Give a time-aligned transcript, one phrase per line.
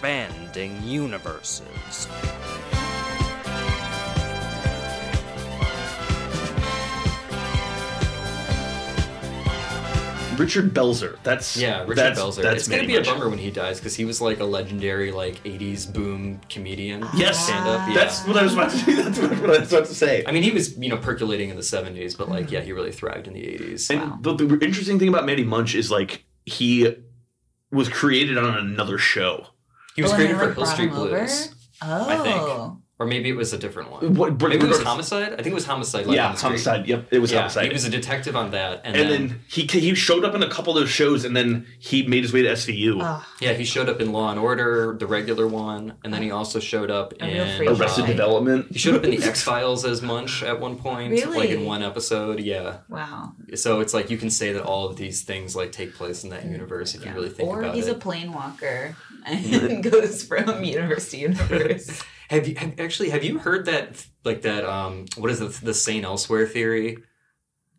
[0.00, 2.08] expanding universes.
[10.38, 11.18] Richard Belzer.
[11.22, 12.42] That's Yeah, Richard that's, Belzer.
[12.42, 14.44] That's it's gonna Manny be a bummer when he dies because he was like a
[14.46, 17.04] legendary like '80s boom comedian.
[17.14, 17.86] Yes, stand up.
[17.86, 17.94] Yeah.
[17.96, 19.02] That's what I was about to do.
[19.02, 20.24] That's what I was about to say.
[20.26, 22.92] I mean, he was you know percolating in the '70s, but like yeah, he really
[22.92, 23.90] thrived in the '80s.
[23.90, 26.96] And the, the interesting thing about Manny Munch is like he
[27.70, 29.48] was created on another show.
[29.96, 31.06] He was Oh, created for Hill Street Blues.
[31.12, 31.18] over?
[31.18, 32.76] Blues, Oh.
[32.98, 34.14] or maybe it was a different one.
[34.14, 35.32] What, Maybe it was Homicide.
[35.32, 36.04] I think it was Homicide.
[36.06, 36.86] Life yeah, on the homicide.
[36.86, 37.64] Yep, it was Yeah, homicide.
[37.68, 40.42] he was a detective on that, and, and then, then he he showed up in
[40.42, 42.96] a couple of those shows, and then he made his way to SVU.
[42.96, 43.28] Oh, ah.
[43.40, 46.60] yeah, he showed up in Law and Order, the regular one, and then he also
[46.60, 47.30] showed up in.
[47.66, 48.06] Arrested Right.
[48.08, 48.66] Development.
[48.70, 51.82] He showed up in the X Files as Munch at one point, like in one
[51.82, 52.40] episode.
[52.40, 53.32] Yeah, wow.
[53.54, 56.28] so it's like you can say that all of these things like take place in
[56.30, 57.72] that universe if you really think or about it.
[57.72, 58.94] Or he's a plane walker
[59.26, 62.02] and goes from universe to universe.
[62.30, 65.74] Have you have, actually have you heard that like that um what is it the
[65.74, 66.98] Saint Elsewhere theory?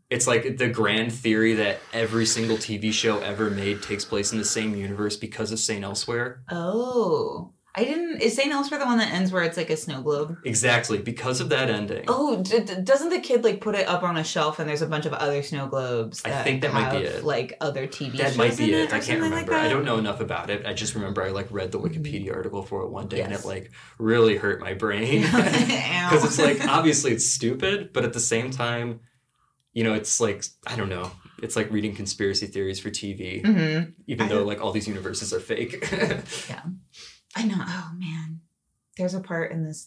[0.10, 4.38] It's like the grand theory that every single TV show ever made takes place in
[4.38, 6.44] the same universe because of Saint Elsewhere.
[6.52, 7.54] oh.
[7.74, 8.22] I didn't.
[8.22, 8.52] Is St.
[8.52, 10.36] Elsewhere the one that ends where it's like a snow globe?
[10.44, 12.04] Exactly because of that ending.
[12.10, 14.82] Oh, d- d- doesn't the kid like put it up on a shelf and there's
[14.82, 16.22] a bunch of other snow globes?
[16.26, 17.24] I think that might be it.
[17.24, 18.92] Like other TV that might be it.
[18.92, 19.52] or I can't remember.
[19.54, 20.66] Like I don't know enough about it.
[20.66, 23.46] I just remember I like read the Wikipedia article for it one day and it
[23.46, 28.52] like really hurt my brain because it's like obviously it's stupid, but at the same
[28.52, 29.00] time,
[29.74, 31.10] you know, it's like I don't know.
[31.42, 33.94] It's like reading conspiracy theories for TV, Mhm.
[34.06, 35.90] even though like all these universes are fake.
[37.36, 37.56] I know.
[37.60, 38.42] Oh man,
[38.98, 39.86] there's a part in this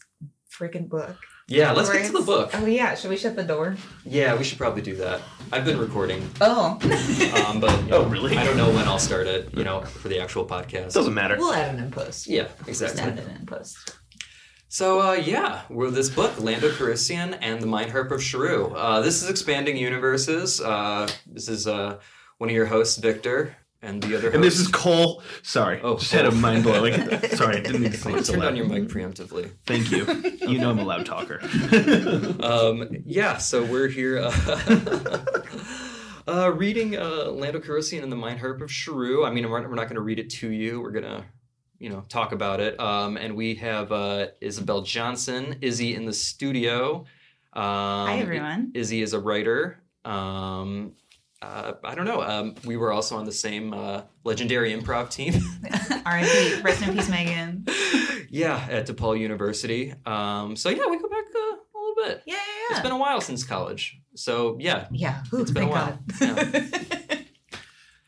[0.50, 1.16] freaking book.
[1.49, 2.50] yeah, let's get to the book.
[2.55, 3.77] Oh yeah, should we shut the door?
[4.05, 5.21] Yeah, we should probably do that.
[5.53, 6.78] I've been recording, Oh,
[7.47, 8.37] um, but you Oh, really?
[8.37, 9.53] I don't know when I'll start it.
[9.56, 10.93] You know, for the actual podcast.
[10.94, 11.37] Doesn't matter.
[11.37, 12.27] we'll add it in post.
[12.27, 13.03] Yeah, Just exactly.
[13.03, 13.77] add it in post.
[14.69, 18.72] So uh, yeah, we're this book, Lando Calrissian and the Mind Harp of Sharu.
[18.75, 20.60] Uh, this is expanding universes.
[20.60, 21.99] Uh, this is uh,
[22.38, 23.54] one of your hosts, Victor,
[23.84, 24.31] and the other.
[24.31, 25.22] And this is Cole.
[25.43, 26.95] Sorry, Oh, just had a mind blowing.
[27.31, 29.50] Sorry, I didn't mean to say I it so turned on your mic preemptively.
[29.67, 30.05] Thank you.
[30.45, 31.41] You know I'm a loud talker.
[32.45, 35.25] Um, yeah, so we're here uh,
[36.28, 39.27] uh, reading uh, Lando Calrissian and the Mind Harp of Sharu.
[39.27, 40.81] I mean, we're, we're not going to read it to you.
[40.81, 41.25] We're going to,
[41.78, 42.78] you know, talk about it.
[42.78, 47.06] Um, and we have uh, Isabel Johnson, Izzy in the studio.
[47.55, 48.72] Um, Hi everyone.
[48.75, 49.81] Izzy is a writer.
[50.05, 50.93] Um,
[51.44, 52.22] uh, I don't know.
[52.22, 55.34] Um, we were also on the same uh, legendary improv team.
[56.06, 56.62] R.I.P.
[56.62, 57.65] Rest in peace, Megan.
[58.31, 59.94] yeah, at DePaul University.
[60.06, 62.22] Um, so yeah, we go back uh, a little bit.
[62.27, 62.41] Yeah, yeah,
[62.71, 62.83] It's yeah.
[62.83, 63.99] been a while since college.
[64.15, 65.22] So yeah, yeah.
[65.33, 65.99] Ooh, it's been a while.
[66.21, 66.65] God.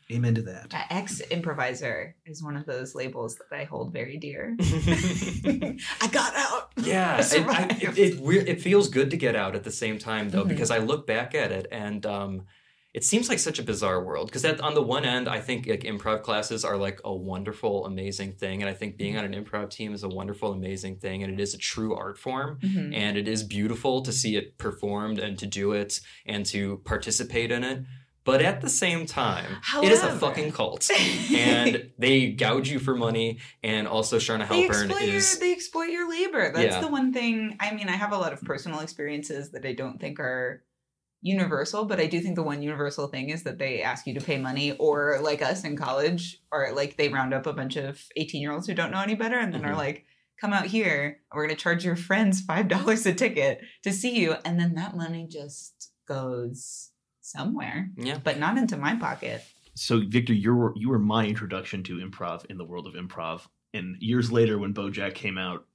[0.09, 0.73] Amen to that.
[0.89, 4.55] Ex improviser is one of those labels that I hold very dear.
[4.61, 6.71] I got out.
[6.77, 9.99] yeah, I it, I, it, it, it feels good to get out at the same
[9.99, 10.47] time though, Mhm.
[10.47, 12.45] because I look back at it and um,
[12.97, 14.25] it seems like such a bizarre world.
[14.27, 18.31] Because on the one end, I think like improv classes are like a wonderful, amazing
[18.33, 21.31] thing, and I think being on an improv team is a wonderful, amazing thing, and
[21.31, 22.57] it is a true art form.
[22.63, 22.95] Mhm.
[22.95, 27.51] and it is beautiful to see it performed and to do it and to participate
[27.51, 27.83] in it.
[28.23, 29.49] But at the same time,
[29.81, 30.89] it is a fucking cult,
[31.31, 33.39] and they gouge you for money.
[33.63, 36.51] And also, Charna they Halpern exploit, is your, they exploit your labor.
[36.53, 36.81] That's Yeah.
[36.81, 37.55] the one thing.
[37.59, 40.63] I mean, I have a lot of personal experiences that I don't think are
[41.21, 44.21] universal, but I do think the one universal thing is that they ask you to
[44.25, 48.01] pay money, or like us in college, or like they round up a bunch of
[48.15, 49.77] 18 year olds who don't know any better and then are Mhm.
[49.77, 50.05] like,
[50.39, 54.33] come out here, we're going to charge your friends $5 a ticket to see you.
[54.45, 56.91] And then that money just goes
[57.21, 58.19] somewhere, yeah.
[58.23, 59.43] but not into my pocket.
[59.73, 63.41] So, Victor, you were you were my introduction to improv in the world of improv.
[63.73, 65.65] And years later, when BoJack came out,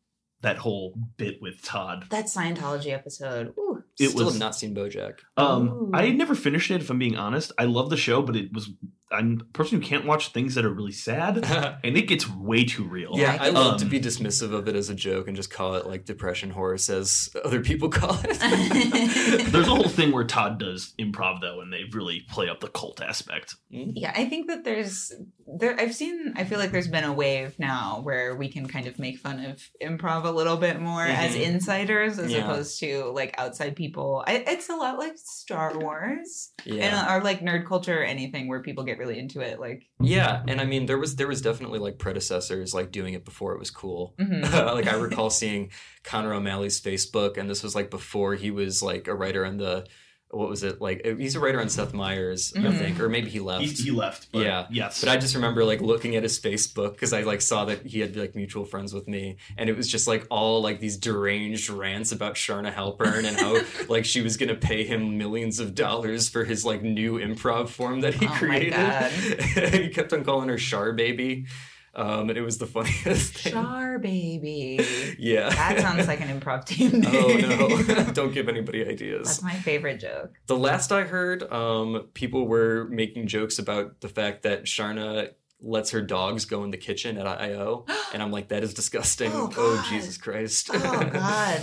[0.40, 2.06] that whole bit with Todd.
[2.11, 3.55] That Scientology episode.
[3.58, 3.81] Ooh.
[4.02, 5.19] It Still was- have not seen BoJack.
[5.37, 5.90] Um, Ooh.
[5.94, 6.81] I had never finished it.
[6.82, 8.70] If I'm being honest, I love the show, but it was
[9.12, 11.44] I'm a person who can't watch things that are really sad,
[11.85, 13.12] and it gets way too real.
[13.14, 15.75] Yeah, I love to Um, be dismissive of it as a joke and just call
[15.75, 18.38] it like depression horse, as other people call it.
[19.53, 22.69] There's a whole thing where Todd does improv though, and they really play up the
[22.69, 23.56] cult aspect.
[23.70, 25.12] Yeah, I think that there's
[25.59, 28.87] there I've seen I feel like there's been a wave now where we can kind
[28.87, 31.41] of make fun of improv a little bit more as Mhm.
[31.43, 32.44] insiders as Yeah.
[32.44, 34.23] opposed to like outside people.
[34.26, 36.85] I, it's a lot like Star Wars yeah.
[36.85, 40.43] and or like nerd culture or anything where people get really into it like Yeah,
[40.46, 43.58] and I mean there was there was definitely like predecessors like doing it before it
[43.58, 44.14] was cool.
[44.19, 44.43] mhm.
[44.75, 45.70] like I recall seeing
[46.04, 49.87] Connor O'Malley's Facebook, and this was like before he was like a writer on the
[50.32, 51.05] what was it like?
[51.19, 52.79] He's a writer on Seth Meyers, I Mhm.
[52.79, 53.62] think, or maybe he left.
[53.64, 54.29] He, he left.
[54.32, 54.67] But Yeah.
[54.70, 55.00] Yes.
[55.00, 58.00] But I just remember like looking at his Facebook because I like saw that he
[58.00, 61.69] had like mutual friends with me, and it was just like all like these deranged
[61.69, 66.29] rants about Charna Halpern and how like she was gonna pay him millions of dollars
[66.29, 68.73] for his like new improv form that he Oh my created.
[68.73, 69.11] God.
[69.75, 71.44] he kept on calling her Char Baby,
[71.94, 73.52] um, and it was the funniest thing.
[73.52, 74.80] Char baby.
[75.18, 78.12] Yeah, That sounds like an improv team oh no!
[78.12, 79.26] Don't give anybody ideas.
[79.26, 80.32] That's my favorite joke.
[80.46, 85.30] The last I heard, um, people were making jokes about the fact that Charna
[85.60, 89.30] lets her dogs go in the kitchen at IO, and I'm like, that is disgusting.
[89.32, 90.70] Oh, Oh, Jesus Christ!
[90.72, 91.60] Oh God.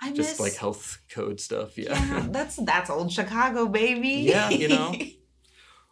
[0.00, 1.76] I Just miss like health code stuff.
[1.76, 1.92] Yeah.
[1.94, 4.10] Yeah, that's that's old Chicago, baby.
[4.28, 4.94] Yeah, you know.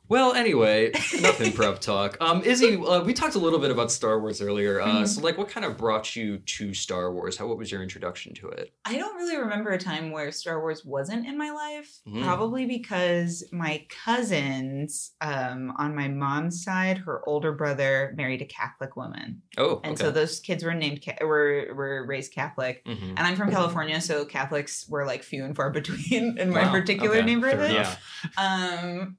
[0.09, 0.87] Well, anyway,
[1.19, 2.17] enough improv talk.
[2.21, 4.81] Um, Izzy, uh, we talked a little bit about Star Wars earlier.
[4.81, 5.09] Uh, Mhm.
[5.09, 7.37] So, like, what kind of brought you to Star Wars?
[7.37, 7.47] How?
[7.49, 8.73] What was your introduction to it?
[8.85, 11.91] I don't really remember a time where Star Wars wasn't in my life.
[12.07, 12.23] Mhm.
[12.23, 18.97] Probably because my cousins, um, on my mom's side, her older brother married a Catholic
[18.97, 20.05] woman, Oh, and okay.
[20.05, 22.85] so those kids were named were were raised Catholic.
[22.85, 23.11] Mhm.
[23.17, 26.71] And I'm from California, so Catholics were like few and far between in my Wow,
[26.73, 27.59] particular okay, neighborhood.
[27.59, 27.99] fair enough.
[28.37, 29.17] Um,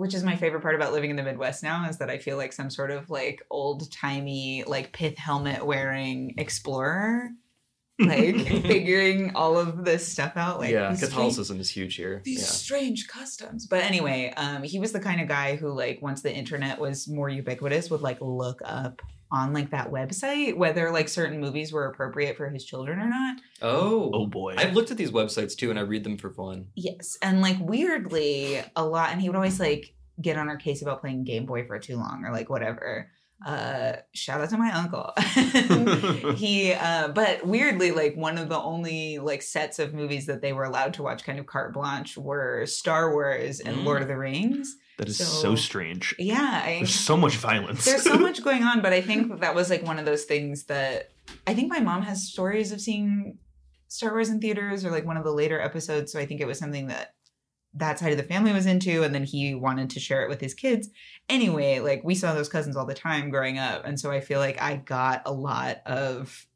[0.00, 2.38] which is my favorite part about living in the Midwest now is that I feel
[2.38, 7.28] like some sort of like old timey, like pith helmet wearing explorer,
[8.06, 8.36] like
[8.66, 10.58] figuring all of this stuff out.
[10.58, 12.22] Like yeah, these strange- Catholicism is huge here.
[12.24, 12.46] these yeah.
[12.46, 13.66] strange customs.
[13.66, 17.08] But anyway, um, he was the kind of guy who, like, once the internet was
[17.08, 19.02] more ubiquitous, would like look up
[19.32, 23.36] on like that website whether like certain movies were appropriate for his children or not.
[23.62, 24.54] Oh, oh boy.
[24.56, 26.66] I've looked at these websites too, and I read them for fun.
[26.74, 30.82] Yes, and like weirdly, a lot, and he would always like get on our case
[30.82, 33.10] about playing Game Boy for too long or like whatever.
[33.46, 35.12] Uh, shout out to my uncle.
[36.36, 40.52] he, uh, but weirdly, like one of the only like sets of movies that they
[40.52, 43.84] were allowed to watch, kind of carte blanche, were Star Wars and Mm.
[43.84, 44.76] Lord of the Rings.
[44.98, 46.14] that is so- so, strange.
[46.18, 47.84] Yeah, I, There's so much violence.
[47.86, 50.64] there's so much going on, but I think that was like one of those things
[50.64, 51.10] that
[51.46, 53.38] I think my mom has stories of seeing
[53.88, 56.12] Star Wars in theaters or like one of the later episodes.
[56.12, 57.14] So I think it was something that
[57.74, 60.40] that side of the family was into, and then he wanted to share it with
[60.40, 60.88] his kids.
[61.28, 64.40] Anyway, like we saw those cousins all the time growing up, and so I feel
[64.40, 66.46] like I got a lot of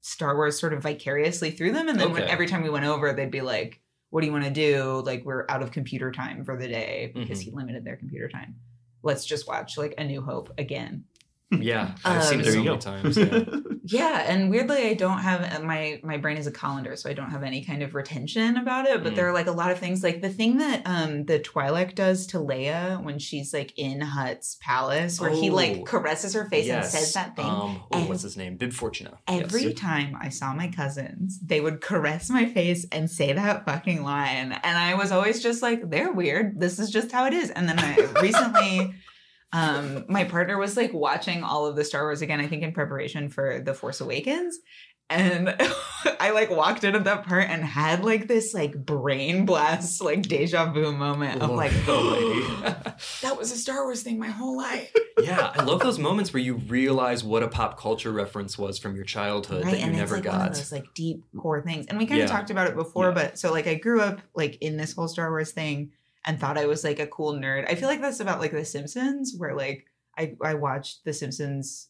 [0.00, 1.88] Star Wars sort of vicariously through them.
[1.88, 3.80] And then when, every time we went over, they'd be like,
[4.10, 5.02] "What do you want to do?
[5.04, 7.50] Like we're out of computer time for the day because Mm-hmm.
[7.50, 8.54] he limited their computer time."
[9.02, 11.04] Let's just watch like A New Hope again.
[11.50, 13.16] Yeah, I've seen Um, it there so many times.
[13.16, 13.44] Yeah.
[13.88, 17.30] Yeah, and weirdly, I don't have my my brain is a colander, so I don't
[17.30, 19.02] have any kind of retention about it.
[19.02, 19.16] But Mm.
[19.16, 22.26] there are like a lot of things, like the thing that um the Twi'lek does
[22.28, 25.54] to Leia when she's like in Hutt's palace, where he Oh.
[25.54, 26.92] like caresses her face yes.
[26.94, 27.44] and says that thing.
[27.46, 28.56] Um, oh, And what's his name?
[28.56, 29.18] Bib Fortuna.
[29.28, 29.74] Every Yes.
[29.78, 34.52] time I saw my cousins, they would caress my face and say that fucking line.
[34.52, 36.60] And I was always just like, they're weird.
[36.60, 37.50] This is just how it is.
[37.50, 38.94] And then I recently,
[39.52, 42.72] um, my partner was like watching all of the Star Wars again, I think in
[42.72, 44.58] preparation for The Force Awakens.
[45.08, 45.54] And
[46.20, 50.22] I like walked in at that part and had like this like brain blast, like
[50.22, 52.76] deja vu moment of like, oh,
[53.22, 54.92] that was a Star Wars thing my whole life.
[55.22, 58.96] yeah, I love those moments where you realize what a pop culture reference was from
[58.96, 60.54] your childhood that you and never like one of got.
[60.54, 61.86] those like deep core things.
[61.86, 63.14] And we kind of talked about it before, Yeah.
[63.14, 65.92] but so like I grew up like in this whole Star Wars thing
[66.26, 67.70] and thought I was like a cool nerd.
[67.70, 69.86] I feel like that's about like The Simpsons, where like
[70.18, 71.88] I I watched The Simpsons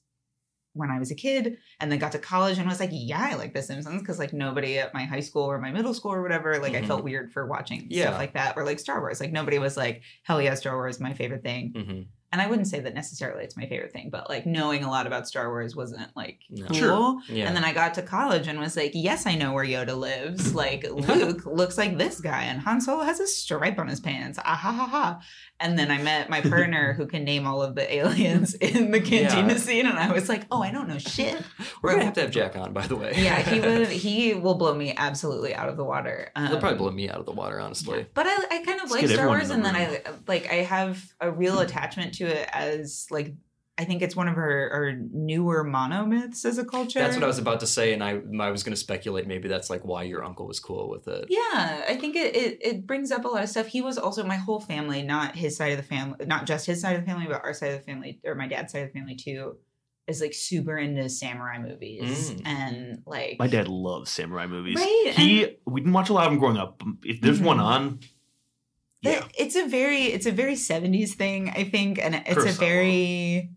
[0.75, 3.35] when I was a kid and then got to college and was like, yeah, I
[3.37, 6.21] like The Simpsons because like nobody at my high school or my middle school or
[6.21, 6.83] whatever, like Mhm.
[6.85, 8.09] I felt weird for watching Yeah.
[8.09, 9.19] stuff like that or like Star Wars.
[9.19, 11.73] Like nobody was like, hell yeah, Star Wars, my favorite thing.
[11.75, 12.03] hmm
[12.33, 15.07] And I wouldn't say that necessarily it's my favorite thing, but like knowing a lot
[15.07, 16.67] about Star Wars wasn't like No.
[16.67, 16.75] cool.
[16.77, 17.21] Sure.
[17.29, 17.47] Yeah.
[17.47, 20.55] And then I got to college and was like, yes, I know where Yoda lives.
[20.55, 24.39] Like, Luke looks like this guy, and Han Solo has a stripe on his pants.
[24.45, 25.21] Ah ha ha ha.
[25.59, 29.01] And then I met my partner who can name all of the aliens in the
[29.01, 29.59] cantina Yeah.
[29.59, 31.41] scene, and I was like, oh, I don't know shit.
[31.83, 33.13] We're gonna have to have Jack on, by the way.
[33.17, 33.89] Yeah, he would.
[33.89, 36.31] He will blow me absolutely out of the water.
[36.37, 38.07] Um, He'll probably blow me out of the water, honestly.
[38.13, 40.57] but I, I kind of Let's like Star Wars, and the then I like I
[40.57, 43.35] have a real attachment to it as like
[43.79, 46.99] I think it's one of our, our newer monomyths as a culture.
[46.99, 49.69] That's what I was about to say, and I I was gonna speculate maybe that's
[49.69, 51.27] like why your uncle was cool with it.
[51.29, 53.67] Yeah, I think it, it it brings up a lot of stuff.
[53.67, 56.81] He was also my whole family, not his side of the family, not just his
[56.81, 58.93] side of the family, but our side of the family or my dad's side of
[58.93, 59.59] the family too,
[60.07, 62.47] is like super into samurai movies Mm.
[62.47, 64.77] and like My dad loves samurai movies.
[64.77, 66.83] Right, He we didn't watch a lot of them growing up.
[67.05, 67.63] If there's one Mhm.
[67.63, 67.99] on,
[69.03, 72.53] It- yeah, it's a very it's a very 70s thing i think and it's a
[72.59, 73.51] very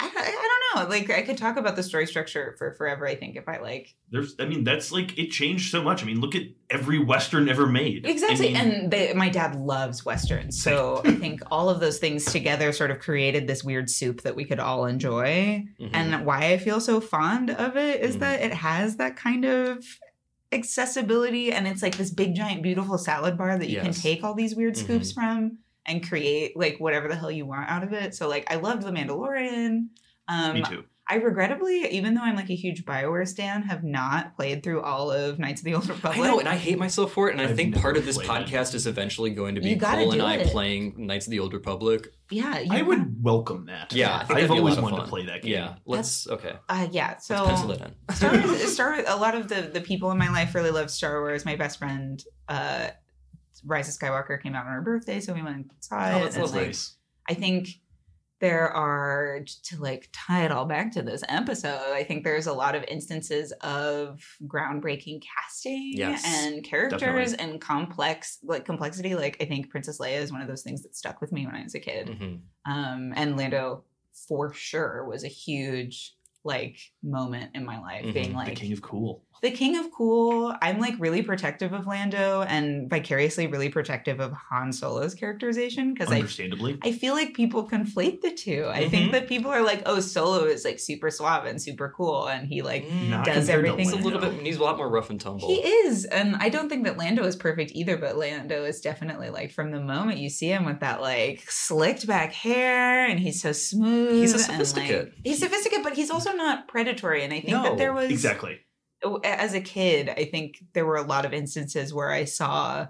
[0.00, 0.90] I, I don't know.
[0.90, 3.06] Like I could talk about the story structure for forever.
[3.06, 6.02] I think if I like There's, I mean, that's like it changed so much.
[6.02, 8.04] I mean, look at every western ever made.
[8.04, 11.98] exactly, I mean, and they, my dad loves westerns, so I think all of those
[11.98, 15.64] things together sort of created this weird soup that we could all enjoy.
[15.80, 15.90] Mhm.
[15.92, 18.20] And why I feel so fond of it is Mhm.
[18.20, 19.84] that it has that kind of
[20.52, 24.34] accessibility, and it's like this big, giant, beautiful salad bar that you can take all
[24.34, 25.14] these weird scoops Mhm.
[25.14, 28.14] from and create like whatever the hell you want out of it.
[28.14, 29.88] So like I loved The Mandalorian.
[30.28, 30.84] Um, me too.
[31.06, 35.10] I regrettably, even though I'm like a huge Bioware stan, have not played through all
[35.12, 36.18] of Knights of the Old Republic.
[36.18, 37.32] I know, and I hate myself for it.
[37.32, 39.98] And I I've think part of this podcast is eventually going to be You gotta
[40.04, 40.46] Cole and do I it.
[40.46, 42.08] playing Knights of the Old Republic.
[42.30, 43.92] yeah, I have- would welcome that.
[43.92, 45.04] Yeah, I I've always wanted fun.
[45.04, 45.52] to play that game.
[45.52, 46.54] Yeah, let's okay.
[46.70, 48.14] Uh, yeah, so let's pencil it in.
[48.14, 50.90] Star Wars, Star Wars, a lot of the the people in my life really love
[50.90, 51.44] Star Wars.
[51.44, 52.88] My best friend, uh,
[53.66, 56.14] Rise of Skywalker came out on her birthday, so we went and saw it.
[56.14, 56.66] Oh, that's and, lovely.
[56.66, 56.76] like,
[57.28, 57.68] I think
[58.40, 61.92] there are to like tie it all back to this episode.
[61.94, 67.36] I think there's a lot of instances of groundbreaking casting Yes, and characters definitely.
[67.38, 69.14] and complex like complexity.
[69.14, 71.54] Like I think Princess Leia is one of those things that stuck with me when
[71.54, 72.08] I was a kid.
[72.08, 72.40] Mhm.
[72.66, 73.84] Um, and Lando
[74.28, 78.12] for sure was a huge like moment in my life, Mhm.
[78.14, 79.24] being The King of Cool.
[79.44, 80.52] The king of cool.
[80.60, 86.10] I'm like really protective of Lando and vicariously really protective of Han Solo's characterization because
[86.10, 86.78] I Understandably.
[86.82, 88.66] I feel like people conflate the two.
[88.68, 89.12] I think Mhm.
[89.12, 92.62] that people are like, oh, Solo is like super suave and super cool, and he
[92.62, 94.36] like Not does everything- He's a little Lando.
[94.38, 94.46] bit.
[94.46, 95.46] He's a lot more rough and tumble.
[95.46, 96.04] he is.
[96.06, 99.70] And I don't think that Lando is perfect either, but Lando is definitely like from
[99.70, 104.14] the moment you see him with that like slicked back hair and he's so smooth.
[104.14, 107.22] He's a and, like- he's sophisticated, but he's also not predatory.
[107.24, 108.58] And I think No, that there was Exactly.
[109.24, 112.88] As a kid, I think there were a lot of instances where I saw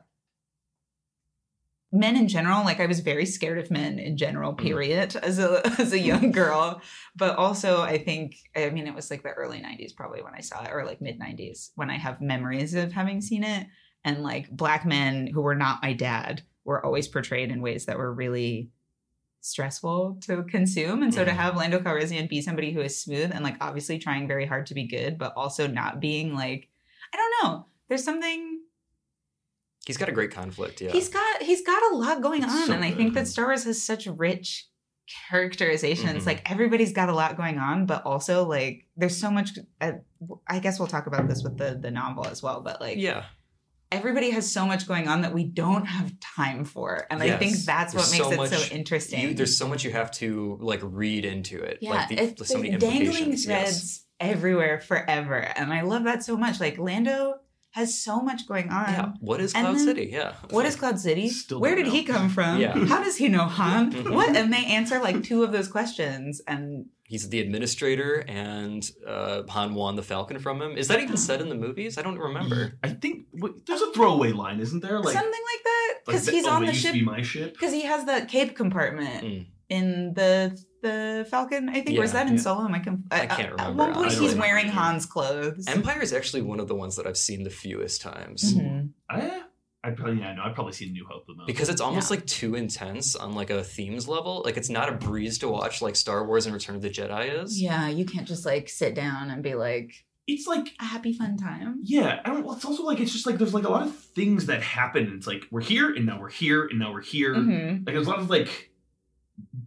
[1.93, 2.65] men in general.
[2.65, 4.67] Like I was very scared of men in general, Mm-hmm.
[4.67, 6.83] period, as a as a young girl.
[7.17, 10.41] But also, I think I mean it was like the early '90s, probably when I
[10.41, 13.67] saw it, or like mid '90s when I have memories of having seen it.
[14.07, 17.97] And like black men who were not my dad were always portrayed in ways that
[17.97, 18.71] were really
[19.45, 21.03] stressful to consume.
[21.03, 21.37] And so to Mhm.
[21.37, 24.75] have Lando Calrissian be somebody who is smooth and like obviously trying very hard to
[24.75, 26.69] be good, but also not being like,
[27.13, 27.67] I don't know.
[27.89, 28.61] There's something
[29.87, 30.81] He's got a great conflict.
[30.81, 30.93] Yeah.
[30.93, 32.67] he's got he's got a lot going on.
[32.69, 34.67] so and I think that Star Wars has such rich
[35.29, 36.23] characterizations.
[36.23, 36.27] Mhm.
[36.27, 39.51] like everybody's got a lot going on, but also like there's so much
[39.83, 39.93] uh,
[40.47, 43.25] I guess we'll talk about this with the the novel as well, but like yeah.
[43.95, 47.07] Everybody has so much going on that we don't have time for.
[47.11, 49.21] And I think that's There's what makes so it much- so interesting.
[49.21, 51.79] You, there's so much you have to like read into it.
[51.81, 54.05] Yeah, like the, it's so many dangling threads Yes.
[54.21, 56.61] everywhere forever, and I love that so much.
[56.61, 57.35] Like Lando
[57.75, 58.87] has so much going on.
[58.89, 59.13] Yeah.
[59.19, 60.09] What is Cloud then- City?
[60.13, 60.35] Yeah.
[60.51, 61.29] What is Cloud City?
[61.29, 62.61] Still Where don't did he come from?
[62.61, 62.73] Yeah.
[62.87, 63.91] How does he know Han?
[64.15, 64.37] What?
[64.37, 69.75] And they answer like two of those questions, and He's the administrator, and uh, Han
[69.75, 70.79] won the Falcon from him.
[70.79, 71.99] Is that even said in the movies?
[71.99, 72.79] I don't remember.
[72.83, 75.01] I think wait, there's a throwaway line, isn't there?
[75.01, 75.95] Like, something like that.
[76.07, 76.93] Because that- he's on the used ship.
[76.95, 77.53] be my ship.
[77.55, 79.47] Because he has the cape compartment Mm.
[79.69, 81.69] In the the Falcon.
[81.69, 81.99] I think.
[81.99, 82.41] or is that in yeah.
[82.41, 82.65] Solo?
[82.67, 83.63] Am I, conf- I can't remember.
[83.63, 83.83] At remember.
[83.85, 84.75] one point, he's remember wearing either.
[84.75, 85.65] Han's clothes.
[85.67, 88.55] Empire is actually one of the ones that I've seen the fewest times.
[88.55, 88.91] Mhm.
[89.09, 89.43] I,
[89.83, 91.47] I probably yeah, no, I've probably seen New Hope the most.
[91.47, 92.17] Because it's almost Yeah.
[92.19, 94.43] like too intense on like a themes level.
[94.45, 97.43] Like it's not a breeze to watch like Star Wars and Return of the Jedi
[97.43, 97.61] is.
[97.61, 101.37] Yeah, you can't just like sit down and be like it's like a happy fun
[101.37, 101.81] time.
[101.83, 102.47] yeah, I don't.
[102.57, 105.13] It's also like it's just like there's like a lot of things that happen.
[105.17, 107.35] It's like we're here and now we're here and now we're here.
[107.35, 107.87] Mhm.
[107.87, 108.71] Like there's a lot of like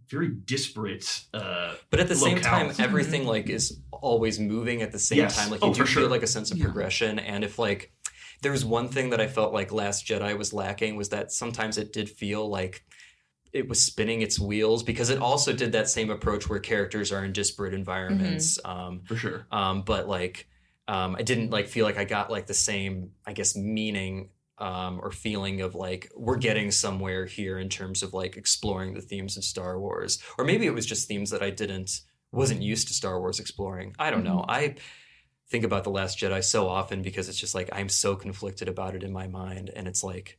[0.08, 1.24] very disparate.
[1.34, 5.36] uh But at the same time, everything like is always moving at the same Yes.
[5.36, 5.50] time.
[5.50, 6.64] Like Oh, you do for feel like a sense of Yeah.
[6.64, 7.18] progression.
[7.18, 7.92] And if like
[8.42, 11.76] there was one thing that I felt like Last Jedi was lacking was that sometimes
[11.78, 12.84] it did feel like
[13.52, 17.24] it was spinning its wheels because it also did that same approach where characters are
[17.24, 18.58] in disparate environments.
[18.64, 19.46] Um, For sure.
[19.50, 20.48] um, but like
[20.86, 25.00] um, I didn't like feel like I got like the same I guess meaning um,
[25.02, 29.36] or feeling of like we're getting somewhere here in terms of like exploring the themes
[29.36, 32.00] of Star Wars or maybe it was just themes that I didn't
[32.32, 34.74] wasn't used to Star Wars exploring I don't know I
[35.50, 38.94] think about the Last Jedi so often because it's just like I'm so conflicted about
[38.94, 40.38] it in my mind and it's like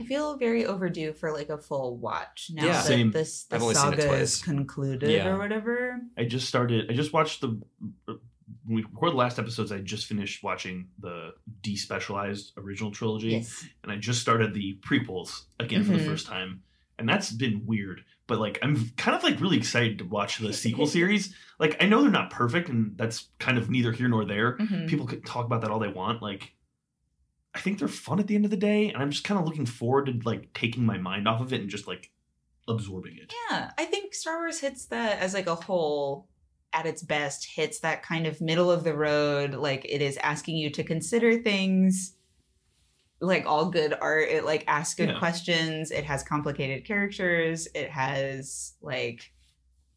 [0.00, 2.72] I feel very overdue for like a full watch now Yeah.
[2.72, 3.10] that Same.
[3.10, 5.28] this the I've only seen it saga is concluded Yeah.
[5.28, 6.00] or whatever.
[6.16, 6.90] I just started.
[6.90, 7.60] I just watched the.
[8.64, 13.64] When we recorded the last episodes, I just finished watching the despecialized original trilogy, Yes.
[13.82, 16.06] and I just started the prequels again for the Mhm.
[16.06, 16.62] first time,
[16.98, 18.04] and that's been weird.
[18.26, 21.34] But like, I'm kind of like really excited to watch the sequel series.
[21.58, 24.56] Like, I know they're not perfect, and that's kind of neither here nor there.
[24.58, 24.88] Mhm.
[24.88, 26.22] People could talk about that all they want.
[26.22, 26.54] Like,
[27.54, 29.46] I think they're fun at the end of the day, and I'm just kind of
[29.46, 32.10] looking forward to like taking my mind off of it and just like
[32.68, 33.32] absorbing it.
[33.50, 36.28] Yeah, I think Star Wars hits that as like a whole
[36.72, 40.56] at its best hits that kind of middle of the road like it is asking
[40.56, 42.14] you to consider things
[43.20, 45.18] like all good art it like asks good Yeah.
[45.18, 49.32] questions it has complicated characters it has like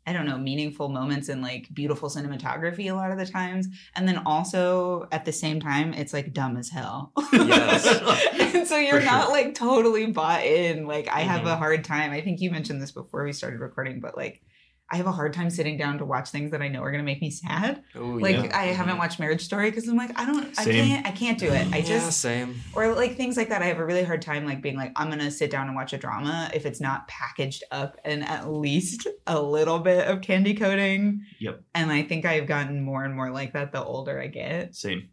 [0.08, 4.08] i don't know meaningful moments and like beautiful cinematography a lot of the times and
[4.08, 7.86] then also at the same time it's like dumb as hell Yes.
[8.56, 9.32] and so you're For not sure.
[9.34, 11.58] like totally bought in like i have a Mhm.
[11.60, 14.42] hard time i think you mentioned this before we started recording but like
[14.92, 17.04] i have a hard time sitting down to watch things that i know are going
[17.04, 18.58] to make me sad Oh, like yeah.
[18.58, 19.00] I haven't mm-hmm.
[19.00, 21.68] watched Marriage Story because I'm like I don't I can't I can't do it.
[21.74, 22.62] I just yeah, same.
[22.74, 23.62] or like things like that.
[23.62, 25.94] I have a really hard time like being like I'm gonna sit down and watch
[25.94, 30.54] a drama if it's not packaged up in at least a little bit of candy
[30.54, 31.22] coating.
[31.40, 31.62] Yep.
[31.76, 34.76] And I think I've gotten more and more like that the older I get.
[34.76, 35.10] Same.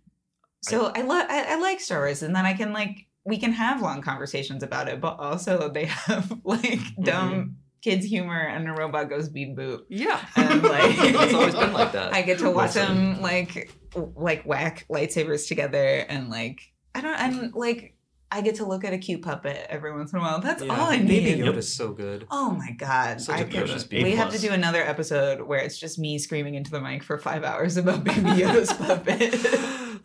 [0.62, 3.52] So I love I, I like Star Wars, and then I can like we can
[3.52, 7.02] have long conversations about it, but also they have like mm-hmm.
[7.02, 9.82] dumb kids humor and a robot goes beep boop.
[9.88, 10.24] Yeah.
[10.36, 12.12] And like it's always been like that.
[12.12, 13.12] I get to watch Listen.
[13.12, 16.60] them like like whack lightsabers together and like
[16.94, 17.58] I don't I'm mm-hmm.
[17.58, 17.94] like
[18.30, 20.40] I get to look at a cute puppet every once in a while.
[20.40, 20.78] That's Yeah.
[20.78, 21.08] all I need.
[21.08, 21.44] Baby need.
[21.44, 22.26] Yoda's so good.
[22.30, 23.22] Oh my god!
[23.22, 24.04] Such I a precious baby.
[24.04, 27.16] we have to do another episode where it's just me screaming into the mic for
[27.16, 29.34] five hours about Baby Yoda's puppet.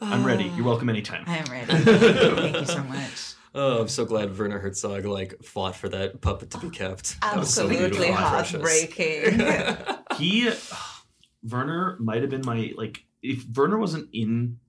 [0.01, 0.45] I'm ready.
[0.55, 1.25] You're welcome anytime.
[1.27, 1.73] I am ready.
[1.73, 3.32] Thank you so much.
[3.55, 7.19] Oh, I'm so glad Werner Herzog like fought for that puppet to be kept.
[7.21, 9.95] That was so Absolutely beautiful and heartbreaking.
[10.17, 10.51] he
[11.49, 14.59] Werner might have been my like if Werner wasn't in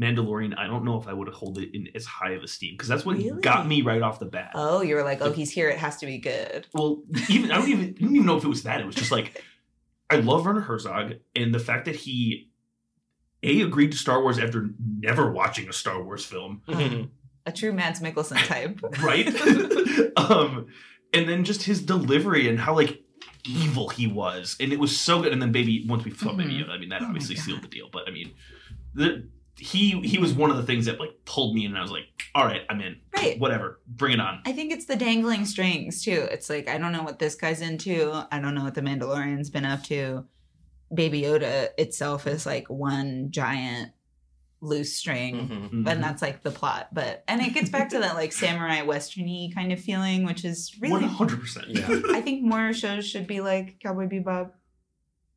[0.00, 2.74] Mandalorian, I don't know if I would have held it in as high of esteem
[2.74, 3.40] because that's what Really?
[3.40, 4.52] got me right off the bat.
[4.54, 5.68] oh, you were like, oh, he's here.
[5.68, 6.66] It has to be good.
[6.72, 8.80] well, even I don't even didn't even know if it was that.
[8.80, 9.42] It was just like
[10.10, 12.50] I love Werner Herzog and the fact that he
[13.44, 14.70] a agreed to Star Wars after
[15.00, 17.10] never watching a Star Wars film, Mhm.
[17.46, 18.78] A true Mads Mikkelsen type.
[19.02, 19.26] right?
[20.16, 20.66] um,
[21.12, 23.02] and then just his delivery and how like
[23.44, 25.32] evil he was, and it was so good.
[25.32, 26.66] And then baby, once we saw Baby Mhm.
[26.66, 27.88] Yoda, I mean that Oh obviously sealed the deal.
[27.92, 28.32] But I mean,
[28.94, 29.28] the
[29.58, 31.90] he he was one of the things that like pulled me in, and I was
[31.90, 33.00] like, all right, I'm in.
[33.14, 33.38] Right.
[33.38, 34.40] Whatever, bring it on.
[34.46, 36.26] I think it's the dangling strings too.
[36.30, 38.12] It's like I don't know what this guy's into.
[38.30, 40.24] I don't know what the Mandalorian's been up to.
[40.94, 43.92] Baby Yoda itself is like one giant
[44.62, 45.48] loose string.
[45.48, 45.70] Mhm.
[45.70, 45.88] Mhm.
[45.90, 46.88] And that's like the plot.
[46.94, 50.74] But and it gets back to that like samurai westerny kind of feeling, which is
[50.80, 51.66] really hundred percent.
[51.70, 52.00] Yeah.
[52.12, 54.52] I think more shows should be like Cowboy Bebop.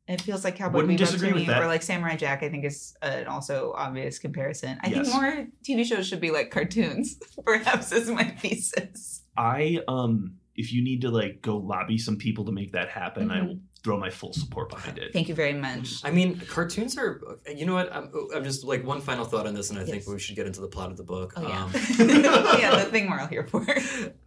[0.08, 1.60] It feels like Cowboy Wouldn't Bebop disagree to with me, that.
[1.60, 2.44] or like Samurai Jack.
[2.44, 4.78] I think is an also obvious comparison.
[4.80, 5.08] I Yes.
[5.10, 7.18] think more TV shows should be like cartoons.
[7.44, 9.22] Perhaps is my thesis.
[9.36, 13.32] I um, if you need to like go lobby some people to make that happen,
[13.32, 13.46] I Mhm.
[13.48, 15.12] will throw my full support behind it.
[15.12, 16.00] Thank you very much.
[16.02, 17.20] I mean, cartoons are.
[17.54, 17.94] You know what?
[17.94, 20.44] I'm, I'm just like one final thought on this, and I think we should get
[20.44, 21.34] into the plot of the book.
[21.36, 21.70] Oh yeah, Um,
[22.60, 23.64] yeah, the thing we're all here for.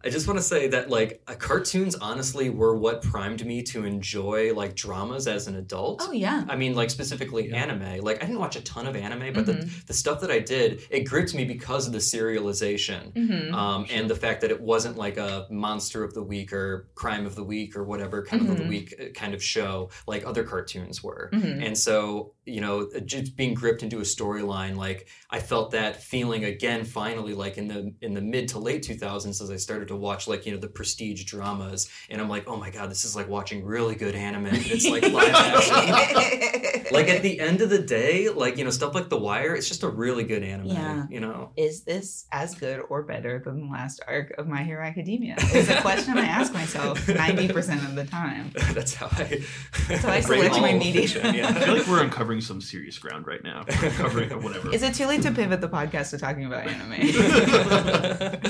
[0.02, 3.84] I just want to say that like uh, cartoons honestly were what primed me to
[3.84, 6.00] enjoy like dramas as an adult.
[6.06, 7.56] Oh yeah, I mean, like specifically Yeah.
[7.64, 8.00] anime.
[8.00, 9.84] Like I didn't watch a ton of anime, but the, Mhm.
[9.86, 13.12] the stuff that I did, it gripped me because of the serialization.
[13.14, 16.88] hmm Um, and the fact that it wasn't like a monster of the week or
[16.94, 18.68] crime of the week or whatever kind of of the Mhm.
[18.68, 21.28] week uh, kind of show like other cartoons were.
[21.32, 25.92] hmm And so, you know, just being gripped into a storyline, like I felt that
[26.12, 29.88] feeling again finally like in the in the mid to late 2000s as I started
[29.88, 33.04] to watch like, you know, the prestige dramas and I'm like, "Oh my god, this
[33.04, 36.92] is like watching really good anime." and It's like live action.
[36.92, 39.68] like at the end of the day, like, you know, stuff like The Wire, it's
[39.68, 41.06] just a really good anime, Yeah.
[41.10, 41.50] you know.
[41.56, 45.36] is this as good or better than the last arc of My Hero Academia?
[45.54, 48.52] Is a question I ask myself ninety percent of the time.
[48.74, 49.39] That's how I
[49.88, 51.02] That's how I rate select my all media.
[51.02, 53.64] fiction, I feel like we're uncovering some serious ground right now.
[53.68, 54.72] We're uncovering whatever.
[54.74, 56.90] Is it too late to pivot the podcast to talking about anime?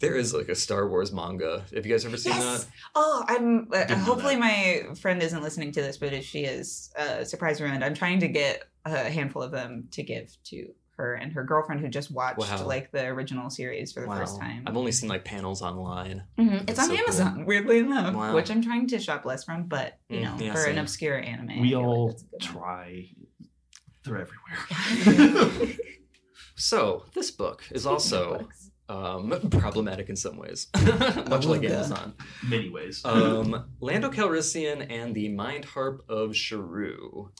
[0.00, 1.64] there is like a Star Wars manga.
[1.74, 2.64] Have you guys ever seen Yes.
[2.64, 2.70] that?
[2.94, 3.68] Oh, I'm.
[3.72, 7.84] Uh, hopefully, my friend isn't listening to this, but if she is, uh, surprise ruined.
[7.84, 11.80] I'm trying to get a handful of them to give to her and her girlfriend
[11.80, 12.66] who just watched Wow.
[12.66, 14.18] like the original series for the Wow.
[14.18, 14.64] first time.
[14.66, 16.24] I've only seen like panels online.
[16.38, 16.68] Mhm.
[16.68, 16.98] It's on so cool.
[17.04, 18.34] Amazon, weirdly enough, Wow.
[18.34, 19.64] which I'm trying to shop less from.
[19.68, 22.26] But you Mm, know, yeah, for an obscure anime, we feel like all that's a
[22.26, 22.62] good one.
[22.62, 23.08] try.
[24.04, 25.76] They're everywhere.
[26.58, 28.48] So this book is also
[28.88, 30.68] um, problematic in some ways,
[31.28, 31.70] much like yeah.
[31.72, 32.14] Amazon.
[32.48, 33.02] Many ways.
[33.04, 37.30] Um, Lando Calrissian and the Mind Harp of Sharu.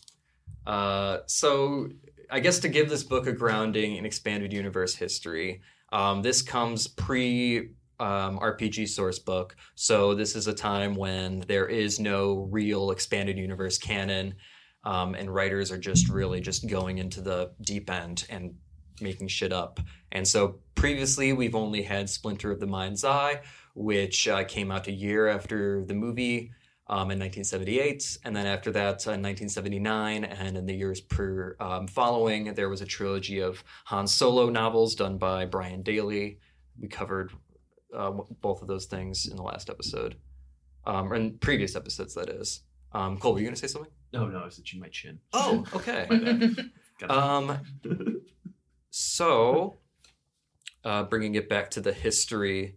[0.67, 1.89] Uh, so,
[2.31, 5.63] I guess to give this book a grounding in expanded universe history,
[5.93, 9.57] um, this comes pre um, RPG source book.
[9.75, 14.35] So, this is a time when there is no real expanded universe canon,
[14.85, 18.55] um, and writers are just really just going into the deep end and
[19.01, 19.81] making shit up.
[20.13, 23.41] And so, previously, we've only had Splinter of the Mind's Eye,
[23.75, 26.53] which uh, came out a year after the movie.
[26.89, 31.57] Um, in 1978, and then after that uh, in 1979, and in the years per
[31.59, 36.39] um, following, there was a trilogy of Han Solo novels done by Brian Daley.
[36.81, 37.33] We covered
[37.95, 40.17] uh, both of those things in the last episode,
[40.85, 42.61] um, or in previous episodes, that is.
[42.93, 43.91] Um, Cole, were you going to say something?
[44.13, 45.19] No, no, I was itching my chin.
[45.33, 46.07] Oh, okay.
[47.11, 47.59] Um,
[48.89, 49.77] so,
[50.83, 52.77] uh, bringing it back to the history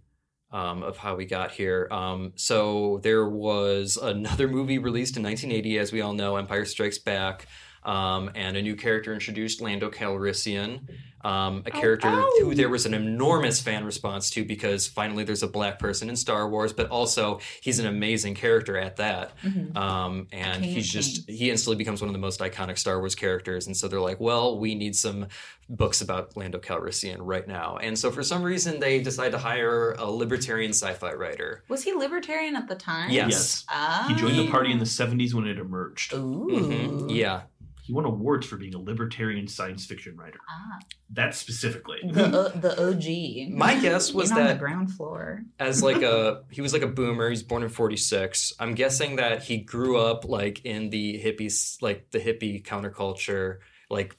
[0.51, 1.87] um, of how we got here.
[1.91, 6.97] Um, so, there was another movie released in 1980, as we all know, Empire Strikes
[6.97, 7.47] Back.
[7.83, 10.81] Um, and a new character introduced, Lando Calrissian,
[11.21, 12.29] um, a character ow.
[12.39, 16.15] who there was an enormous fan response to because finally there's a black person in
[16.15, 19.31] Star Wars, but also he's an amazing character at that.
[19.43, 19.75] Mhm.
[19.75, 22.99] Um, and King of he's just he instantly becomes one of the most iconic Star
[22.99, 23.67] Wars characters.
[23.67, 25.27] And so they're like, well, we need some
[25.69, 27.77] books about Lando Calrissian right now.
[27.77, 31.63] And so for some reason they decide to hire a libertarian sci-fi writer.
[31.67, 33.09] Was he libertarian at the time?
[33.11, 33.29] Yes.
[33.29, 33.65] Yes.
[33.69, 34.05] Ah.
[34.07, 36.13] He joined the party in the 70s when it emerged.
[36.13, 36.47] Ooh.
[36.49, 37.13] Mhm.
[37.15, 37.41] Yeah.
[37.89, 40.37] He won awards for being a libertarian science fiction writer.
[40.47, 40.77] Ah.
[41.09, 41.97] That specifically.
[42.03, 43.51] The uh, the OG.
[43.57, 45.41] My guess was In on the that ground floor.
[45.57, 47.31] as like a he was like a boomer.
[47.31, 48.53] He's born in '46.
[48.59, 53.57] I'm guessing that he grew up like in the hippies, like the hippie counterculture,
[53.89, 54.15] like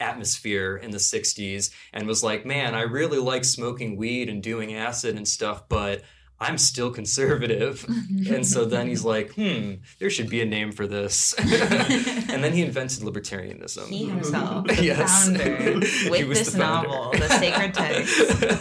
[0.00, 4.74] atmosphere in the 60s and was like man i really like smoking weed and doing
[4.74, 6.02] acid and stuff but
[6.44, 7.84] i'm still conservative
[8.30, 12.52] and so then he's like hmm there should be a name for this and then
[12.52, 15.24] he invented libertarianism he himself, the Yes.
[15.26, 16.88] founder, He with was this the founder.
[16.88, 18.14] novel, the sacred text.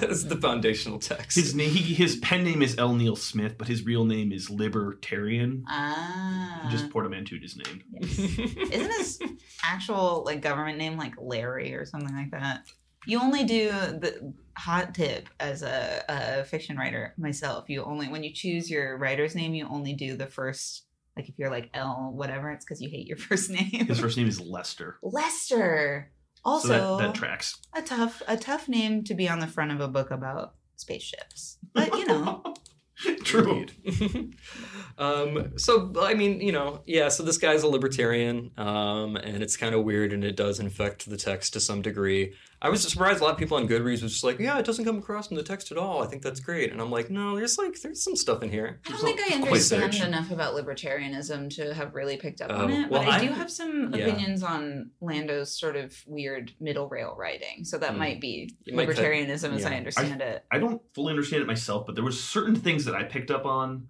[0.04, 2.94] it's the foundational text His name, he, his pen name is L.
[2.96, 5.64] Neil Smith, but his real name is Libertarian.
[5.68, 6.68] Ah.
[6.72, 7.84] Just portmanteaued his name.
[8.00, 8.20] yes.
[8.20, 9.20] Isn't his
[9.64, 12.66] actual like government name like Larry or something like that?
[13.06, 17.70] You only do the hot tip as a, a fiction writer myself.
[17.70, 20.86] You only when you choose your writer's name, you only do the first
[21.16, 23.88] like if you're like L whatever, it's because you hate your first name.
[23.88, 24.98] His first name is Lester.
[25.02, 26.12] Lester.
[26.46, 27.58] Also, so that, that tracks.
[27.74, 31.58] a tough a tough name to be on the front of a book about spaceships.
[31.74, 32.44] But you know,
[33.24, 33.66] True.
[34.96, 37.10] Um, so I mean, you know, yeah.
[37.10, 41.10] So this guy's a libertarian, um, and it's kind of weird, and it does infect
[41.10, 42.36] the text to some degree.
[42.66, 44.86] I was surprised a lot of people on Goodreads was just like, "Yeah, it doesn't
[44.86, 47.36] come across in the text at all." I think that's great, and I'm like, "No,
[47.36, 50.14] there's like there's some stuff in here." I don't There's think a- I quite understand
[50.14, 52.90] enough about libertarianism to have really picked up on it.
[52.90, 54.06] well, but I do I'm- have some yeah.
[54.06, 57.66] opinions on Lando's sort of weird middle rail writing.
[57.66, 57.98] So that Hmm.
[58.00, 59.78] might be It might cut- libertarianism as I yeah.
[59.78, 60.46] understand it.
[60.50, 63.46] I don't fully understand it myself, but there was certain things that I picked up
[63.46, 63.90] on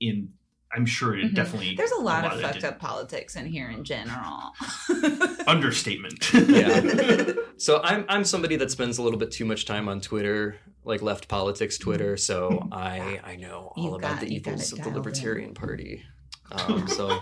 [0.00, 0.32] in
[0.74, 1.34] I'm sure it Mhm.
[1.34, 4.52] definitely There's a lot of it fucked up politics in here in general.
[5.46, 6.30] understatement.
[6.48, 7.32] Yeah.
[7.60, 11.02] So I'm I'm somebody that spends a little bit too much time on Twitter, like
[11.02, 12.16] left politics Twitter.
[12.16, 15.02] So I I know all You've about got- the you've evils of the dialed in.
[15.02, 16.04] Libertarian Party.
[16.52, 17.18] Um, so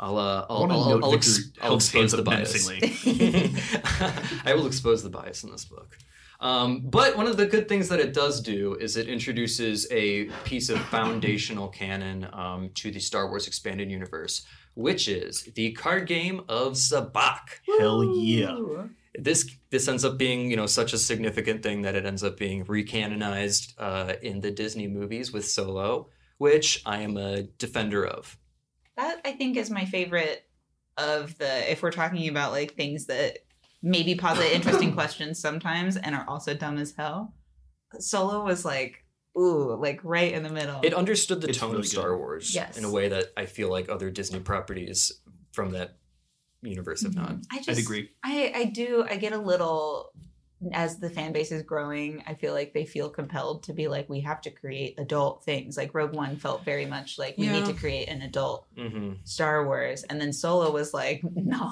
[0.00, 2.68] I'll uh, I I'll I'll, I'll, ex- I'll held his hands expose the bias.
[4.46, 5.98] I will expose the bias in this book.
[6.40, 10.26] Um, but one of the good things that it does do is it introduces a
[10.44, 16.06] piece of foundational canon um, to the Star Wars expanded universe, which is the card
[16.06, 17.40] game of Sabacc.
[17.78, 18.56] Hell yeah.
[19.18, 22.36] This this ends up being you know such a significant thing that it ends up
[22.36, 28.38] being recanonized uh, in the Disney movies with Solo, which I am a defender of.
[28.96, 30.44] That I think is my favorite
[30.96, 33.38] of the if we're talking about like things that
[33.82, 37.34] maybe posit interesting questions sometimes and are also dumb as hell.
[37.98, 39.04] Solo was like,
[39.38, 40.80] ooh, like right in the middle.
[40.82, 42.18] It understood the It's tone really of Star good.
[42.18, 42.76] Wars Yes.
[42.76, 45.12] in a way that I feel like other Disney properties
[45.52, 45.96] from that
[46.62, 47.30] universe have not.
[47.30, 47.44] Mhm.
[47.52, 48.10] I just I'd agree.
[48.24, 50.10] I I do I get a little
[50.72, 54.08] as the fan base is growing, I feel like they feel compelled to be like
[54.08, 55.76] we have to create adult things.
[55.76, 59.64] Like Rogue One felt very much like we need to create an adult hmm Star
[59.64, 61.70] Wars, and then Solo was like, no.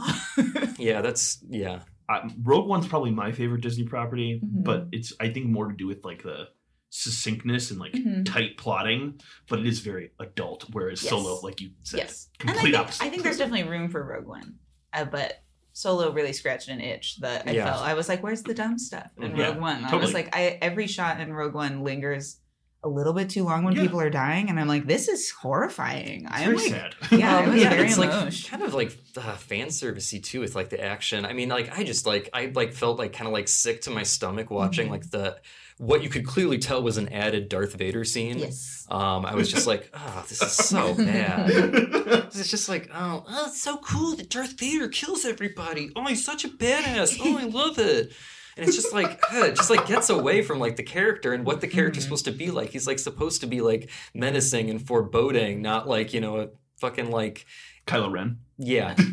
[0.79, 1.81] Yeah, that's yeah.
[2.09, 4.65] Uh, Rogue One's probably my favorite Disney property, Mhm.
[4.65, 6.49] but it's I think more to do with like the
[6.91, 8.25] succinctness and like Mhm.
[8.25, 9.21] tight plotting.
[9.49, 11.11] But it is very adult, whereas Yes.
[11.11, 13.05] Solo, like you said, yes, and I complete think, opposite.
[13.05, 14.59] I think there's definitely room for Rogue One,
[14.93, 15.43] uh, but
[15.73, 17.67] Solo really scratched an itch that I Yeah.
[17.67, 17.83] felt.
[17.83, 19.37] I was like, where's the dumb stuff in.
[19.37, 19.85] Yeah, Rogue One?
[19.85, 22.41] I was like, I every shot in Rogue One lingers
[22.87, 23.83] a little bit too long when Yeah.
[23.83, 26.27] people are dying, and I'm like, this is horrifying.
[26.31, 26.95] I'm very like, sad.
[27.11, 28.51] yeah, it was very it's like emotional.
[28.51, 31.27] kind of like uh, fan servicey too with like the action.
[31.27, 33.91] I mean, like I just like I like felt like kind of like sick to
[33.91, 34.93] my stomach watching Mhm.
[34.93, 35.37] like the
[35.79, 38.39] what you could clearly tell was an added Darth Vader scene.
[38.39, 38.87] Yes.
[38.91, 41.51] Um, I was just like, oh, this is so bad.
[41.51, 45.91] It's just like, oh, oh, it's so cool that Darth Vader kills everybody.
[45.95, 47.19] Oh, he's such a badass.
[47.21, 48.11] Oh, I love it.
[48.57, 51.45] And it's just like uh, it just like gets away from like the character and
[51.45, 52.07] what the character's Mhm.
[52.07, 52.71] supposed to be like.
[52.71, 57.11] He's like supposed to be like menacing and foreboding, not like you know a fucking
[57.11, 57.47] like
[57.87, 58.39] Kylo Ren.
[58.59, 58.95] yeah.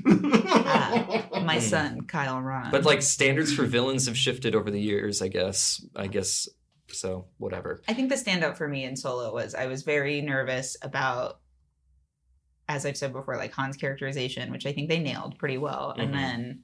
[0.66, 1.62] Ah, my Mm.
[1.62, 2.72] son, Kyle Ron.
[2.72, 5.22] But like standards for villains have shifted over the years.
[5.22, 5.86] I guess.
[5.96, 6.48] I guess
[6.88, 7.26] so.
[7.38, 7.82] Whatever.
[7.88, 11.40] I think the standout for me in Solo was I was very nervous about,
[12.70, 16.04] as I've said before, like Han's characterization, which I think they nailed pretty well, Mhm.
[16.04, 16.60] and then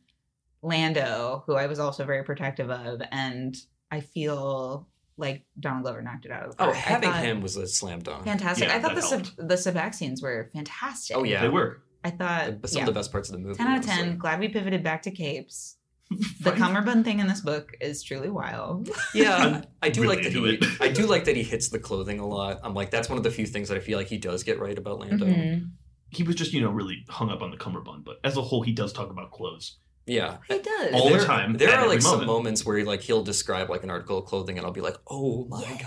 [0.61, 3.55] Lando, who I was also very protective of, and
[3.91, 6.77] I feel like Donald Glover knocked it out of the Oh, park.
[6.77, 8.23] I having him was a slam dunk.
[8.23, 8.67] fantastic.
[8.69, 11.15] Yeah, I thought the that sub, the Sabacc scenes were fantastic.
[11.17, 11.41] Oh, yeah.
[11.41, 11.81] They were.
[12.03, 12.83] I thought But some yeah.
[12.87, 13.55] of the best parts of the movie.
[13.55, 13.99] 10 out of 10.
[13.99, 14.17] honestly.
[14.17, 15.75] Glad we pivoted back to capes.
[16.41, 16.57] The Fine.
[16.57, 18.89] cummerbund thing in this book is truly wild.
[19.13, 20.39] Yeah, I'm do really like that he.
[20.55, 20.65] it.
[20.81, 22.59] I do like that he hits the clothing a lot.
[22.63, 24.59] I'm like, that's one of the few things that I feel like he does get
[24.59, 25.25] right about Lando.
[25.27, 25.69] Mhm.
[26.09, 28.63] He was just, you know, really hung up on the cummerbund, but as a whole,
[28.63, 29.77] he does talk about clothes.
[30.09, 30.93] Yeah, He does.
[30.93, 32.27] All the time, There are every like some moment.
[32.27, 35.45] moments where like he'll describe like an article of clothing, and I'll be like, "Oh
[35.45, 35.61] my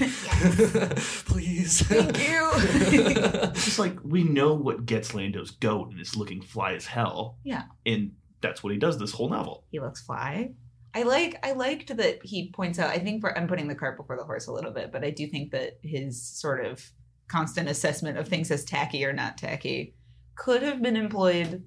[0.00, 0.24] Yes.
[0.26, 2.50] god, please." Thank you.
[2.54, 7.38] It's just like we know what gets Lando's goat, and it's looking fly as hell.
[7.44, 7.64] Yeah.
[7.86, 9.64] And that's what he does this whole novel.
[9.70, 10.52] he looks fly.
[10.94, 13.96] I like I liked that he points out I think for, I'm putting the cart
[13.96, 16.84] before the horse a little bit, but I do think that his sort of
[17.28, 19.94] constant assessment of things as tacky or not tacky
[20.34, 21.62] could have been employed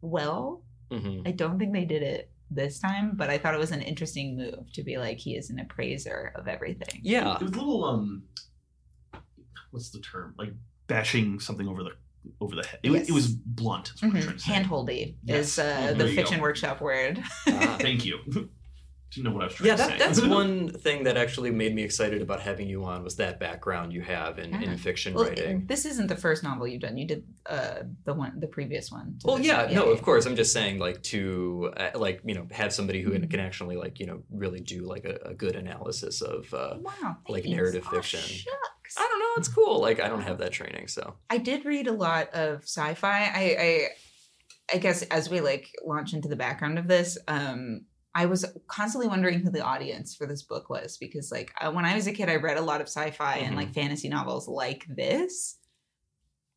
[0.00, 0.62] well.
[0.90, 3.82] Hmm I don't think they did it this time, but I thought it was an
[3.82, 7.00] interesting move to be like he is an appraiser of everything.
[7.02, 8.22] Yeah, It was a little um,
[9.70, 10.34] what's the term?
[10.38, 10.52] Like
[10.86, 11.90] bashing something over the
[12.40, 12.80] over the head.
[12.82, 13.08] It, was Yes.
[13.08, 13.92] it was blunt.
[13.94, 14.52] Is what I'm trying to say.
[14.52, 15.46] Handholdy Yes.
[15.46, 16.42] is uh, the fiction go.
[16.42, 17.22] workshop word.
[17.48, 17.76] Ah.
[17.80, 18.18] Thank you.
[19.12, 19.76] Didn't know what I was trying yeah.
[19.76, 19.98] to That, say.
[19.98, 23.92] that's one thing that actually made me excited about having you on was that background
[23.92, 24.62] you have in, Yeah.
[24.62, 25.64] in fiction Well, writing.
[25.66, 26.98] this isn't the first novel you've done.
[26.98, 29.18] You did uh, the one, the previous one.
[29.24, 29.46] Well, this.
[29.46, 30.26] yeah, no, of course.
[30.26, 33.30] I'm just saying, like, to uh, like, you know, have somebody who Mhm.
[33.30, 36.52] can actually, like, you know, really do like a, a good analysis of.
[36.52, 38.20] Uh, Wow, like narrative Aw, fiction.
[38.20, 38.96] shucks.
[38.98, 39.34] I don't know.
[39.38, 39.80] It's cool.
[39.80, 41.14] Like, I don't have that training, so.
[41.30, 43.30] I did read a lot of sci-fi.
[43.34, 43.88] I, I,
[44.74, 47.82] I guess as we like launch into the background of this, um,
[48.16, 51.94] I was constantly wondering who the audience for this book was because, like, when I
[51.94, 53.56] was a kid, I read a lot of sci-fi and Mhm.
[53.56, 55.58] like fantasy novels like this.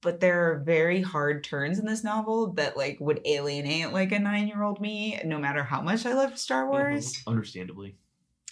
[0.02, 4.20] But there are very hard turns in this novel that like would alienate like a
[4.20, 7.22] nine-year-old me, no matter how much I loved Star Wars.
[7.28, 7.98] Understandably.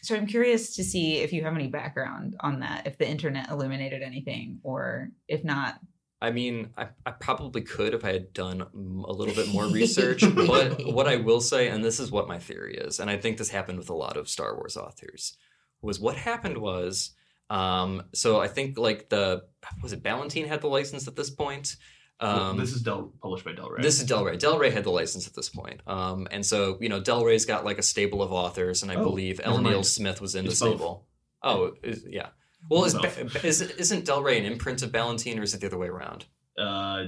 [0.02, 3.50] So I'm curious to see if you have any background on that, if the internet
[3.50, 5.80] illuminated anything, or if not,
[6.22, 10.24] I mean, I, I probably could if I had done a little bit more research.
[10.36, 13.38] but what I will say, and this is what my theory is, and I think
[13.38, 15.38] this happened with a lot of Star Wars authors,
[15.82, 17.12] was what happened was,
[17.52, 19.44] um, so I think like the
[19.84, 21.76] was it Ballantine had the license at this point.
[22.20, 23.84] Um, this is Del, published by Del Rey.
[23.84, 24.38] This is Del Rey.
[24.38, 25.82] Del Rey had the license at this point.
[25.86, 28.96] Um, and so, you know, Del Rey's got like a stable of authors, and I
[28.96, 29.62] Oh, believe never L.
[29.62, 29.84] Neil.
[29.84, 30.70] Smith was in the It's both.
[30.78, 31.06] stable.
[31.44, 32.30] Oh, is, yeah.
[32.70, 32.96] Well, is,
[33.44, 36.26] is, isn't Del Rey an imprint of Ballantine, or is it the other way around?
[36.58, 37.06] uh,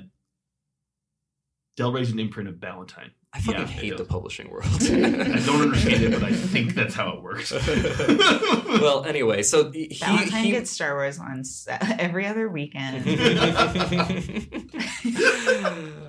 [1.75, 3.11] Del Rey's an imprint of Ballantine.
[3.31, 4.65] I fucking Yeah, hate the publishing world.
[4.81, 7.51] I don't understand it, but I think that's how it works.
[8.81, 11.43] well, anyway, so he, Valentine he gets Star Wars on
[11.99, 13.05] every other weekend.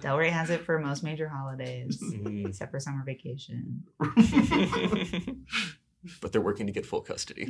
[0.01, 2.49] Del Rey has it for most major holidays, Mm.
[2.49, 3.85] except for summer vacation.
[6.21, 7.47] but they're working to get full custody.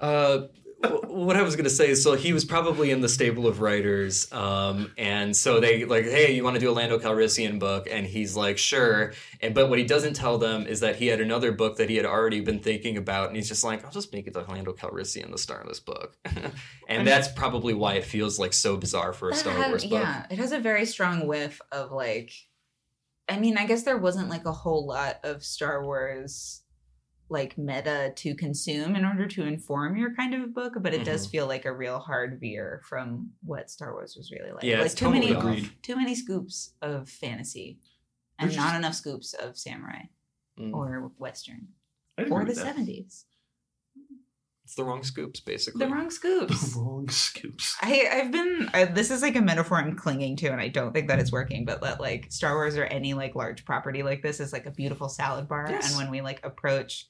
[0.00, 0.42] Uh,
[0.82, 3.46] wh- what I was going to say is, so he was probably in the stable
[3.46, 7.58] of writers, um, and so they like, hey, you want to do a Lando Calrissian
[7.58, 7.88] book?
[7.90, 9.12] And he's like, sure.
[9.40, 11.96] And but what he doesn't tell them is that he had another book that he
[11.96, 14.72] had already been thinking about, and he's just like, I'll just make it the Lando
[14.72, 16.16] Calrissian, the Starless book,
[16.88, 20.02] and that's probably why it feels like so bizarre for a Star Wars book.
[20.02, 22.32] Yeah, it has a very strong whiff of like.
[23.30, 26.62] I mean, I guess there wasn't like a whole lot of Star Wars
[27.30, 31.26] like meta to consume in order to inform your kind of book, but it does
[31.26, 31.30] Mhm.
[31.30, 34.62] feel like a real hard veer from what Star Wars was really like.
[34.64, 35.70] Yeah, like too many Agreed.
[35.82, 37.78] too many scoops of fantasy
[38.38, 40.04] and There's not just- enough scoops of samurai
[40.58, 40.72] Mm.
[40.74, 41.68] or western
[42.30, 42.64] or the that.
[42.76, 43.26] 70s.
[44.64, 45.78] It's the wrong scoops, basically.
[45.86, 46.74] The wrong scoops.
[46.74, 47.76] The Wrong scoops.
[47.80, 48.68] I, I've been.
[48.74, 51.32] I, this is like a metaphor I'm clinging to, and I don't think that it's
[51.32, 51.64] working.
[51.64, 54.70] But that like Star Wars or any like large property like this is like a
[54.70, 55.88] beautiful salad bar, Yes.
[55.88, 57.06] and when we like approach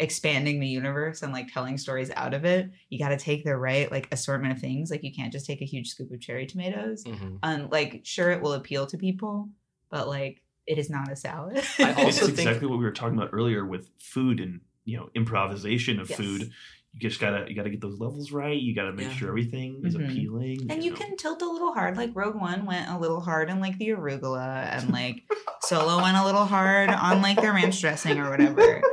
[0.00, 3.56] expanding the universe and like telling stories out of it, you got to take the
[3.56, 4.90] right like assortment of things.
[4.90, 7.04] Like you can't just take a huge scoop of cherry tomatoes.
[7.04, 7.38] Mhm.
[7.42, 9.48] And like, sure, it will appeal to people,
[9.90, 11.62] but like, it is not a salad.
[11.78, 14.96] I also it's think- exactly what we were talking about earlier with food and you
[14.96, 16.18] know improvisation of Yes.
[16.18, 16.50] food.
[16.94, 18.60] you just gotta you gotta get those levels right.
[18.60, 19.14] You gotta make Yeah.
[19.14, 20.10] sure everything is Mhm.
[20.10, 20.66] appealing.
[20.70, 20.96] And you know.
[20.96, 23.88] can tilt a little hard, like Rogue One went a little hard on like the
[23.90, 25.22] arugula, and like
[25.62, 28.82] Solo went a little hard on like the ranch dressing or whatever.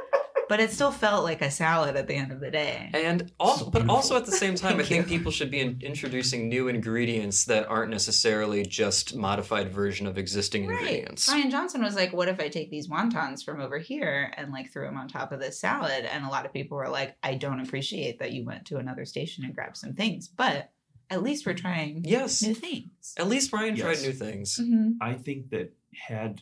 [0.50, 2.90] But it still felt like a salad at the end of the day.
[2.94, 5.18] And also, So but also at the same time, I think you.
[5.18, 10.66] people should be in, introducing new ingredients that aren't necessarily just modified version of existing
[10.68, 10.80] Right.
[10.82, 11.32] ingredients.
[11.32, 14.72] Rian Johnson was like, "What if I take these wontons from over here and like
[14.72, 17.36] threw them on top of this salad?" And a lot of people were like, "I
[17.36, 20.72] don't appreciate that you went to another station and grabbed some things, but
[21.12, 23.82] at least we're trying Yes, new things." at least Rian Yes.
[24.02, 24.58] tried new things.
[24.60, 24.96] Mhm.
[25.00, 26.42] I think that had god,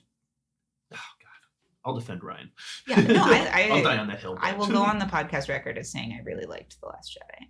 [1.86, 2.50] I'll defend Rian.
[2.88, 4.38] Yeah, no, I, will die on that hill.
[4.42, 7.48] I will go on the podcast record as saying I really liked the Last Jedi.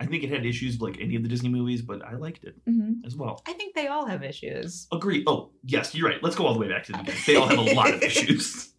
[0.00, 2.54] I think it had issues like any of the Disney movies, but I liked it
[2.68, 3.04] Mm-hmm.
[3.06, 3.40] as well.
[3.46, 4.86] I think they all have issues.
[4.92, 5.22] Agree.
[5.28, 6.20] Oh, yes, you're right.
[6.22, 7.22] Let's go all the way back to the beginning.
[7.26, 8.72] They all have a lot of issues.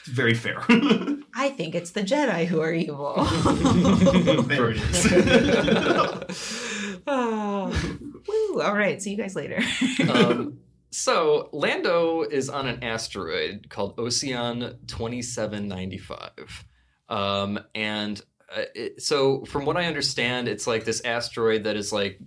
[0.00, 0.58] It's very fair.
[1.34, 3.14] I think it's the Jedi who are evil.
[4.42, 5.06] there it is.
[7.06, 7.70] Ah.
[8.28, 8.60] Woo!
[8.60, 9.60] All right, see you guys later.
[10.12, 10.58] um,
[10.92, 16.64] so Lando is on an asteroid called Oseon 2795.
[17.08, 18.20] Um, and
[18.54, 22.20] uh, it, so from what I understand, it's like this asteroid that is like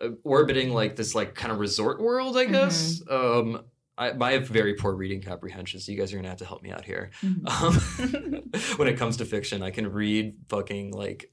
[0.00, 3.02] uh, orbiting like this like kind of resort world, I guess.
[3.10, 3.64] Um,
[3.98, 6.62] I, I have very poor reading comprehension, so you guys are gonna have to help
[6.62, 7.10] me out here.
[7.24, 7.74] Um,
[8.76, 11.32] when it comes to fiction, I can read fucking like,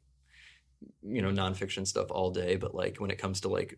[1.04, 3.78] you know, nonfiction stuff all day, but like when it comes to like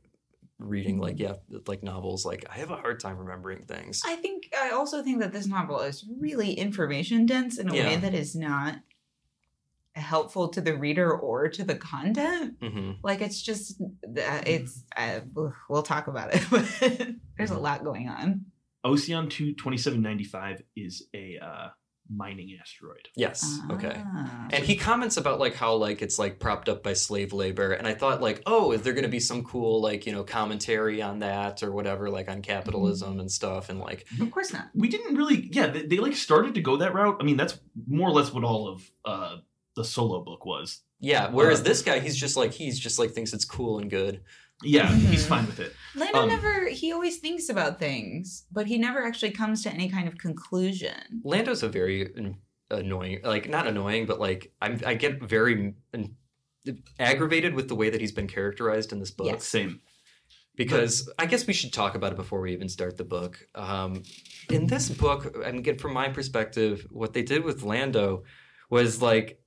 [0.60, 1.34] reading like yeah,
[1.68, 4.02] like novels, like I have a hard time remembering things.
[4.06, 7.96] I think I also think that this novel is really information dense in a way
[7.98, 8.76] that is not
[9.94, 12.56] helpful to the reader or to the content.
[12.62, 15.22] hmm Like it's just uh, it's uh,
[15.70, 16.66] we'll talk about it, but
[17.38, 18.46] there's a lot going on.
[18.86, 21.68] Oseon 2 2795 is a uh,
[22.10, 23.10] mining asteroid.
[23.16, 23.60] Yes.
[23.72, 23.94] Okay.
[23.98, 24.48] Ah.
[24.52, 27.88] And he comments about like how like it's like propped up by slave labor, and
[27.88, 31.02] I thought like, oh, is there going to be some cool like you know commentary
[31.02, 34.70] on that or whatever, like on capitalism and stuff, and like Of course not.
[34.76, 37.18] We didn't really, yeah, they, they like started to go that route.
[37.20, 39.38] I mean, that's more or less what all of uh,
[39.76, 40.82] the solo book was.
[41.00, 41.30] yeah.
[41.30, 44.22] Whereas Uh, this guy, he's just like he's just like thinks it's cool and good.
[44.66, 45.28] Yeah, he's Mhm.
[45.30, 45.74] fine with it.
[45.96, 49.90] Lando Um, never he always thinks about things, but he never actually comes to any
[49.90, 51.22] kind of conclusion.
[51.24, 52.14] Lando's a very
[52.72, 56.16] annoying, like not annoying, but like I'm, I get very an-
[57.00, 59.28] aggravated with the way that he's been characterized in this book.
[59.28, 59.46] Yes.
[59.48, 59.82] Same.
[60.58, 63.46] because I guess we should talk about it before we even start the book.
[63.56, 64.04] Um,
[64.50, 68.24] in this book, I mean, from my perspective, what they did with Lando
[68.70, 69.42] was like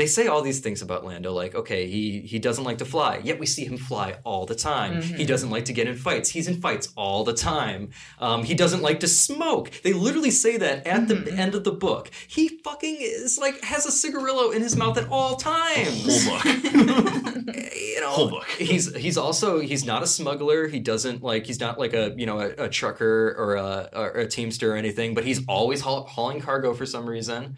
[0.00, 3.20] they say all these things about Lando, like okay, he he doesn't like to fly,
[3.22, 5.02] yet we see him fly all the time.
[5.02, 5.16] Mhm.
[5.18, 7.90] He doesn't like to get in fights, he's in fights all the time.
[8.18, 9.70] Um, he doesn't like to smoke.
[9.84, 11.38] They literally say that at the Mhm.
[11.38, 12.10] end of the book.
[12.26, 16.24] He fucking is like has a cigarillo in his mouth at all times.
[16.26, 16.44] Whole book.
[17.74, 18.46] you know, Whole book.
[18.58, 20.68] he's he's also he's not a smuggler.
[20.68, 24.08] He doesn't like he's not like a you know a, a trucker or a, or
[24.10, 25.14] a teamster or anything.
[25.14, 27.56] But he's always haul, hauling cargo for some reason.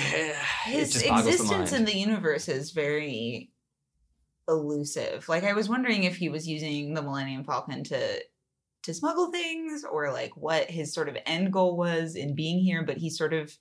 [0.64, 1.72] His the existence mind.
[1.72, 3.50] in the universe is very
[4.48, 5.28] elusive.
[5.28, 8.22] Like I was wondering if he was using the Millennium Falcon to
[8.82, 12.82] to smuggle things or like what his sort of end goal was in being here,
[12.82, 13.56] but he sort of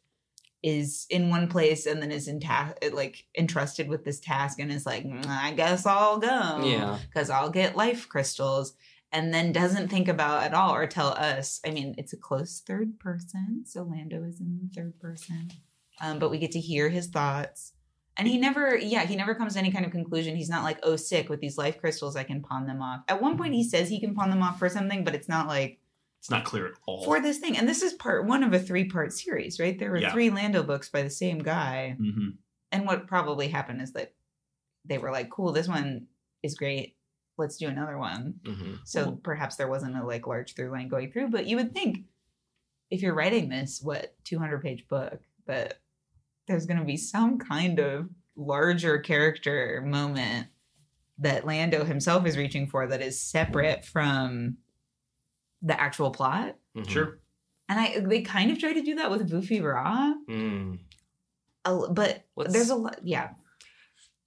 [0.62, 4.72] is in one place and then is in ta- like entrusted with this task and
[4.72, 6.62] is like, "Mm, I guess I'll go.
[6.64, 8.74] yeah, because I'll get life crystals,
[9.12, 11.60] and then doesn't think about at all or tell us.
[11.66, 15.52] I mean, it's a close third person, so Lando is in the third person,
[16.02, 17.74] um, but we get to hear his thoughts.
[18.16, 20.36] And he never, yeah, he never comes to any kind of conclusion.
[20.36, 23.02] He's not like, oh, sick with these life crystals, I can pawn them off.
[23.08, 25.48] At one point, he says he can pawn them off for something, but it's not
[25.48, 25.80] like
[26.20, 27.04] It's not clear at all.
[27.04, 27.58] for this thing.
[27.58, 29.78] And this is part one of a three part series, right?
[29.80, 30.12] There were Yeah.
[30.12, 31.96] three Lando books by the same guy.
[31.98, 32.30] hmm
[32.72, 34.14] And what probably happened is that
[34.86, 36.06] they were like, cool, this one
[36.44, 36.96] is great.
[37.38, 38.36] Let's do another one.
[38.46, 39.16] hmm So Cool.
[39.24, 42.04] perhaps there wasn't a like large through line going through, but you would think
[42.92, 45.80] if you're writing this, what, 200 page book, that
[46.48, 50.48] there's going to be some kind of larger character moment
[51.20, 54.58] that Lando himself is reaching for that is separate from
[55.62, 56.56] the actual plot.
[56.76, 56.90] Mm-hmm.
[56.92, 57.20] Sure.
[57.70, 60.80] And I they kind of try to do that with Vuffi Raa, Mm.
[61.66, 63.00] a- but Let's- there's a lot.
[63.04, 63.30] Yeah,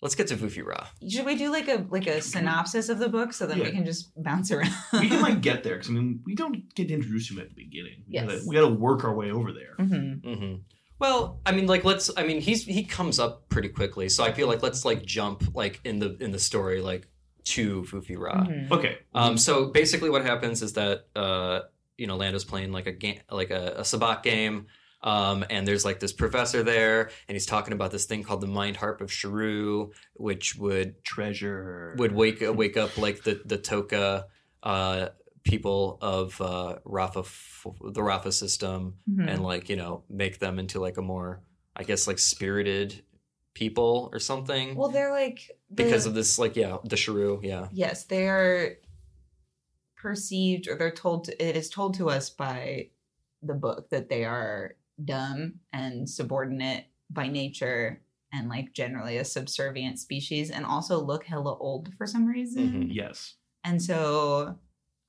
[0.01, 0.89] Let's get to Vuffi Raa.
[1.11, 3.85] should we do like a like a synopsis of the book so then we can
[3.85, 4.73] just bounce around?
[4.95, 7.49] we can like get there because I mean we don't get to introduce him at
[7.51, 8.05] the beginning.
[8.09, 8.27] We Yes.
[8.27, 9.75] gotta, we gotta work our way over there.
[9.79, 10.23] Mhm.
[10.23, 10.55] hmm
[10.99, 12.11] Well, I mean, like let's.
[12.17, 15.55] I mean, he's he comes up pretty quickly, so I feel like let's like jump
[15.55, 17.07] like in the in the story like
[17.45, 18.47] to Vuffi Raa.
[18.49, 18.71] Mhm.
[18.71, 18.99] Okay.
[19.15, 21.61] Um, so basically, what happens is that uh,
[21.99, 24.67] you know Lando's playing like a game, like a, a sabacc game.
[25.03, 28.49] Um, and there's like this professor there, and he's talking about this thing called the
[28.49, 34.27] Mind Harp of Sharu, which would Treasure would wake wake up like the the Toka
[34.63, 35.09] uh,
[35.47, 37.25] people of uh, Rafa,
[37.93, 39.29] the Rafa system, Mhm.
[39.31, 41.41] and like you know make them into like a more,
[41.75, 43.03] I guess like spirited
[43.55, 47.69] people or something well, they're like the- because of this like yeah the Sharu yeah
[47.73, 48.77] yes, they are
[49.97, 51.25] perceived or they're told.
[51.25, 52.91] To, it is told to us by
[53.43, 59.99] the book that they are dumb and subordinate by nature and like generally a subservient
[59.99, 62.73] species and also look hella old for some reason.
[62.73, 62.89] Mhm.
[62.91, 64.59] yes And so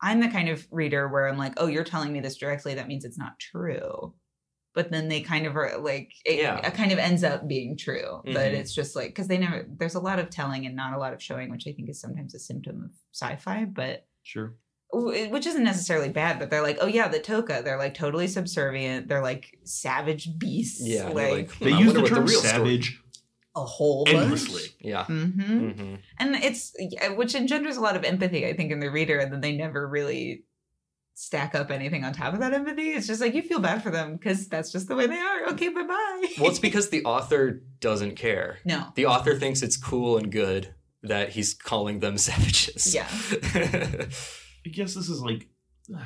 [0.01, 2.75] I'm the kind of reader where I'm like, oh, you're telling me this directly.
[2.75, 4.13] That means it's not true.
[4.75, 6.65] But then they kind of are like, it, Yeah.
[6.65, 8.21] it kind of ends up being true.
[8.23, 8.59] But Mhm.
[8.59, 11.13] it's just like, because they never, there's a lot of telling and not a lot
[11.13, 14.55] of showing, which I think is sometimes a symptom of sci fi, but sure
[14.93, 16.39] which isn't necessarily bad.
[16.39, 19.09] But they're like, oh, yeah, the Toka, they're like totally subservient.
[19.09, 20.81] They're like savage beasts.
[20.87, 23.01] yeah like, they're like, they "Hmm, use the wonder what term real story-" savage
[23.61, 24.17] a whole bunch.
[24.17, 24.61] endlessly.
[24.79, 25.05] Yeah.
[25.05, 26.73] Hmm hmm and it's
[27.15, 29.87] which engenders a lot of empathy i think in the reader and then they never
[29.87, 30.43] really
[31.19, 32.91] stack up anything on top of that empathy.
[32.91, 35.47] It's just like you feel bad for them because that's just the way they are.
[35.47, 36.27] Okay bye-bye.
[36.37, 38.59] Well it's because the author doesn't care.
[38.65, 38.89] No.
[38.93, 42.93] The author thinks it's cool and good that he's calling them savages.
[42.93, 43.07] Yeah.
[44.65, 45.47] I guess this is like
[45.95, 46.03] I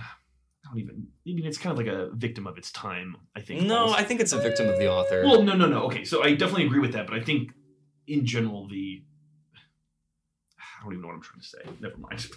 [0.72, 3.62] don't even I mean it's kind of like a victim of its time I think
[3.64, 3.96] no also.
[3.96, 5.84] I think it's a victim of the author Well, no, no, no.
[5.84, 7.52] Okay, so I definitely agree with that, but I think
[8.08, 9.04] in general the
[10.60, 11.60] I don't even know what I'm trying to say.
[11.80, 12.28] Never mind.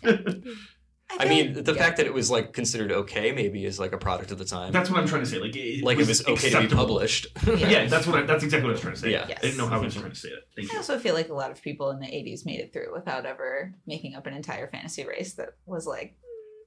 [1.18, 1.78] I mean, the Yeah.
[1.82, 4.72] fact that it was like considered okay maybe is like a product of the time.
[4.72, 5.38] that's what I'm trying to say.
[5.38, 6.76] Like, it, like it was okay to be acceptable.
[6.76, 7.26] published.
[7.46, 7.68] Yeah.
[7.70, 9.10] Yeah, that's what I, that's exactly what I was trying to say.
[9.12, 9.26] Yeah.
[9.28, 10.40] I didn't know how I was trying to say it.
[10.56, 10.78] Thank I you.
[10.78, 13.74] also feel like a lot of people in the 80s made it through without ever
[13.86, 16.16] making up an entire fantasy race that was like,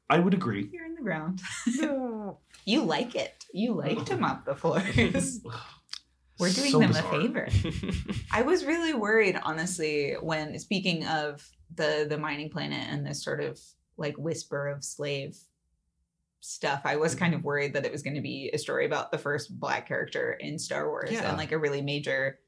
[0.10, 0.70] I would agree.
[0.72, 1.42] you're in the ground.
[2.66, 3.46] you like it.
[3.54, 5.42] You like to mop the floors.
[6.40, 7.16] We're doing So them bizarre.
[7.16, 7.48] a favor.
[8.32, 13.42] I was really worried, honestly, when speaking of the the mining planet and this sort
[13.42, 13.60] of
[13.98, 15.36] like whisper of slave
[16.40, 16.82] stuff.
[16.86, 19.18] I was kind of worried that it was going to be a story about the
[19.18, 21.28] first black character in Star Wars Yeah.
[21.28, 22.40] and like a really major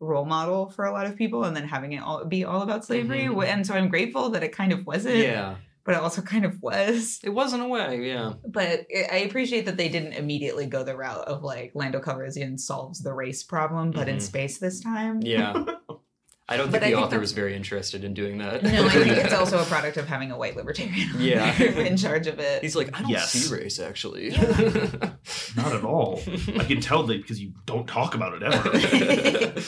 [0.00, 2.84] role model for a lot of people, and then having it all be all about
[2.84, 3.22] slavery.
[3.24, 3.44] Mhm.
[3.46, 5.16] And so I'm grateful that it kind of wasn't.
[5.16, 7.18] yeah, But it also kind of was.
[7.24, 8.06] it wasn't a way.
[8.08, 12.00] Yeah, But I I appreciate that they didn't immediately go the route of like Lando
[12.00, 14.22] Calrissian solves the race problem, but in Mhm.
[14.22, 15.20] space this time.
[15.22, 15.64] yeah.
[16.48, 18.62] I don't think I the think author that- was very interested in doing that.
[18.62, 21.60] No, I think it's also a product of having a white libertarian Yeah.
[21.62, 22.62] in charge of it.
[22.62, 23.30] He's like, I don't Yes.
[23.32, 24.30] see race actually.
[25.56, 26.20] Not at all.
[26.58, 29.62] I can tell that because you don't talk about it ever.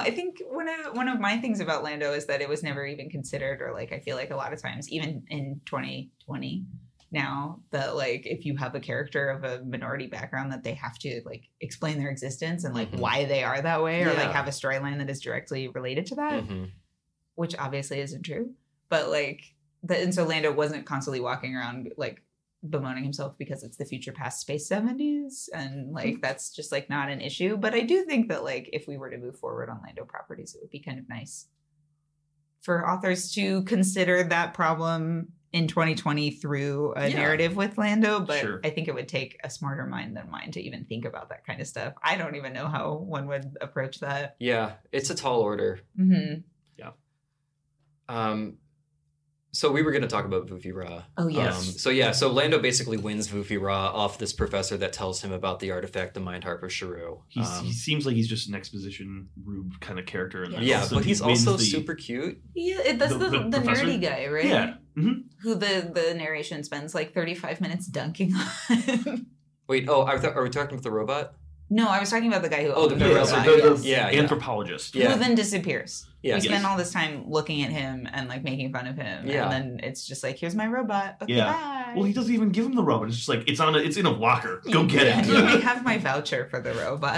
[0.00, 0.12] I don't know.
[0.12, 2.84] I think one of one of my things about Lando is that it was never
[2.86, 6.64] even considered, or like I feel like a lot of times, even in 2020
[7.12, 10.96] now, that like if you have a character of a minority background, that they have
[11.00, 12.98] to like explain their existence and like Mhm.
[13.00, 16.14] why they are that way, or like have a storyline that is directly related to
[16.16, 16.44] that.
[16.44, 16.70] Mhm.
[17.36, 18.54] which obviously isn't true.
[18.90, 19.40] But like,
[19.82, 22.22] the, and so Lando wasn't constantly walking around like
[22.68, 27.08] bemoaning himself because it's the future past space 70s and like that's just like not
[27.08, 29.80] an issue but i do think that like if we were to move forward on
[29.82, 31.46] lando properties it would be kind of nice
[32.60, 37.16] for authors to consider that problem in 2020 through a Yeah.
[37.16, 38.60] narrative with lando but Sure.
[38.62, 41.46] i think it would take a smarter mind than mine to even think about that
[41.46, 45.14] kind of stuff i don't even know how one would approach that Yeah, it's a
[45.14, 45.80] tall order.
[45.96, 46.34] hmm
[46.76, 46.90] Yeah.
[48.08, 48.58] Um,
[49.52, 51.04] so we were going to talk about Vuffi Raa.
[51.16, 54.92] oh yes Um, so yeah, so Lando basically wins Vuffi Raa off this professor that
[54.92, 57.20] tells him about the artifact, the Mind Harp of Sharu.
[57.36, 60.44] Um, he seems like he's just an exposition rube kind of character.
[60.44, 62.40] And then yeah, but he's wins also the- super cute.
[62.54, 64.44] Yeah, that's The- the, the the, nerdy guy, right?
[64.46, 64.74] Yeah.
[64.94, 69.26] hmm Who the the narration spends like thirty five minutes dunking on.
[69.68, 71.34] Wait, oh, are, th- are we talking about the robot?
[71.72, 73.88] No, I was talking about the guy who Oh, the owned Yeah, robot, the, the.
[73.88, 74.20] Yeah, yeah.
[74.20, 74.94] anthropologist.
[74.96, 75.12] Yeah.
[75.12, 76.06] Who then disappears.
[76.22, 76.44] Yeah, we yes.
[76.50, 79.44] spend all this time looking at him and like making fun of him, Yeah.
[79.44, 81.52] and then it's just like, "Here's my robot." Okay, Yeah.
[81.52, 81.92] bye.
[81.94, 83.08] Well, he doesn't even give him the robot.
[83.08, 83.74] It's just like it's on.
[83.74, 84.60] A, it's in a locker.
[84.70, 85.26] Go get Yeah, it.
[85.28, 87.16] you may have my voucher for the robot.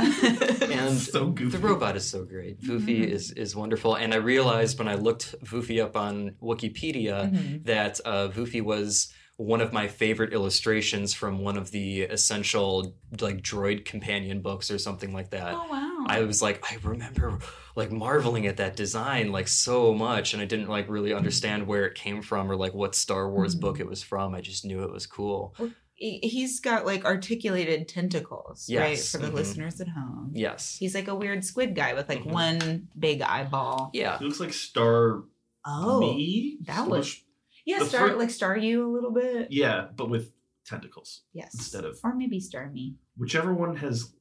[0.70, 1.57] And so goofy.
[1.57, 2.61] The robot is so great.
[2.61, 3.09] Vuffi Mhm.
[3.09, 7.64] is is wonderful, and I realized when I looked Vuffi up on Wikipedia Mhm.
[7.64, 13.39] that uh, Vuffi was one of my favorite illustrations from one of the essential like
[13.43, 15.55] droid companion books or something like that.
[15.55, 16.05] Oh wow!
[16.07, 17.39] I was like, I remember
[17.74, 21.87] like marveling at that design like so much, and I didn't like really understand where
[21.87, 24.35] it came from or like what Star Wars book it was from.
[24.35, 25.55] I just knew it was cool.
[25.95, 28.99] He- He's got like articulated tentacles, right?
[28.99, 29.35] For the mhm.
[29.35, 30.33] listeners at home.
[30.35, 30.76] Yes.
[30.78, 32.33] He's like a weird squid guy with like Mhm.
[32.33, 33.91] one big eyeball.
[33.95, 34.18] Yeah.
[34.18, 35.22] He looks like Star
[35.64, 36.59] Oh, Me.
[36.66, 37.22] that was-
[37.65, 39.49] yeah, the star fir- like star you a little bit.
[39.51, 40.33] Yeah, but with
[40.67, 41.55] tentacles Yes.
[41.55, 42.97] instead of Or maybe star me.
[43.17, 44.13] whichever one has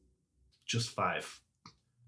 [0.66, 1.40] just five.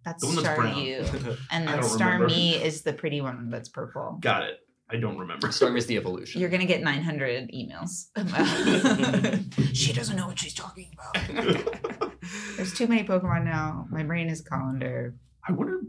[0.06, 0.78] That's The one that's Star brown.
[0.80, 0.98] You.
[1.52, 2.28] And I then don't Star remember.
[2.28, 4.18] Me is the pretty one that's purple.
[4.22, 4.60] Got it.
[4.90, 5.50] I don't remember.
[5.52, 6.42] Storm is the evolution.
[6.42, 8.08] You're gonna get 900 emails.
[9.74, 12.12] she doesn't know what she's talking about.
[12.58, 13.88] There's too many Pokemon now.
[13.90, 15.16] My brain is a colander.
[15.48, 15.80] I wonder.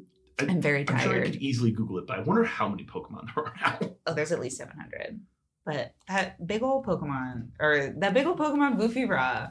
[0.41, 1.01] I, I'm very tired.
[1.01, 3.53] I'm sure I could easily Google it, but I wonder how many Pokemon there are
[3.61, 3.79] now.
[4.07, 5.21] Oh, there's at least 700.
[5.65, 9.49] But that big old Pokemon, or that big old Pokemon Goofy-Ra,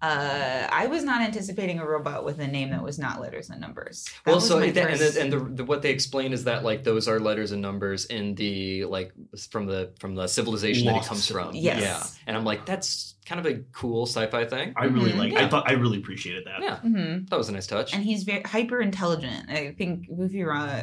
[0.00, 3.60] uh, I was not anticipating a robot with a name that was not letters and
[3.60, 4.08] numbers.
[4.24, 6.44] That well, so my and, the, and, the, and the, the, what they explain is
[6.44, 9.12] that like those are letters and numbers in the like
[9.50, 11.54] from the from the civilization that Lost it comes from.
[11.56, 11.80] Yes.
[11.82, 14.72] Yeah, and I'm like, that's kind of a cool sci-fi thing.
[14.76, 15.18] I really Mhm.
[15.18, 15.32] like.
[15.32, 15.44] Yeah.
[15.46, 16.62] I thought I really appreciated that.
[16.62, 17.28] Yeah, Mhm.
[17.30, 17.92] that was a nice touch.
[17.92, 19.50] and he's very hyper intelligent.
[19.50, 20.82] I think Goofy Ra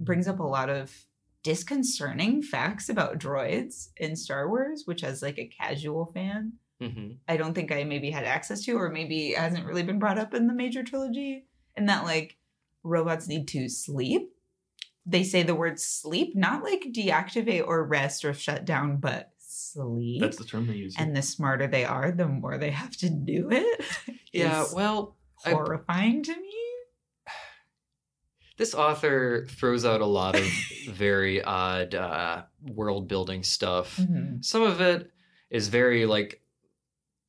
[0.00, 0.90] brings up a lot of
[1.52, 7.36] disconcerting facts about droids in Star Wars, which as like a casual fan, hmm I
[7.36, 10.46] don't think I maybe had access to, or maybe hasn't really been brought up in
[10.46, 11.44] the major trilogy.
[11.76, 12.36] And that like
[12.82, 14.30] robots need to sleep.
[15.06, 20.20] They say the word sleep, not like deactivate or rest or shut down, but sleep.
[20.20, 20.94] That's the term they use.
[20.98, 23.84] and the smarter they are, the more they have to do it.
[24.30, 26.52] Yeah, well, I- horrifying to me.
[28.58, 30.44] This author throws out a lot of
[30.90, 33.96] very odd uh, world building stuff.
[33.96, 34.44] Mhm.
[34.44, 35.10] Some of it
[35.48, 36.42] is very like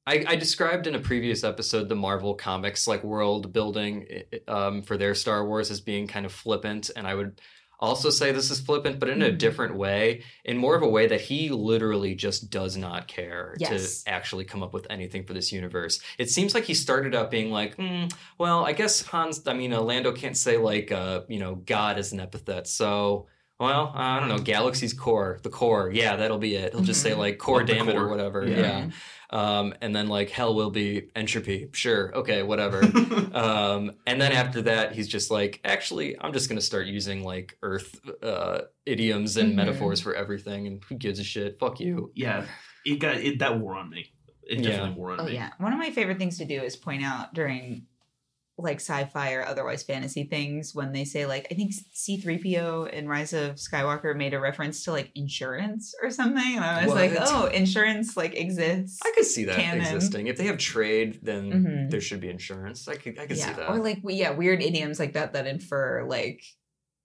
[0.07, 4.07] I, I described in a previous episode the Marvel comics like world building
[4.47, 7.39] um, for their Star Wars as being kind of flippant, and I would
[7.79, 9.37] also say this is flippant, but in a Mhm.
[9.37, 14.03] different way, in more of a way that he literally just does not care Yes.
[14.03, 16.01] to actually come up with anything for this universe.
[16.17, 18.05] It seems like he started out being like, "Hmm,
[18.37, 21.97] well, I guess Hans, I mean, uh, Lando can't say like, uh, you know, God
[21.97, 23.27] as an epithet, so.
[23.61, 24.37] Well, I don't know.
[24.39, 25.91] Galaxy's core, the core.
[25.93, 26.71] Yeah, that'll be it.
[26.71, 27.17] He'll just say Mhm.
[27.17, 28.47] like core, Love the damn it, or whatever.
[28.47, 28.57] Yeah.
[28.57, 28.89] yeah.
[29.31, 31.69] Um, and then like hell will be entropy.
[31.73, 32.11] Sure.
[32.15, 32.41] Okay.
[32.41, 32.81] Whatever.
[33.33, 37.57] um, and then after that, he's just like, actually, I'm just gonna start using like
[37.61, 39.55] Earth uh, idioms and Mhm.
[39.55, 41.59] metaphors for everything, and who gives a shit?
[41.59, 42.11] Fuck you.
[42.15, 42.45] yeah,
[42.85, 44.11] it got it that wore on me.
[44.43, 44.69] It Yeah.
[44.71, 45.33] definitely wore on Oh me.
[45.33, 47.85] yeah, one of my favorite things to do is point out during
[48.61, 53.33] like sci-fi or otherwise fantasy things when they say like I think C3PO in Rise
[53.33, 57.45] of Skywalker made a reference to like insurance or something and I was like, "Oh,
[57.45, 59.81] insurance like exists." I could see that Canon.
[59.81, 60.27] existing.
[60.27, 61.91] If they have trade, then Mhm.
[61.91, 62.87] there should be insurance.
[62.87, 63.17] I could.
[63.19, 63.69] I could yeah, see that.
[63.69, 66.43] or like we- yeah, weird idioms like that that infer like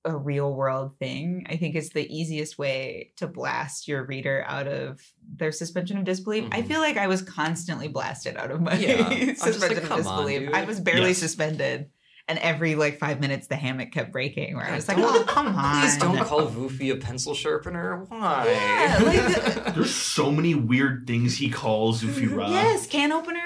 [0.04, 1.46] a real world thing.
[1.48, 5.00] I think is the easiest way to blast your reader out of
[5.36, 6.44] their suspension of disbelief.
[6.52, 6.66] I Mhm.
[6.68, 9.06] feel like I was constantly blasted out of my Yeah.
[9.10, 10.50] I'm like, suspension of "Come on, disbelief.
[10.52, 11.18] I was barely Yes.
[11.18, 11.90] suspended.
[12.26, 14.56] And every like five minutes, the hammock kept breaking.
[14.56, 18.04] Where I was like, don't- "Oh, come on!" Please don't call Vuffi a pencil sharpener.
[18.08, 18.46] Why?
[18.46, 22.48] Yeah, like There's so many weird things he calls Vuffi Raa.
[22.50, 23.40] Yes, can opener.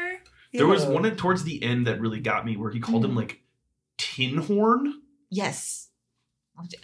[0.53, 3.17] There was one towards the end that really got me where he called him Mhm.
[3.17, 3.43] like
[3.97, 4.95] tin horn.
[5.31, 5.88] Yes.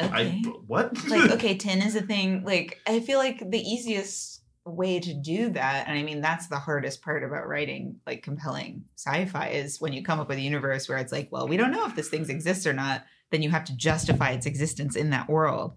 [0.00, 0.08] Okay.
[0.12, 0.92] I what?
[1.08, 5.50] like okay tin is a thing like i feel like the easiest way to do
[5.50, 9.92] that and i mean that's the hardest part about writing like compelling sci-fi is when
[9.92, 12.08] you come up with a universe where it's like well we don't know if this
[12.08, 15.74] thing exists or not then you have to justify its existence in that world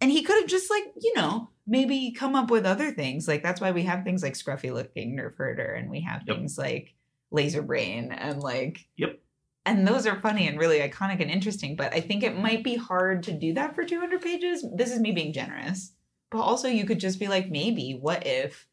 [0.00, 3.42] and he could have just like you know maybe come up with other things like
[3.42, 6.36] that's why we have things like scruffy looking nerf herder and we have Yep.
[6.36, 6.94] things like
[7.30, 9.18] laser brain and like Yep.
[9.66, 12.76] And those are funny and really iconic and interesting but i think it might be
[12.76, 15.92] hard to do that for 200 pages this is me being generous
[16.30, 18.66] but also you could just be like maybe what if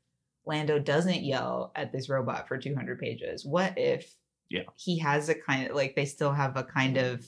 [0.45, 4.15] lando doesn't yell at this robot for 200 pages what if
[4.49, 4.63] Yeah.
[4.75, 7.25] he has a kind of like they still have a kind of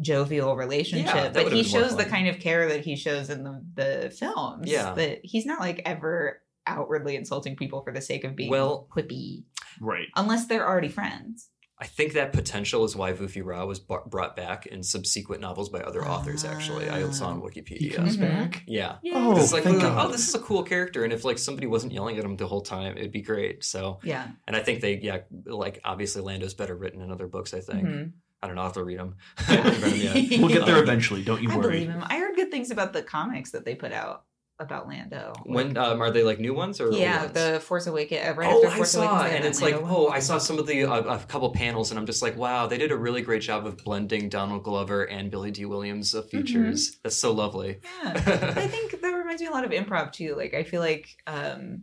[0.00, 3.62] jovial relationship that but he shows the kind of care that he shows in the,
[3.74, 4.94] the films Yeah.
[4.94, 9.44] that he's not like ever outwardly insulting people for the sake of being Well- quippy
[9.80, 10.06] right.
[10.16, 11.48] unless they're already friends
[11.82, 15.68] I think that potential is why Vuffi Raa was bu- brought back in subsequent novels
[15.68, 16.44] by other authors.
[16.44, 17.78] Actually, I saw on Wikipedia.
[17.78, 17.94] He Wikipedia.
[17.96, 18.20] comes Mhm.
[18.20, 18.62] back.
[18.68, 18.98] Yeah.
[19.12, 20.12] Oh, it's like, thank oh, God.
[20.12, 22.60] this is a cool character, and if like somebody wasn't yelling at him the whole
[22.60, 23.64] time, it'd be great.
[23.64, 27.52] So, yeah and I think they, yeah, like obviously Lando's better written in other books.
[27.52, 28.12] I think Mhm.
[28.42, 28.62] I don't know.
[28.62, 29.16] I'll have to read them.
[29.38, 30.40] I haven't read 'em yet.
[30.40, 31.22] We'll get there Um, eventually.
[31.24, 31.70] Don't you I worry.
[31.80, 32.04] believe him.
[32.06, 34.24] I heard good things about the comics that they put out
[34.62, 35.32] about Lando.
[35.44, 37.32] When um, are they like new ones or yeah, ones?
[37.32, 38.26] the Force Awakens.
[38.26, 40.16] Uh, right oh, after I Force saw, Awakens, and it's like, Lando oh, one.
[40.16, 42.78] I saw some of the uh, a couple panels, and I'm just like, wow, they
[42.78, 46.98] did a really great job of blending Donald Glover and Billy Dee Williams uh, features.
[47.02, 47.80] That's so lovely.
[48.02, 50.34] Yeah, I think that reminds me a lot of improv too.
[50.36, 51.82] Like I feel like um,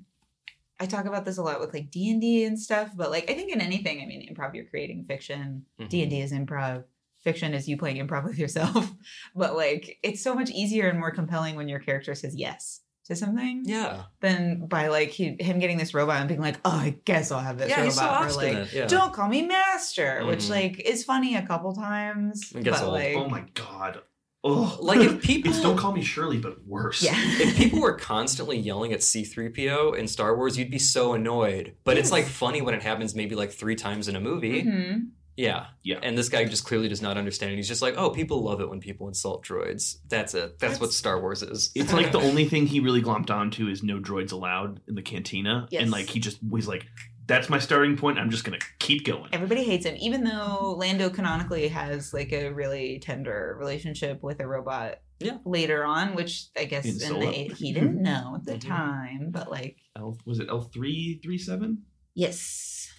[0.80, 3.30] I talk about this a lot with like D and D and stuff, but like
[3.30, 5.66] I think in anything, I mean, improv, you're creating fiction.
[5.90, 6.86] D and D is improv.
[7.24, 8.92] Fiction is you playing improv with yourself.
[9.36, 13.16] but like, it's so much easier and more compelling when your character says yes to
[13.16, 14.04] something Yeah.
[14.22, 17.40] than by like he, him getting this robot and being like, oh, I guess I'll
[17.40, 18.24] have this Yeah, robot.
[18.26, 18.86] he's so or like, yeah.
[18.88, 20.50] don't call me master, which Mhm.
[20.50, 22.52] like is funny a couple times.
[22.56, 22.94] It gets but old.
[22.94, 24.02] like, oh my god.
[24.42, 27.02] Oh, Like if people it's don't call me Shirley, but worse.
[27.04, 27.14] yeah.
[27.18, 31.76] if people were constantly yelling at C3PO in Star Wars, you'd be so annoyed.
[31.84, 34.64] But it's like funny when it happens maybe like three times in a movie.
[34.64, 35.10] Mhm.
[35.40, 35.68] Yeah.
[35.84, 36.00] Yeah.
[36.04, 37.54] And this guy just clearly does not understand.
[37.54, 37.56] it.
[37.56, 40.00] He's just like, oh, people love it when people insult droids.
[40.10, 40.60] That's it.
[40.60, 41.72] That's, what Star Wars is.
[41.76, 45.02] It's like the only thing he really glomped onto is no droids allowed in the
[45.02, 45.66] cantina.
[45.72, 45.84] Yes.
[45.84, 46.88] And like he just he's like,
[47.26, 48.20] that's my starting point.
[48.20, 49.30] I'm just gonna keep going.
[49.32, 54.48] Everybody hates him, even though Lando canonically has like a really tender relationship with a
[54.48, 55.00] robot.
[55.22, 55.38] Yeah.
[55.46, 57.32] Later on, which I guess In in Solo.
[57.32, 61.38] the, he didn't know at the time, but like L was it L three three
[61.38, 61.84] seven?
[62.16, 62.90] yes,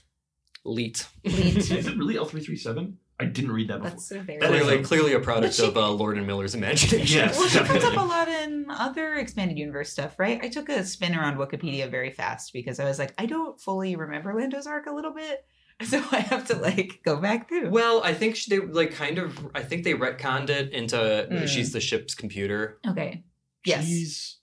[0.64, 1.06] Leet.
[1.24, 1.56] Leet.
[1.70, 2.98] Is it really L three three seven?
[3.18, 3.90] I didn't read that before.
[3.90, 6.26] that's a very That is Clearly, a- clearly a product she- of uh, Lord and
[6.26, 7.18] Miller's imagination.
[7.18, 7.38] Yes.
[7.38, 10.40] Well, she comes up a lot in other expanded universe stuff, right?
[10.42, 13.94] I took a spin around Wikipedia very fast because I was like, I don't fully
[13.94, 15.44] remember Lando's arc a little bit,
[15.82, 17.68] so I have to like go back through.
[17.70, 19.38] Well, I think they like kind of.
[19.54, 21.46] I think they retconned it into Mm.
[21.46, 22.78] she's the ship's computer.
[22.88, 23.22] okay,
[23.66, 24.38] yes, She's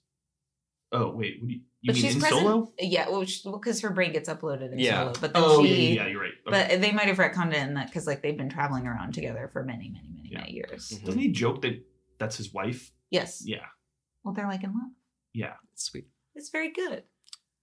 [0.92, 2.40] Oh wait, what do you, you but mean she's in present.
[2.42, 2.72] solo?
[2.78, 5.00] Yeah, well, because her brain gets uploaded in Yeah.
[5.04, 5.68] solo, but then Oh she.
[5.68, 6.32] yeah, yeah, yeah, you're right.
[6.46, 6.68] Okay.
[6.70, 9.48] But they might have retconned it in that because like they've been traveling around together
[9.52, 10.40] for many, many, many, Yeah.
[10.40, 10.90] many years.
[10.90, 11.04] Mhm.
[11.04, 11.84] Doesn't he joke that
[12.18, 12.92] that's his wife?
[13.10, 13.42] Yes.
[13.46, 13.66] Yeah.
[14.24, 14.90] Well, they're like in love.
[15.32, 15.54] Yeah.
[15.74, 16.08] Sweet.
[16.34, 17.04] It's very good.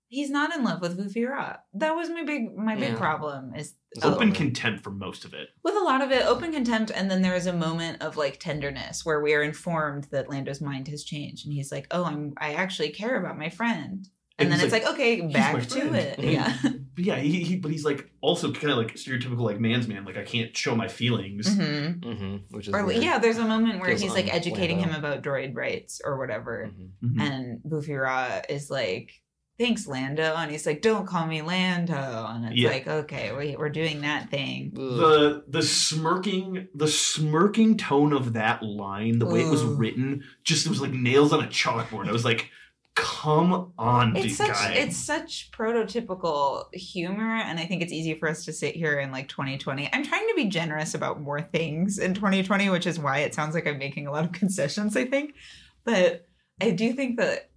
[0.08, 1.58] He's not in love with Vufi Ra.
[1.74, 2.98] That was my big my big Yeah.
[2.98, 4.14] problem is It's Oh.
[4.16, 5.50] Open contempt for most of it.
[5.64, 8.40] with a lot of it open contempt and then there is a moment of like
[8.40, 12.34] tenderness where we are informed that Lando's mind has changed and he's like, "Oh, I'm
[12.38, 16.20] I actually care about my friend." And, And then it's like, "Okay, back to it."
[16.20, 16.34] Mhm.
[16.34, 16.58] Yeah.
[16.96, 20.06] But yeah, he, he but he's like also kind of like stereotypical like man's man.
[20.06, 21.46] Like I can't show my feelings.
[21.58, 22.00] Mhm.
[22.00, 22.36] Mm-hmm.
[22.56, 23.04] Which is Or weird.
[23.04, 26.18] yeah, there's a moment where Feels he's like un- educating him about droid rights or
[26.18, 26.72] whatever.
[26.72, 26.90] Mhm.
[27.04, 27.22] Mhm.
[27.22, 29.12] and Buffy Ra is like,
[29.58, 31.94] "Thanks, Lando," and he's like, "Don't call me Lando,"
[32.30, 32.70] and it's Yeah.
[32.70, 34.82] like, "Okay, we, we're doing that thing." Ugh.
[34.82, 40.66] The the smirking the smirking tone of that line, the way it was written, just
[40.66, 42.08] it was like nails on a chalkboard.
[42.08, 42.50] I was like,
[42.96, 44.72] come on, dude, It's such guy.
[44.74, 49.12] it's such prototypical humor, and I think it's easy for us to sit here in
[49.12, 49.90] like 2020.
[49.92, 53.54] I'm trying to be generous about more things in 2020, which is why it sounds
[53.54, 54.96] like I'm making a lot of concessions.
[54.96, 55.36] I think,
[55.84, 56.26] but
[56.62, 57.50] I do think that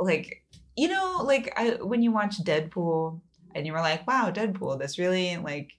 [0.00, 0.42] like
[0.78, 3.20] you know like I, when you watch Deadpool
[3.54, 5.72] and you were like, wow, Deadpool, this really like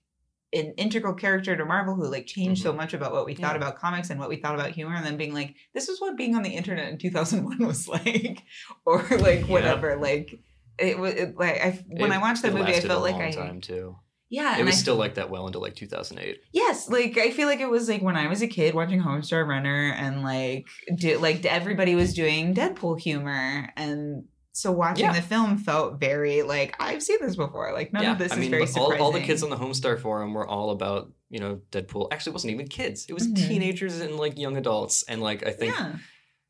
[0.51, 2.77] an integral character to Marvel who like changed so mm-hmm.
[2.77, 3.57] much about what we thought Yeah.
[3.57, 6.17] about comics and what we thought about humor, and then being like, this is what
[6.17, 8.43] being on the internet in 2001 was like,
[8.85, 9.45] or like Yeah.
[9.45, 9.95] whatever.
[9.95, 10.39] Like
[10.77, 13.21] it was like I when It- I watched that movie, I felt a like long
[13.21, 13.95] I time too.
[14.29, 16.39] yeah, It was I still like that well into like 2008.
[16.51, 19.47] Yes, like I feel like it was like when I was a kid watching Homestar
[19.47, 24.25] Runner and like do, like everybody was doing Deadpool humor and
[24.59, 25.13] so watching Yeah.
[25.13, 27.71] the film felt very like I've seen this before.
[27.73, 29.01] Like none yeah, of this I is mean, very all, surprising.
[29.01, 32.07] all the kids on the Homestar forum were all about you know Deadpool.
[32.11, 33.47] Actually, it wasn't even kids; it was Mhm.
[33.47, 35.03] teenagers and like young adults.
[35.07, 35.95] And like I think, yeah.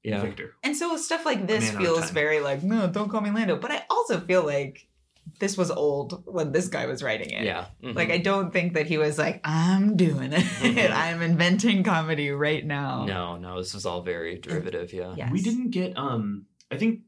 [0.03, 0.53] yeah, Victor.
[0.64, 3.32] And so stuff like this man out of feels very like no, don't call me
[3.32, 3.57] Lando.
[3.57, 4.88] But I also feel like
[5.39, 7.43] this was old when this guy was writing it.
[7.43, 7.93] yeah, mhm.
[7.95, 10.41] Like I don't think that he was like I'm doing it.
[10.43, 10.91] Mhm.
[11.05, 13.05] I'm inventing comedy right now.
[13.05, 14.91] no, no, this was all very derivative.
[14.93, 15.32] Yeah, Yes.
[15.32, 17.01] We didn't get um I think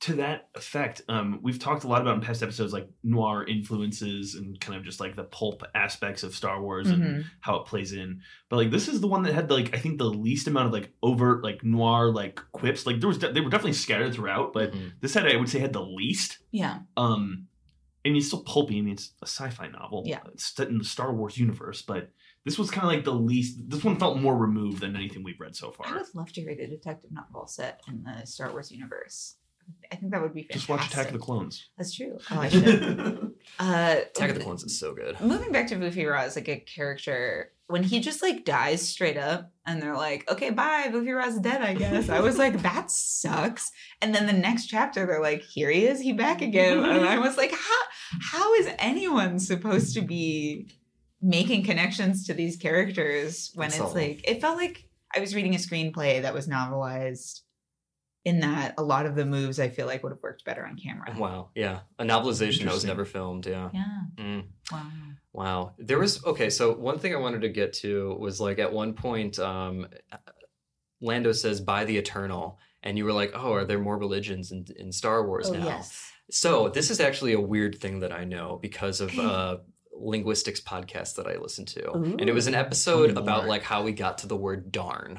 [0.00, 4.36] to that effect, um, we've talked a lot about in past episodes like noir influences
[4.36, 7.24] and kind of just like the pulp aspects of Star Wars and Mhm.
[7.40, 8.20] how it plays in.
[8.48, 10.72] But like this is the one that had like I think the least amount of
[10.72, 12.86] like overt like noir like quips.
[12.86, 14.92] Like there was de- they were definitely scattered throughout, but Mhm.
[15.00, 16.38] this had I would say had the least.
[16.52, 16.80] Yeah.
[16.96, 17.48] Um,
[18.04, 18.78] I mean it's still pulpy.
[18.78, 20.04] I mean it's a sci-fi novel.
[20.06, 20.20] Yeah.
[20.32, 22.12] it's set in the Star Wars universe, but
[22.44, 23.68] this was kind of like the least.
[23.68, 25.86] This one felt more removed than anything we've read so far.
[25.86, 25.98] I far.
[25.98, 29.34] would love to read a detective novel set in the Star Wars universe.
[29.90, 30.54] I think that would be fantastic.
[30.60, 31.68] Just watch Attack of the Clones.
[31.78, 32.18] That's true.
[32.30, 33.32] Oh, I should.
[33.58, 35.18] uh, Attack of the Clones is so good.
[35.20, 39.16] Moving back to Buffy Ra as like a character, when he just like dies straight
[39.16, 42.90] up, and they're like, "Okay, bye, Buffy Ra's dead." I guess I was like, "That
[42.90, 43.70] sucks."
[44.02, 47.18] And then the next chapter, they're like, "Here he is, he back again," and I
[47.18, 47.82] was like, "How?
[48.20, 50.68] How is anyone supposed to be
[51.20, 53.94] making connections to these characters when That's it's all.
[53.94, 57.40] like it felt like I was reading a screenplay that was novelized."
[58.24, 60.76] In that, a lot of the moves I feel like would have worked better on
[60.76, 61.14] camera.
[61.16, 63.46] Wow, yeah, a novelization that was never filmed.
[63.46, 63.70] Yeah.
[63.72, 63.98] Yeah.
[64.16, 64.44] Mm.
[64.70, 64.90] Wow.
[65.32, 65.72] Wow.
[65.78, 68.92] There was okay, so one thing I wanted to get to was like at one
[68.94, 69.86] point um
[71.00, 74.66] Lando says by the eternal and you were like, "Oh, are there more religions in,
[74.76, 76.10] in Star Wars Oh now?" yes.
[76.30, 79.24] So, this is actually a weird thing that I know because of Okay.
[79.24, 79.56] uh
[80.00, 81.90] linguistics podcast that I listened to.
[81.92, 85.18] And it was an episode about like how we got to the word darn.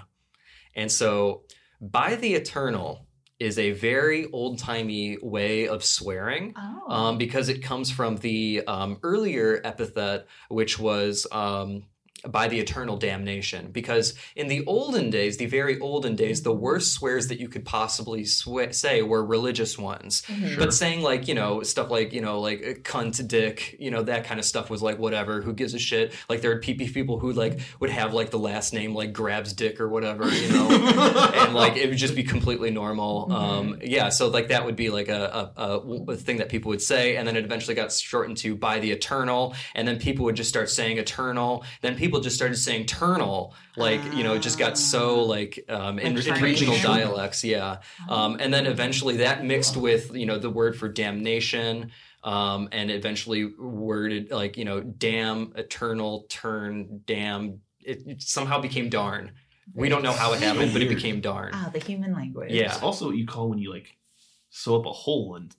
[0.74, 1.44] And so
[1.82, 3.06] by the eternal
[3.40, 6.54] is a very old timey way of swearing.
[6.58, 6.94] Oh.
[6.94, 11.86] Um, because it comes from the um, earlier epithet, which was um,
[12.28, 13.72] by the eternal damnation.
[13.72, 17.66] Because in the olden days, the very olden days, the worst swears that you could
[17.66, 20.24] possibly swe- say were religious ones.
[20.28, 20.58] Mhm.
[20.58, 24.04] But saying like you know stuff like you know like uh, cunt, dick, you know
[24.04, 25.42] that kind of stuff was like whatever.
[25.42, 26.14] Who gives a shit?
[26.28, 29.54] Like there would be people who like would have like the last name like grabs
[29.54, 30.70] dick or whatever, you know,
[31.36, 33.32] and like it would just be completely normal.
[33.32, 35.78] Um, yeah, so like that would be like a, a, a,
[36.12, 38.92] a thing that people would say, and then it eventually got shortened to by the
[38.92, 41.64] eternal, and then people would just start saying eternal.
[41.82, 46.00] Then people just started saying ternal, like you know, it just got so like um,
[46.00, 47.78] in, Like in trying regional dialects, yeah.
[48.10, 51.92] Um, and then eventually that mixed with you know the word for damnation,
[52.24, 57.62] um, and eventually worded like you know damn, eternal, turn, damn.
[57.80, 59.32] It, it somehow became darn.
[59.74, 61.52] We don't know how it happened, but it became darn.
[61.54, 62.52] Ah, the human language.
[62.52, 62.74] Yeah.
[62.74, 63.96] It's also what you call when you like
[64.50, 65.50] sew up a hole in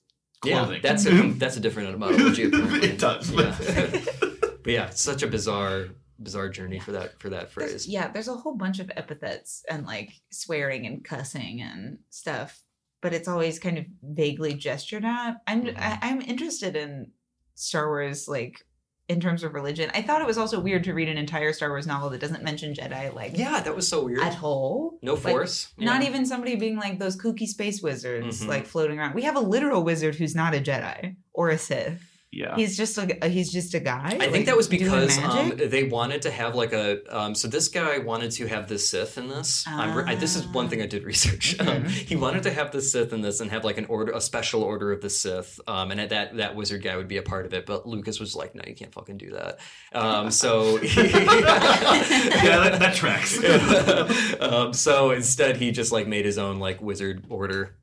[0.45, 0.81] Yeah, clothing.
[0.83, 2.45] that's a that's a different etymology.
[2.45, 2.89] apparently.
[2.89, 3.31] it does.
[3.31, 3.55] Yeah.
[3.61, 4.17] But
[4.63, 5.87] But yeah, it's such a bizarre
[6.23, 7.89] bizarre journey for that for that There's- phrase.
[7.89, 12.63] yeah, there's a whole bunch of epithets and like swearing and cussing and stuff,
[13.01, 15.37] but it's always kind of vaguely gestured at.
[15.47, 15.79] I'm Mhm.
[15.79, 17.13] I, I'm interested in
[17.55, 18.65] Star Wars like
[19.09, 19.91] in terms of religion.
[19.93, 22.45] I thought it was also weird to read an entire Star Wars novel that doesn't
[22.45, 24.21] mention Jedi like Yeah, that was so weird.
[24.21, 25.01] at all.
[25.03, 25.73] No Like, force.
[25.77, 28.47] Not even somebody being like those kooky space wizards Mhm.
[28.47, 29.15] like floating around.
[29.17, 32.10] We have a literal wizard who's not a Jedi or a Sith.
[32.33, 32.55] Yeah.
[32.55, 34.11] He's just a he's just a guy.
[34.13, 37.01] I like, think that was because um, they wanted to have like a.
[37.15, 39.65] Um, so this guy wanted to have the Sith in this.
[39.67, 41.59] I'm re- I, this is one thing I did research.
[41.59, 41.89] Um, Mhm.
[41.89, 44.63] he wanted to have the Sith in this and have like an order, a special
[44.63, 47.53] order of the Sith, um, and that that wizard guy would be a part of
[47.55, 47.67] it.
[47.67, 49.59] But Lucas was like, "No, you can't fucking do that."
[49.93, 53.39] Um, so yeah, that, that tracks.
[54.41, 57.75] um, so instead, he just like made his own like wizard order,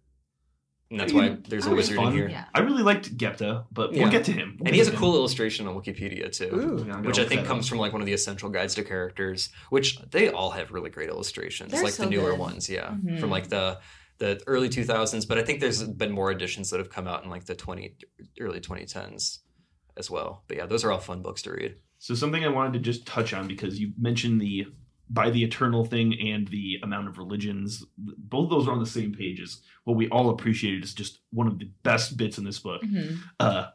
[0.90, 2.30] and that's why there's a That was wizard in here.
[2.30, 2.46] Yeah.
[2.54, 4.58] I really liked Gepta, but we'll get to him.
[4.66, 6.50] And he has a cool illustration on Wikipedia too.
[6.56, 6.86] Ooh.
[6.88, 7.70] Yeah, which I think comes up.
[7.70, 11.10] from like one of the essential guides to characters, which they all have really great
[11.10, 12.40] illustrations, They're like so the newer good.
[12.40, 13.20] ones, yeah, Mhm.
[13.20, 13.80] from like the
[14.20, 15.26] the early 2000s.
[15.28, 17.96] But I think there's been more editions that have come out in like the 20
[18.40, 19.40] early 2010s
[19.96, 20.44] as well.
[20.48, 21.76] But yeah, those are all fun books to read.
[22.00, 24.68] So something I wanted to just touch on because you mentioned the
[25.10, 27.86] by the eternal thing and the amount of religions.
[27.98, 29.62] Both of those are on the same pages.
[29.86, 32.82] What we all appreciated is just one of the best bits in this book.
[32.84, 33.20] Mhm.
[33.40, 33.68] Uh,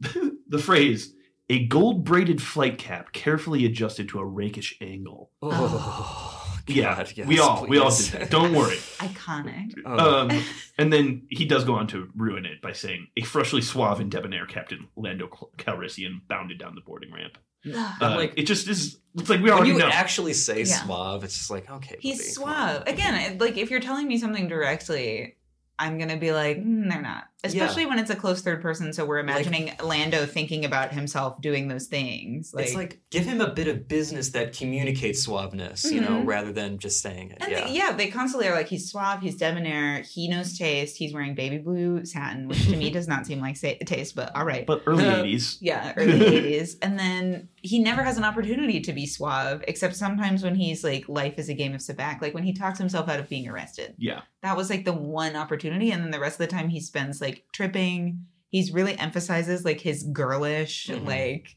[0.48, 1.14] the phrase
[1.48, 6.34] "a gold braided flight cap carefully adjusted to a rakish angle." Oh,
[6.66, 8.30] yeah, God, yes, we all we all did that.
[8.30, 8.76] Don't worry.
[8.98, 9.72] iconic.
[9.86, 10.20] Oh.
[10.28, 10.42] Um,
[10.76, 14.10] and then he does go on to ruin it by saying, "A freshly suave and
[14.10, 17.92] debonair Captain Lando Calrissian bounded down the boarding ramp." Ugh.
[18.02, 18.98] Uh, like- it just is.
[19.16, 19.88] It's like we when already you know.
[19.88, 20.84] actually say Yeah.
[20.84, 22.82] suave, it's just like okay, He's buddy, suave.
[22.86, 25.36] Again, it- like if you're telling me something directly,
[25.78, 27.24] I'm gonna be like, mm, they're not.
[27.44, 31.68] Especially when it's a close third person, so we're imagining Lando thinking about himself doing
[31.68, 32.52] those things.
[32.52, 36.26] Like, it's like give him a bit of business that communicates suaveness, you know, Mhm.
[36.26, 37.38] rather than just saying it.
[37.40, 37.64] and yeah.
[37.66, 41.34] they, yeah, they constantly are like, he's suave, he's debonair, he knows taste, he's wearing
[41.36, 44.66] baby blue satin, which to me does not seem like sa- taste, but all right.
[44.66, 45.58] but early Uh, '80s.
[45.60, 46.76] Yeah, early 80s.
[46.82, 51.08] And then he never has an opportunity to be suave, except sometimes when he's like,
[51.08, 53.94] life is a game of sabacc, like when he talks himself out of being arrested.
[53.98, 55.90] Yeah, That was like the one opportunity.
[55.92, 58.26] And then the rest of the time he spends like tripping.
[58.50, 61.04] He's really emphasizes like his girlish, Mhm.
[61.06, 61.56] like,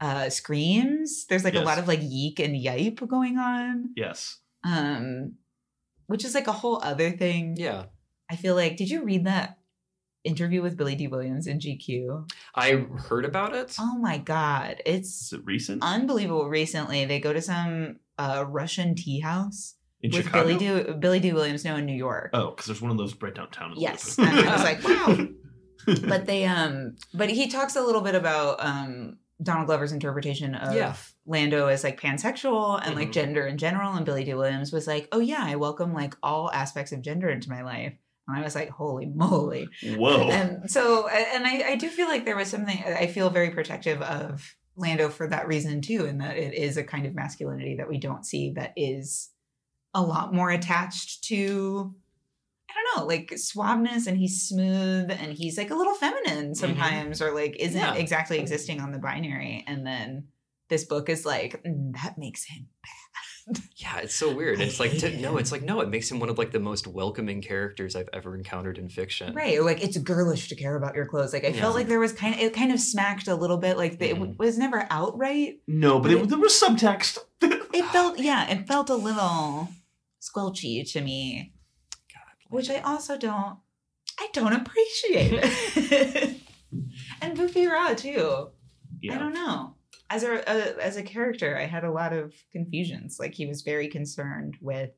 [0.00, 1.26] uh screams.
[1.26, 3.90] There's like a lot of like yeek and yipe going on.
[3.96, 4.38] yes.
[4.64, 5.34] Um,
[6.06, 7.56] which is like a whole other thing.
[7.56, 7.84] yeah.
[8.30, 9.58] I feel like, did you read that
[10.24, 12.28] interview with Billy Dee Williams in GQ?
[12.54, 12.70] I
[13.08, 13.76] heard about it.
[13.78, 14.80] Oh my God.
[14.86, 20.24] It's it recent unbelievable recently they go to some uh russian tea house in with
[20.24, 20.44] Chicago?
[20.48, 23.14] billy dee billy dee williams no in new york Oh, because there's one of those
[23.20, 23.74] right downtown.
[23.76, 25.28] yes and i was like wow
[26.08, 30.74] but they um but he talks a little bit about um donald glover's interpretation of
[30.74, 30.94] Yeah.
[31.26, 33.12] lando as like pansexual and like Mhm.
[33.12, 36.50] gender in general and billy dee williams was like oh yeah i welcome like all
[36.52, 37.94] aspects of gender into my life
[38.28, 40.28] and i was like holy moly Whoa.
[40.30, 44.00] and so and I, I do feel like there was something i feel very protective
[44.02, 47.88] of lando for that reason too in that it is a kind of masculinity that
[47.88, 49.30] we don't see that is
[49.94, 51.94] a lot more attached to
[52.70, 57.20] i don't know like suaveness and he's smooth and he's like a little feminine sometimes
[57.20, 57.94] or like isn't Yeah.
[57.94, 60.28] exactly existing on the binary and then
[60.68, 63.60] this book is like "Mm, that makes him bad.
[63.76, 64.60] Yeah, it's so weird.
[64.60, 66.60] I It's like to, no, it's like no, it makes him one of like the
[66.60, 69.34] most welcoming characters I've ever encountered in fiction.
[69.34, 71.32] Right, like it's girlish to care about your clothes.
[71.32, 71.60] Like I Yeah.
[71.60, 73.76] felt like there was kind of it kind of smacked a little bit.
[73.76, 74.38] Like it Mhm.
[74.38, 77.18] was never outright, no, but but it, it- there was subtext.
[77.42, 79.68] it felt yeah it felt a little
[80.22, 81.52] squelchy to me
[82.50, 83.56] which I also don't.
[84.20, 86.36] I don't appreciate it.
[87.22, 88.48] and Buffy Ra too.
[89.10, 89.76] I don't know.
[90.10, 93.16] As a, a as a character, I had a lot of confusions.
[93.18, 94.90] Like he was very concerned with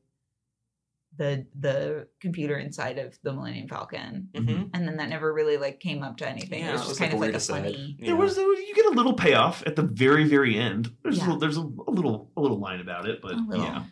[1.17, 4.71] the the computer inside of the Millennium Falcon, Mhm.
[4.73, 6.59] and then that never really like came up to anything.
[6.59, 7.63] Yeah, it was it just was kind like of a like a aside.
[7.63, 7.95] funny.
[7.99, 8.05] Yeah.
[8.07, 10.91] There was, there was you get a little payoff at the very very end.
[11.03, 11.35] There's Yeah.
[11.35, 13.83] a, there's a, a little a little line about it, but A yeah.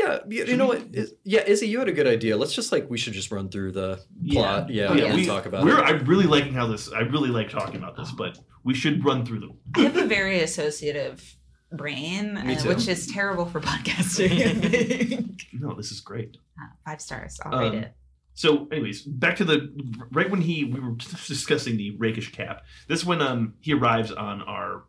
[0.00, 0.94] Yeah, you, you know we- what?
[0.94, 2.36] Is, yeah, Izzy, you had a good idea.
[2.36, 4.70] Let's just like we should just run through the plot.
[4.70, 5.14] Yeah, Oh, and yeah.
[5.14, 5.82] we, talk about we're, it.
[5.82, 6.90] I'm really liking how this.
[6.92, 9.58] I really like talking about this, but we should run through them.
[9.76, 11.36] I have a very associative
[11.72, 15.36] brain, Me uh, which is terrible for podcasting.
[15.52, 16.36] No, this is great.
[16.58, 17.38] Uh, five stars.
[17.44, 17.92] I'll Um, rate it.
[18.34, 19.68] So, anyways, back to the
[20.10, 20.92] right when he we were
[21.26, 22.62] discussing the rakish cap.
[22.88, 24.84] This when um he arrives on our,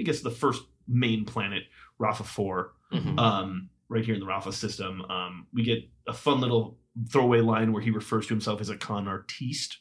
[0.00, 1.64] I guess the first main planet,
[1.98, 2.72] Rafa Four.
[2.92, 3.18] Mhm.
[3.18, 6.78] Um, right here in the Rafa system, um, we get a fun little
[7.10, 9.78] throwaway line where he refers to himself as a con artiste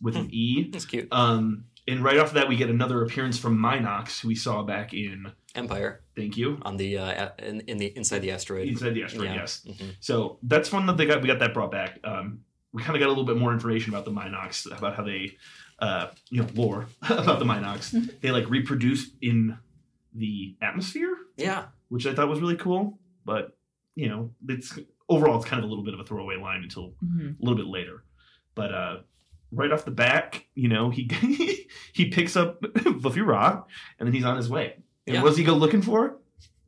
[0.00, 0.70] with an E.
[0.74, 1.08] It's cute.
[1.12, 4.62] Um, and right off of that, we get another appearance from mynocks, who we saw
[4.62, 5.32] back in.
[5.56, 6.58] Empire Thank you.
[6.62, 8.68] on the uh, in, in the inside the asteroid.
[8.68, 9.34] Inside the asteroid, Yeah.
[9.34, 9.66] yes.
[9.68, 9.96] Mhm.
[10.00, 11.98] So that's fun that they got we got that brought back.
[12.04, 12.40] Um,
[12.72, 15.36] we kind of got a little bit more information about the mynocks, about how they,
[15.80, 17.92] uh, you know, lore about the mynocks.
[18.22, 19.58] they like reproduce in
[20.14, 21.64] the atmosphere, Yeah.
[21.88, 22.98] which I thought was really cool.
[23.24, 23.56] But
[23.94, 26.94] you know, it's overall it's kind of a little bit of a throwaway line until
[27.04, 27.38] Mhm.
[27.38, 28.04] a little bit later.
[28.54, 28.96] But uh,
[29.50, 31.08] right off the back, you know, he
[31.92, 32.60] he picks up
[33.00, 33.64] Buffy Ra,
[33.98, 34.76] and then he's on his way.
[35.06, 35.22] And Yeah.
[35.22, 36.16] what does he go looking for?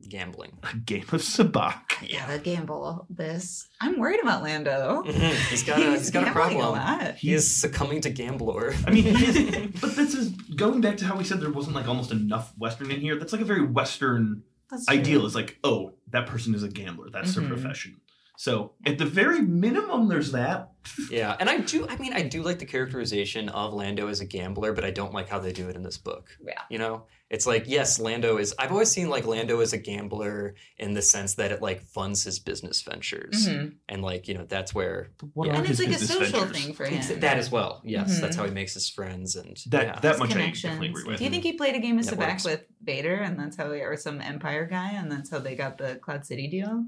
[0.07, 0.59] Gambling.
[0.71, 2.11] A game of sabacc.
[2.11, 3.67] Gotta gamble this.
[3.81, 5.01] I'm worried about Lando.
[5.03, 5.49] Mhm.
[5.49, 6.59] He's got a he's got a problem.
[6.73, 7.15] lot.
[7.15, 8.75] He is succumbing to Gamblor.
[8.87, 11.75] I mean, he is, but this is going back to how we said there wasn't
[11.75, 13.15] like almost enough Western in here.
[13.17, 15.25] That's like a very Western That's ideal.
[15.25, 17.09] Is like, oh, that person is a gambler.
[17.09, 17.35] That's Mhm.
[17.41, 18.01] their profession.
[18.37, 20.71] So at the very minimum, there's that.
[21.09, 21.87] Yeah, and I do.
[21.87, 25.13] I mean, I do like the characterization of Lando as a gambler, but I don't
[25.13, 26.27] like how they do it in this book.
[26.45, 26.61] Yeah.
[26.69, 28.53] You know, it's like yes, Lando is.
[28.59, 32.23] I've always seen like Lando as a gambler in the sense that it like funds
[32.23, 33.73] his business ventures, Mhm.
[33.89, 35.57] and like you know that's where What Yeah.
[35.57, 36.63] And it's like a social ventures?
[36.65, 37.19] thing for him.
[37.21, 37.81] that as well.
[37.83, 38.21] Yes, Mhm.
[38.21, 39.99] that's how he makes his friends, and That yeah.
[40.01, 41.17] that His much I definitely agree with.
[41.17, 42.43] Do you think he played a game of Networks.
[42.43, 45.55] Sabacc with Vader, and that's how, he, or some Empire guy, and that's how they
[45.55, 46.85] got the Cloud City deal?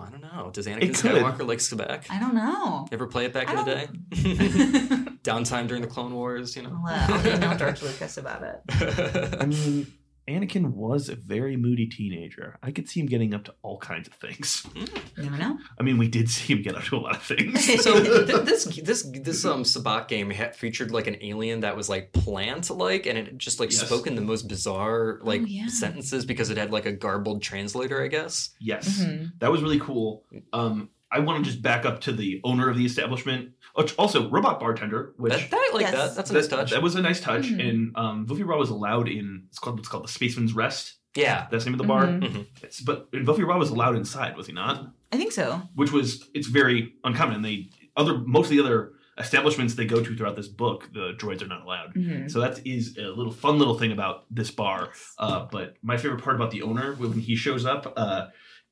[0.00, 0.50] Wow, I don't know.
[0.50, 1.12] Does It Anakin could.
[1.22, 2.06] Skywalker like Quebec?
[2.10, 2.86] I don't know.
[2.90, 3.86] Ever play it back I in the day?
[5.22, 6.82] Downtime during the Clone Wars, you know.
[6.88, 9.36] uh, I'll email George Lucas about it.
[9.40, 9.86] I mean,
[10.30, 12.56] Anakin was a very moody teenager.
[12.62, 14.64] I could see him getting up to all kinds of things.
[14.74, 15.58] You never know.
[15.78, 17.82] I mean, we did see him get up to a lot of things.
[17.82, 21.88] so th- this this this um Sabacc game had featured like an alien that was
[21.88, 23.86] like plant like, and it just like Yes.
[23.86, 25.66] spoke in the most bizarre like Oh, yeah.
[25.66, 28.50] sentences because it had like a garbled translator, I guess.
[28.60, 29.00] yes.
[29.02, 29.32] Mhm.
[29.40, 30.24] That was really cool.
[30.52, 33.50] Um, I want to just back up to the owner of the establishment.
[33.80, 35.92] Which also, robot bartender, which That, that I like Yes.
[35.94, 36.16] that.
[36.16, 36.70] That's a nice that, touch.
[36.70, 37.46] that was a nice touch.
[37.48, 37.68] Mhm.
[37.68, 39.44] And um, Buffy Raw was allowed in.
[39.48, 40.96] It's called what's called the Spaceman's Rest.
[41.16, 41.46] yeah.
[41.50, 42.06] That's the name of the bar.
[42.06, 42.46] Mhm.
[42.62, 44.92] It's, but and Buffy Raw was allowed inside, was he not?
[45.12, 45.62] I think so.
[45.74, 47.36] Which was it's very uncommon.
[47.36, 51.12] And they other most of the other establishments they go to throughout this book, the
[51.18, 51.94] droids are not allowed.
[51.94, 52.30] Mhm.
[52.30, 54.90] So that is a little fun little thing about this bar.
[55.18, 58.26] Uh, but my favorite part about the owner when he shows up, uh,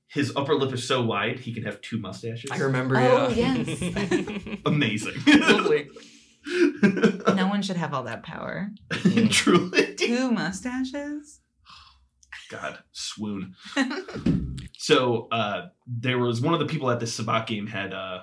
[0.09, 2.51] his upper lip is so wide he can have two mustaches.
[2.51, 2.97] I remember.
[2.97, 3.55] Oh, yeah.
[3.57, 4.59] yes.
[4.67, 5.15] Amazing.
[5.27, 5.89] Totally.
[7.35, 8.71] no one should have all that power.
[9.31, 9.95] Truly.
[9.97, 11.41] Two mustaches.
[12.51, 13.55] God, swoon.
[14.79, 18.21] so uh, there was one of the people at this Sabacc game had uh,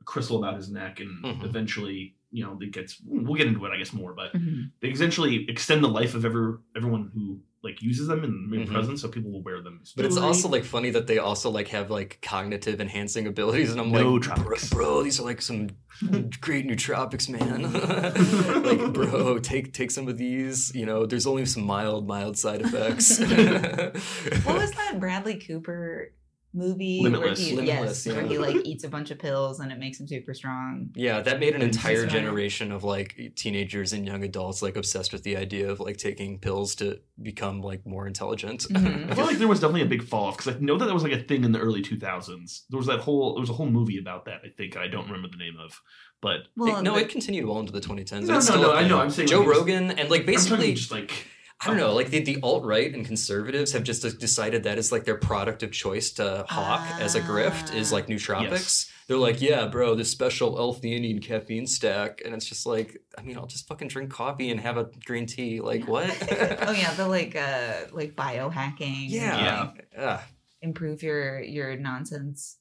[0.00, 1.44] a crystal about his neck, and Mhm.
[1.44, 3.00] eventually, you know, it gets.
[3.06, 4.72] We'll get into it, I guess, more, but Mhm.
[4.80, 8.72] they essentially extend the life of every everyone who like uses them in their Mhm.
[8.72, 9.80] present, so people will wear them.
[9.96, 13.80] But it's also like funny that they also like have like cognitive enhancing abilities, and
[13.80, 14.70] I'm No like, bro, tropics.
[14.70, 15.68] bro, these are like some
[16.40, 17.72] great nootropics, man.
[18.64, 20.74] like, bro, take take some of these.
[20.74, 23.20] You know, there's only some mild, mild side effects.
[24.44, 26.12] What was that Bradley Cooper
[26.54, 27.00] movie?
[27.02, 27.38] Limitless.
[27.38, 29.98] Where he, Limitless, yes, where he like eats a bunch of pills and it makes
[30.00, 30.90] him super strong.
[30.94, 35.22] Yeah, that made an entire generation of like teenagers and young adults like obsessed with
[35.22, 38.62] the idea of like taking pills to become like more intelligent.
[38.70, 39.10] Mhm.
[39.10, 40.94] I feel like there was definitely a big fall off because I know that that
[40.94, 42.62] was like a thing in the early 2000s.
[42.70, 44.40] There was that whole there was a whole movie about that.
[44.44, 45.80] I think I don't remember the name of,
[46.20, 48.26] but Well, no, the- it continued well into the 2010s.
[48.26, 48.88] No, It's no, no, a I thing.
[48.88, 51.26] know, I'm saying, Joe like, Rogan and like I'm basically talking just like
[51.62, 54.90] I don't know, like the, the alt right and conservatives have just decided that is
[54.90, 58.50] like their product of choice to hawk as a grift is like nootropics.
[58.50, 58.92] Yes.
[59.06, 63.36] They're like, yeah, bro, this special L-theanine caffeine stack, and it's just like, I mean,
[63.36, 65.60] I'll just fucking drink coffee and have a green tea.
[65.60, 66.08] Like what?
[66.66, 69.10] oh yeah, the like uh like biohacking.
[69.10, 70.04] yeah, Yeah.
[70.04, 70.20] Ugh.
[70.62, 72.58] Improve your your nonsense.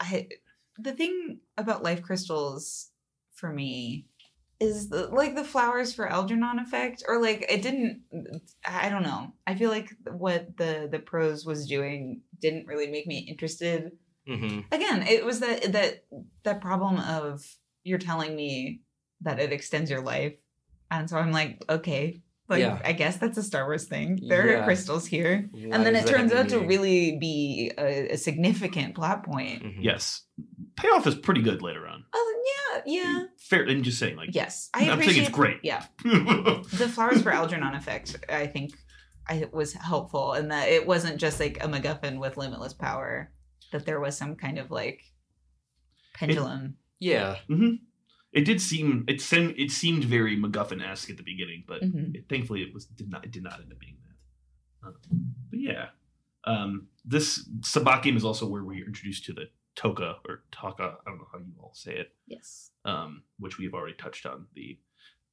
[0.00, 0.28] I
[0.78, 2.90] the thing about life crystals
[3.34, 4.06] for me
[4.64, 8.02] is the, like the flowers for Algernon effect, or like it didn't.
[8.66, 9.32] I don't know.
[9.46, 13.92] I feel like what the the prose was doing didn't really make me interested.
[14.26, 16.04] hmm Again, it was that that
[16.44, 17.44] that problem of
[17.84, 18.80] you're telling me
[19.20, 20.34] that it extends your life,
[20.90, 22.80] and so I'm like, okay, like Yeah.
[22.84, 24.20] I guess that's a Star Wars thing.
[24.28, 24.60] There Yeah.
[24.60, 28.12] are crystals here, Why and then does it turns have out to really be a,
[28.14, 29.62] a significant plot point.
[29.62, 29.78] Mhm.
[29.80, 30.22] Yes,
[30.76, 32.04] payoff is pretty good later on.
[32.12, 33.24] Oh yeah, yeah.
[33.38, 35.22] Fair, and just saying, like, Yes, I I'm saying appreciate.
[35.22, 35.58] it's great.
[35.62, 38.16] Yeah, the flowers for Algernon effect.
[38.28, 38.72] I think
[39.28, 43.30] I was helpful in that it wasn't just like a MacGuffin with limitless power.
[43.72, 45.00] That there was some kind of like
[46.14, 46.76] pendulum.
[47.00, 47.36] Yeah.
[48.32, 52.14] it did seem it seemed it seemed very MacGuffin esque at the beginning, but Mhm.
[52.14, 54.88] it, thankfully it was did not it did not end up being that.
[54.88, 54.94] Um,
[55.50, 55.86] but yeah,
[56.44, 59.44] um, this Sabacc game is also where we are introduced to the
[59.76, 60.96] Toka or Taka.
[61.06, 62.12] I don't know how you all say it.
[62.26, 62.70] Yes.
[62.84, 64.46] Um, which we've already touched on.
[64.54, 64.78] The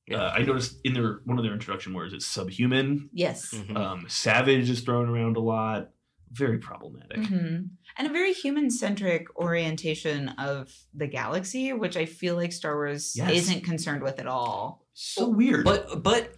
[0.07, 0.17] Yeah.
[0.23, 3.09] uh, I noticed in their one of their introduction words it's subhuman.
[3.13, 3.53] Yes.
[3.53, 3.75] Mhm.
[3.77, 5.91] Um, savage is thrown around a lot.
[6.31, 7.25] Very problematic.
[7.25, 7.57] hmm
[7.97, 13.13] And a very human centric orientation of the galaxy, which I feel like Star Wars
[13.17, 13.31] Yes.
[13.33, 14.87] isn't concerned with at all.
[14.93, 15.65] So weird.
[15.65, 16.33] But but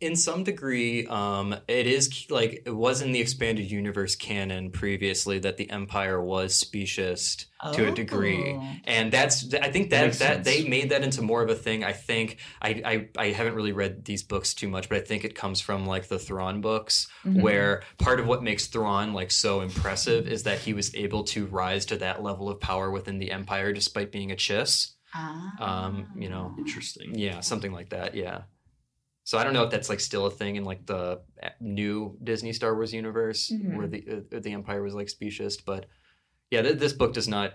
[0.00, 5.38] in some degree, um, it is like it was in the expanded universe canon previously
[5.38, 8.54] that the Empire was specious to a degree.
[8.54, 8.68] Oh.
[8.84, 10.46] And that's I think That that makes that sense.
[10.46, 11.82] they made that into more of a thing.
[11.82, 15.24] I think I, I I haven't really read these books too much, but I think
[15.24, 17.40] it comes from like the Thrawn books, Mhm.
[17.40, 21.46] where part of what makes Thrawn like so impressive is that he was able to
[21.46, 24.92] rise to that level of power within the Empire despite being a chiss.
[25.14, 25.84] Ah.
[25.86, 27.14] Um, you know, Interesting.
[27.18, 28.14] yeah, something like that.
[28.14, 28.42] Yeah.
[29.26, 32.16] So I don't know if that's like still a thing in like the uh, new
[32.22, 33.76] Disney Star Wars universe Mhm.
[33.76, 35.86] where the uh, the Empire was like specious, but
[36.52, 37.54] yeah, th- this book does not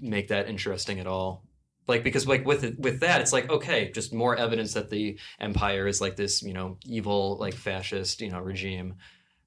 [0.00, 1.44] make that interesting at all.
[1.86, 5.20] Like because like with it, with that, it's like okay, just more evidence that the
[5.38, 8.96] Empire is like this you know evil like fascist you know regime.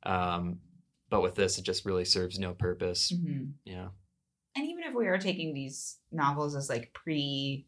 [0.04, 0.60] Um,
[1.10, 3.12] but with this, it just really serves no purpose.
[3.12, 3.56] Mhm.
[3.66, 3.90] Yeah.
[4.56, 7.68] And even if we are taking these novels as like pre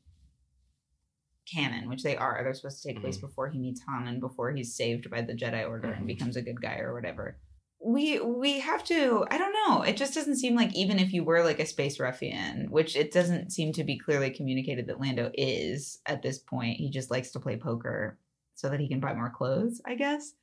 [1.52, 4.52] canon, which they are, they're supposed to take place before he meets Han and before
[4.52, 6.08] he's saved by the Jedi Order and Mhm.
[6.08, 7.38] becomes a good guy or whatever.
[7.80, 9.84] We we have to I don't know.
[9.84, 13.12] It just doesn't seem like even if you were like a space ruffian, which it
[13.12, 16.78] doesn't seem to be clearly communicated that Lando is at this point.
[16.78, 18.18] He just likes to play poker
[18.56, 20.34] so that he can buy more clothes, I guess.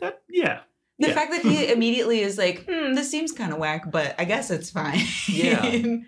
[0.00, 0.60] That yeah.
[0.98, 1.14] The Yeah.
[1.14, 4.50] fact that he immediately is like, hmm, this seems kind of whack, but I guess
[4.50, 5.00] it's fine.
[5.28, 5.62] Yeah.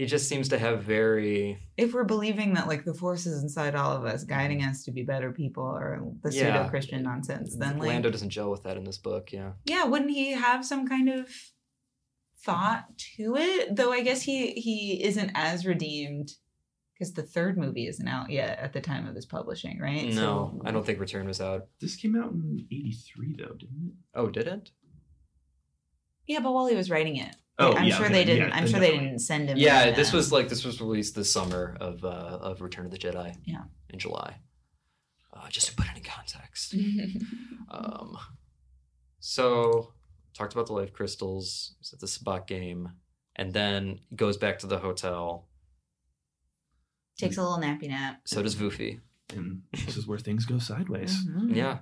[0.00, 3.94] He just seems to have very if we're believing that like the forces inside all
[3.94, 4.70] of us, guiding mm-hmm.
[4.70, 6.56] us to be better people, or the Yeah.
[6.56, 9.30] pseudo Christian nonsense, then like, Lando doesn't gel with that in this book.
[9.30, 9.52] Yeah.
[9.66, 11.28] yeah, wouldn't he have some kind of
[12.38, 12.86] thought
[13.16, 13.76] to it?
[13.76, 16.32] Though I guess he he isn't as redeemed
[16.94, 20.06] because the third movie isn't out yet at the time of this publishing, right?
[20.06, 21.66] No, So- I don't think Return was out.
[21.78, 23.94] This came out in '83 though, didn't it?
[24.14, 24.70] Oh, did it?
[26.26, 28.48] Yeah, but while he was writing it, Oh, I'm yeah, sure okay, they didn't.
[28.48, 29.56] yeah, I'm then sure they didn't send him.
[29.58, 32.08] Yeah, in, this uh, was like this was released this summer of uh,
[32.40, 33.34] of Return of the Jedi.
[33.44, 33.62] Yeah.
[33.90, 34.36] in July.
[35.32, 36.74] Uh, just to put it in context.
[37.72, 38.16] Um,
[39.20, 39.92] so
[40.34, 41.74] talked about the life crystals.
[41.78, 42.88] He's at the Sabacc game,
[43.36, 45.46] and then goes back to the hotel.
[47.16, 48.22] takes a little nappy nap.
[48.24, 49.00] So does Vuffi.
[49.32, 51.24] And this is where things go sideways.
[51.28, 51.54] Mhm.
[51.54, 51.78] Yeah,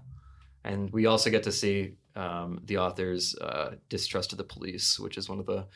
[0.64, 5.16] and we also get to see um, the author's uh, distrust of the police, which
[5.16, 5.66] is one of the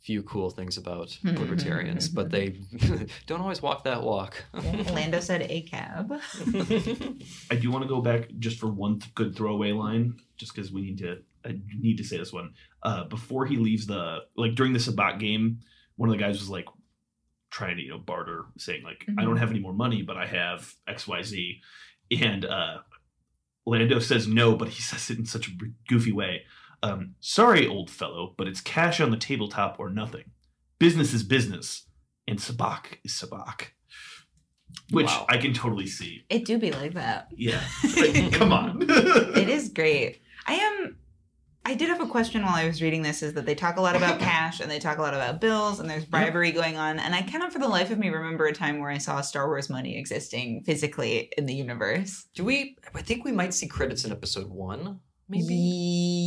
[0.00, 2.08] few cool things about libertarians.
[2.08, 2.58] but they
[3.26, 4.44] don't always walk that walk.
[4.52, 6.12] Lando said a cab.
[7.50, 10.72] I do want to go back just for one th- good throwaway line, just because
[10.72, 11.18] we need to.
[11.44, 12.54] I need to say this one.
[12.82, 15.60] Uh, before he leaves the like during the Sabacc game,
[15.96, 16.66] one of the guys was like
[17.50, 19.40] trying to you know barter, saying like I don't Mhm.
[19.40, 21.60] have any more money, but I have X Y Z,
[22.20, 22.78] and uh,
[23.66, 25.52] Lando says no, but he says it in such a
[25.88, 26.42] goofy way.
[26.82, 30.24] Um, Sorry, old fellow, but it's cash on the tabletop or nothing.
[30.78, 31.86] Business is business,
[32.26, 33.66] and Sabacc is Sabacc.
[34.90, 35.26] Which Wow.
[35.28, 36.24] I can totally see.
[36.28, 37.28] It do be like that.
[37.36, 37.60] Yeah.
[37.96, 38.78] Like, come on.
[38.88, 40.22] it is great.
[40.46, 40.71] I am.
[41.64, 43.22] I did have a question while I was reading this.
[43.22, 45.78] Is that they talk a lot about cash and they talk a lot about bills
[45.78, 46.98] and there's bribery going on.
[46.98, 49.46] And I cannot, for the life of me, remember a time where I saw Star
[49.46, 52.26] Wars money existing physically in the universe.
[52.34, 52.76] Do we?
[52.94, 55.00] I think we might see credits in episode one.
[55.32, 55.54] Maybe.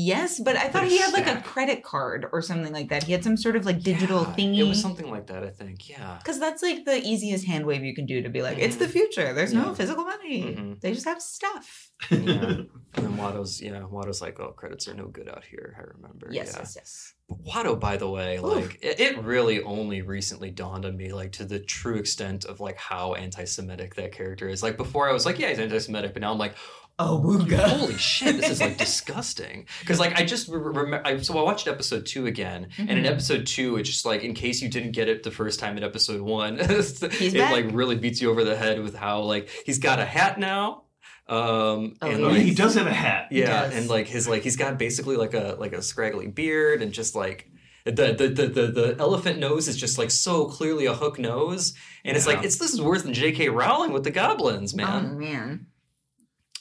[0.06, 3.04] Yes, but I thought he had like a credit card or something like that.
[3.04, 4.58] He had some sort of like digital Yeah, thingy.
[4.60, 5.88] It was something like that, I think.
[5.90, 6.18] Yeah.
[6.20, 8.80] Because that's like the easiest hand wave you can do to be like, it's Mhm.
[8.80, 9.34] the future.
[9.34, 9.64] There's Yeah.
[9.64, 10.44] no physical money.
[10.44, 10.82] Mhm.
[10.82, 11.92] They just have stuff.
[12.12, 12.64] Yeah.
[12.98, 15.76] And then Watto's, yeah, Watto's like, oh, credits are no good out here.
[15.78, 16.30] I remember.
[16.32, 16.60] Yes, yeah.
[16.60, 17.14] yes, yes.
[17.28, 21.34] But Watto, by the way, like it, it really only recently dawned on me, like
[21.34, 24.64] to the true extent of like how anti-Semitic that character is.
[24.64, 26.56] Like before, I was like, yeah, he's anti-Semitic, but now I'm like,
[26.98, 27.58] Oh, wooga.
[27.60, 28.78] holy shit, this is like
[29.10, 29.68] disgusting.
[29.82, 33.10] Because like I just remember, I, so I watched episode two again, and in Mhm.
[33.12, 35.84] episode two, it's just like in case you didn't get it the first time in
[35.84, 37.52] episode one, it back.
[37.52, 40.84] like really beats you over the head with how like he's got a hat now.
[41.28, 43.28] Um, Oh, and like, he does have a hat.
[43.32, 46.94] Yeah, and like his like he's got basically like a like a scraggly beard and
[46.94, 47.50] just like
[47.84, 51.74] the the the the, the elephant nose is just like so clearly a hook nose,
[52.06, 53.50] and it's like it's this is worse than J.K.
[53.50, 55.10] Rowling with the goblins, man.
[55.14, 55.66] Oh, man.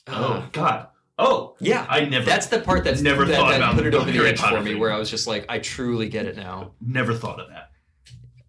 [0.09, 0.16] Man.
[0.16, 0.88] Oh God.
[1.16, 2.24] Oh, yeah, I never.
[2.24, 4.30] that's the part that's Never that, thought that about put it the over the Harry
[4.30, 4.80] edge Potter for me, thing.
[4.80, 6.72] where I was just like, I truly get it now.
[6.80, 7.70] never thought of that.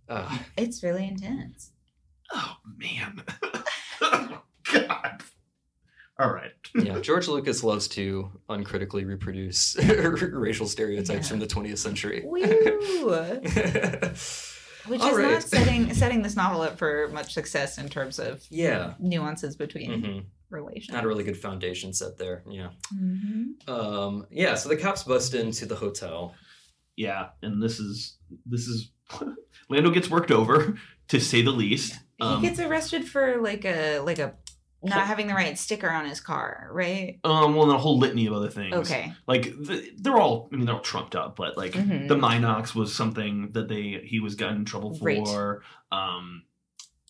[0.09, 0.39] Ugh.
[0.57, 1.69] It's really intense.
[2.33, 3.21] Oh man.
[4.01, 4.41] oh,
[4.73, 5.21] God.
[6.17, 6.53] All right.
[6.73, 11.29] yeah, George Lucas loves to uncritically reproduce racial stereotypes Yeah.
[11.29, 12.23] from the 20th century.
[12.25, 12.41] Woo!
[14.87, 15.31] Which All is right.
[15.33, 20.03] not setting setting this novel up for much success in terms of yeah, nuances between
[20.03, 20.19] hmm
[20.49, 20.93] relations.
[20.93, 22.43] not a really good foundation set there.
[22.49, 22.69] Yeah.
[22.93, 23.67] Mhm.
[23.69, 26.33] Um, yeah, so the cops bust into the hotel.
[26.95, 28.91] Yeah, and this is this is
[29.69, 30.77] Lando gets worked over
[31.09, 31.99] to say the least.
[32.21, 34.35] Um, he gets arrested for like a like a
[34.83, 37.19] not having the right sticker on his car, right?
[37.23, 38.75] um, well, and a whole litany of other things.
[38.75, 39.11] Okay.
[39.27, 40.47] like th- they're all.
[40.53, 42.07] I mean, they're all trumped up, but like Mhm.
[42.07, 45.17] the mynocks was something that they he was gotten in trouble Right.
[45.25, 45.63] for.
[45.91, 46.43] Um,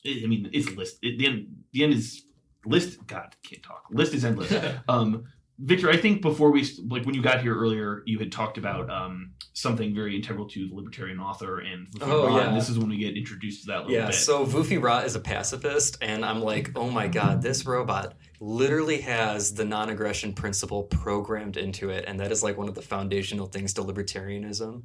[0.06, 1.00] I I mean, it's list.
[1.02, 1.48] It, the end.
[1.74, 2.24] The end is
[2.66, 3.06] list.
[3.08, 3.84] God, can't talk.
[3.92, 4.54] List is endless.
[4.88, 5.24] um,
[5.58, 8.90] Victor, I think before we like when you got here earlier, you had talked about
[8.90, 12.48] um something very integral to the libertarian author and Luffy Oh, Rod, yeah.
[12.50, 14.16] and this is when we get introduced to that a little Yeah, bit.
[14.16, 19.00] so Vuffi Raa is a pacifist, and I'm like, oh my god, this robot literally
[19.00, 22.82] has the non aggression principle programmed into it, and that is like one of the
[22.82, 24.84] foundational things to libertarianism.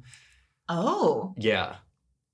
[0.69, 1.33] Oh.
[1.37, 1.75] Yeah.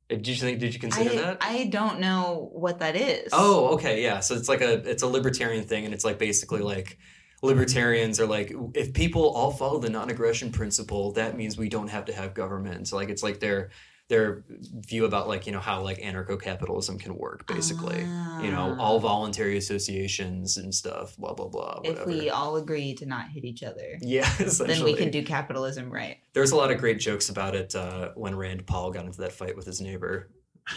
[0.10, 0.60] Did you think?
[0.60, 1.38] Did you consider I, that?
[1.42, 3.30] I don't know what that is.
[3.34, 4.22] Oh, okay, yeah.
[4.22, 6.98] So it's like a it's a libertarian thing, and it's like basically like
[7.42, 12.06] libertarians are like if people all follow the non-aggression principle, that means we don't have
[12.06, 12.88] to have government.
[12.88, 13.72] So like it's like their
[14.10, 18.00] their view about like you know how like anarcho-capitalism can work, basically.
[18.00, 18.82] You know, Ah.
[18.82, 21.18] all voluntary associations and stuff.
[21.18, 21.82] Blah blah blah.
[21.84, 25.92] If we all agree to not hit each other, yeah, then we can do capitalism
[25.92, 26.18] right.
[26.34, 29.34] There's a lot of great jokes about it uh, when Rand Paul got into that
[29.34, 30.30] fight with his neighbor.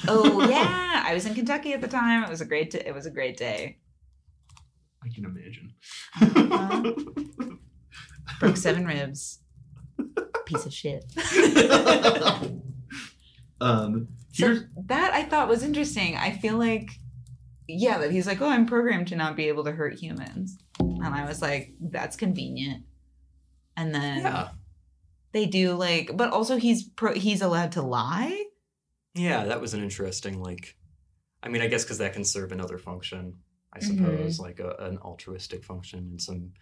[0.09, 2.24] Oh yeah, I was in Kentucky at the time.
[2.24, 2.74] It was a great.
[2.74, 3.78] It was a great day.
[5.03, 5.72] I can imagine.
[6.20, 7.55] Uh-huh.
[8.41, 9.39] Broke seven ribs.
[10.47, 11.05] Piece of shit.
[13.61, 14.56] Um, So
[14.86, 16.16] that I thought was interesting.
[16.16, 16.90] I feel like,
[17.66, 21.04] yeah, that he's like, oh, I'm programmed to not be able to hurt humans, and
[21.14, 22.84] I was like, that's convenient.
[23.76, 24.48] And then Yeah,
[25.32, 28.44] they do like, but also he's pro- he's allowed to lie.
[29.14, 30.76] yeah, that was an interesting like.
[31.42, 33.38] I mean, I guess because that can serve another function.
[33.72, 33.82] I Mhm.
[33.84, 36.52] suppose, like a, an altruistic function in some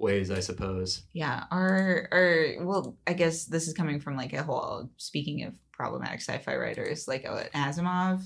[0.00, 0.30] ways.
[0.30, 1.04] I suppose.
[1.12, 5.54] Yeah, or or well, I guess this is coming from like a whole speaking of
[5.78, 8.22] problematic sci-fi writers, like uh, Asimov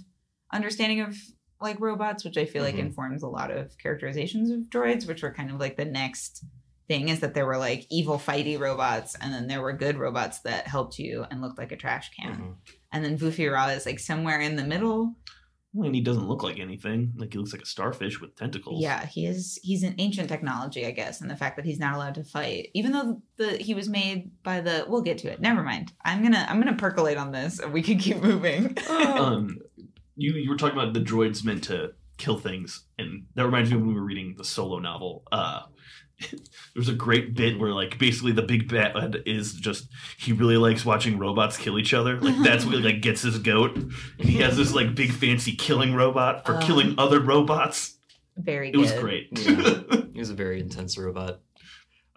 [0.53, 1.17] understanding of
[1.61, 2.87] like robots, which I feel like Mhm.
[2.87, 6.45] informs a lot of characterizations of droids, which were kind of like the next
[6.87, 10.41] thing is that there were like evil fighty robots, and then there were good robots
[10.41, 12.55] that helped you and looked like a trash can, Mhm.
[12.93, 15.17] and then Vuffi Raa is like somewhere in the middle.
[15.79, 17.13] Well, and he doesn't look like anything.
[17.17, 18.83] Like he looks like a starfish with tentacles.
[18.83, 19.61] Yeah, he is.
[19.63, 22.71] He's an ancient technology, I guess, and the fact that he's not allowed to fight,
[22.75, 24.85] even though the he was made by the.
[24.89, 25.41] We'll get to it.
[25.41, 25.93] Never mind.
[26.05, 28.77] I'm gonna I'm gonna percolate on this, and we can keep moving.
[28.89, 29.59] Um,
[30.17, 33.77] you you were talking about the droids meant to kill things, and that reminds me
[33.77, 35.23] of when we were reading the solo novel.
[35.31, 35.63] Uh,
[36.75, 39.89] there's a great bit where like basically the big bad is just
[40.19, 42.21] he really likes watching robots kill each other.
[42.21, 43.77] Like that's what like gets his goat.
[43.77, 43.93] And
[44.29, 46.61] he has this like big fancy killing robot for Uh.
[46.67, 47.99] killing other robots.
[48.37, 48.81] Very It good.
[48.81, 49.29] was great.
[49.33, 49.81] Yeah.
[50.13, 51.39] He was a very intense robot.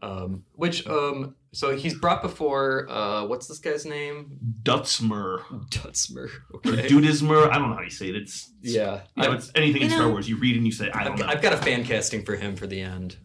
[0.02, 4.40] Um, which um, so he's brought before uh, what's this guy's name?
[4.64, 5.41] Duttes Mer.
[5.69, 6.28] Dutsmer.
[6.52, 6.88] Or Okay.
[6.88, 7.52] Dudismer.
[7.52, 8.15] I don't know how you say it.
[8.15, 9.02] It's Yeah.
[9.15, 10.28] you know, it's anything in You Star Wars.
[10.28, 11.26] You read and you say, I don't I've, know.
[11.28, 13.18] I've got a fan casting for him for the end.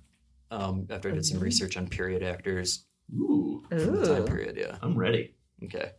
[0.51, 4.27] Um, after I did some research on period actors Ooh, from the time Ooh.
[4.27, 4.57] period.
[4.57, 4.77] Yeah.
[4.83, 5.35] I'm ready.
[5.65, 5.93] Okay.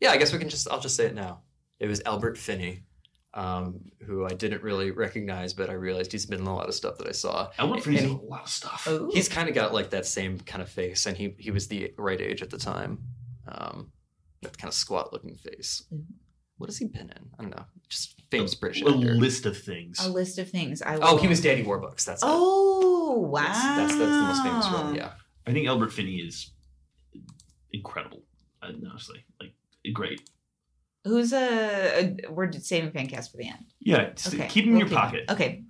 [0.00, 0.68] Yeah, I guess we can just.
[0.70, 1.42] I'll just say it now.
[1.80, 2.82] It was Albert Finney.
[3.34, 6.74] um, who I didn't really recognize, but I realized he's been in a lot of
[6.74, 7.50] stuff that I saw.
[7.58, 8.86] Albert Finney's in a lot of stuff.
[8.88, 9.10] Ooh.
[9.12, 11.92] He's kind of got like that same kind of face, and he he was the
[11.98, 12.98] right age at the time.
[13.48, 13.92] Um,
[14.42, 15.84] that kind of squat looking face.
[15.92, 16.04] Mhm.
[16.58, 17.30] What has he been in?
[17.38, 17.64] I don't know.
[17.90, 19.14] Just famous British a actor.
[19.14, 19.98] list of things.
[20.04, 20.80] a list of things.
[20.80, 22.04] I Oh, he was Daddy Warbucks.
[22.06, 22.26] That's it.
[23.08, 24.94] Oh wow, Yes, that's that's the most famous one.
[24.96, 25.12] Yeah.
[25.46, 26.50] I think Albert Finney is
[27.72, 28.22] incredible.
[28.62, 29.52] Honestly, like
[29.94, 30.28] great.
[31.04, 33.64] Who's a, a we're saving fancast for the end.
[33.78, 35.24] Yeah, Okay, keep him in we'll your pocket.
[35.30, 35.62] Okay,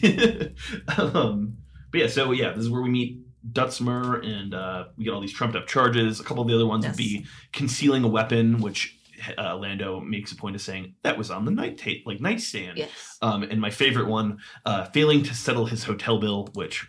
[0.98, 1.56] um,
[1.90, 3.20] but yeah, so yeah, this is where we meet
[3.52, 6.20] Duttes Mer, and uh, we get all these trumped up charges.
[6.20, 6.92] A couple of the other ones Yes.
[6.92, 8.96] would be concealing a weapon, which
[9.38, 12.78] uh, Lando makes a point of saying that was on the night tape, like nightstand.
[12.78, 13.18] yes.
[13.22, 16.86] Um, and my favorite one, uh, failing to settle his hotel bill, which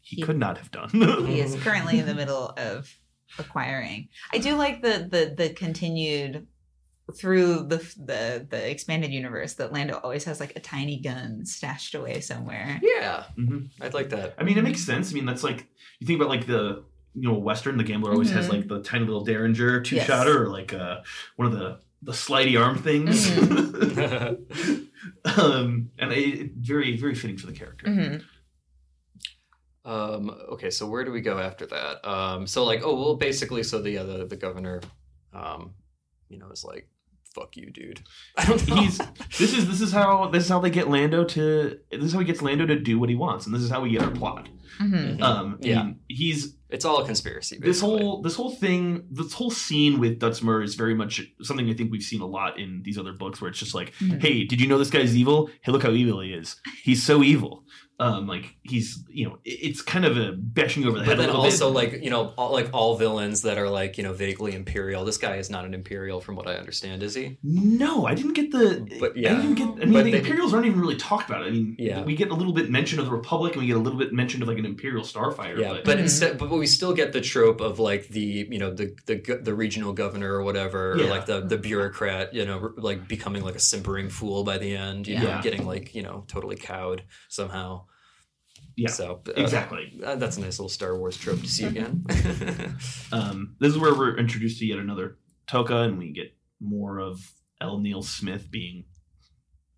[0.00, 0.90] he He- could not have done.
[1.26, 2.92] he is currently in the middle of
[3.38, 4.08] acquiring.
[4.32, 6.46] I do like the the the continued
[7.16, 11.94] through the the the expanded universe that Lando always has like a tiny gun stashed
[11.94, 12.78] away somewhere.
[12.82, 13.68] Yeah, Mhm.
[13.80, 14.34] I'd like that.
[14.38, 15.10] I mean, it makes sense.
[15.10, 15.66] I mean, that's like
[16.00, 16.84] you think about like the
[17.20, 17.76] you know Western.
[17.76, 18.52] The gambler always has Mhm.
[18.52, 20.06] like the tiny little Derringer two Yes.
[20.06, 20.98] shotter or like uh,
[21.36, 23.28] one of the the slidey arm things.
[23.30, 24.84] Mm-hmm.
[25.40, 27.86] um, and it, it- very very fitting for the character.
[27.86, 28.22] Mhm.
[29.84, 32.06] Um, okay, so where do we go after that?
[32.08, 34.82] Um, so like, oh well, basically, so the uh, the, the governor,
[35.32, 35.72] um,
[36.28, 36.88] you know, is like,
[37.34, 38.02] "Fuck you, dude."
[38.36, 38.76] I don't know.
[38.76, 38.98] He's
[39.38, 42.18] this is this is how this is how they get Lando to this is how
[42.18, 44.10] he gets Lando to do what he wants, and this is how we get our
[44.10, 44.48] plot.
[44.78, 45.22] Mhm.
[45.22, 45.82] Um, I Yeah.
[45.84, 47.58] mean, he's it's all a conspiracy.
[47.60, 51.68] this whole this whole thing this whole scene with Duttes Mer is very much something
[51.68, 54.20] I think we've seen a lot in these other books where it's just like, Mhm.
[54.20, 55.48] hey, did you know this guy's evil?
[55.62, 56.56] Hey, look how evil he is.
[56.82, 57.64] He's so evil.
[58.00, 61.16] Um, like he's you know it's kind of a bashing over the head.
[61.16, 61.18] But head.
[61.18, 61.74] then a little also bit.
[61.94, 65.04] like you know all, like all villains that are like you know vaguely imperial.
[65.04, 67.38] This guy is not an imperial from what I understand, is he?
[67.42, 68.86] no, I didn't get the.
[69.00, 69.34] But I yeah.
[69.34, 69.66] didn't get.
[69.68, 71.42] I mean, But the they- Imperials aren't even really talked about.
[71.42, 72.04] I mean, Yeah.
[72.04, 74.12] we get a little bit mention of the Republic, and we get a little bit
[74.12, 75.58] mention of like an Imperial starfighter.
[75.58, 76.02] Yeah, but, but Mhm.
[76.02, 79.54] instead, but we still get the trope of like the you know the the the
[79.54, 83.60] regional governor or whatever, or like the the bureaucrat, you know, like becoming like a
[83.60, 85.42] simpering fool by the end, you know, Yeah.
[85.42, 87.86] getting like you know totally cowed somehow.
[88.78, 90.00] Yeah, so uh, exactly.
[90.04, 92.04] uh, that's a nice little Star Wars trope to see again.
[93.12, 95.18] Um, this is where we're introduced to yet another
[95.48, 97.18] Toka, and we get more of
[97.60, 97.78] L.
[97.78, 98.84] Neil Smith being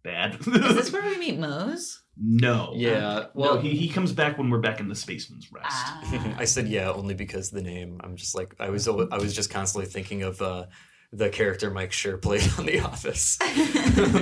[0.03, 0.35] bad.
[0.41, 2.03] Is this where we meet Mose?
[2.23, 2.73] no.
[2.75, 5.67] yeah, Well, well, he, he comes back when we're back in the Spaceman's Rest.
[5.71, 6.35] Ah.
[6.39, 7.99] I said yeah only because the name.
[8.05, 10.67] I'm just like I was I was just constantly thinking of uh,
[11.13, 13.39] the character Mike Schur played on The Office,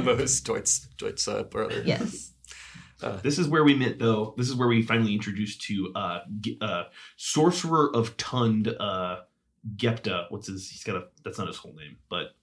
[0.04, 1.82] Mose Deutsch Deutsch uh, brother.
[1.84, 2.32] yes.
[3.22, 4.34] This is where we met, though.
[4.36, 6.18] This is where we finally introduced to uh,
[6.60, 6.84] uh,
[7.16, 9.20] Sorcerer of Tund, uh,
[9.76, 10.26] Gepta.
[10.30, 10.68] What's his?
[10.68, 11.04] He's got a.
[11.24, 12.34] That's not his whole name, but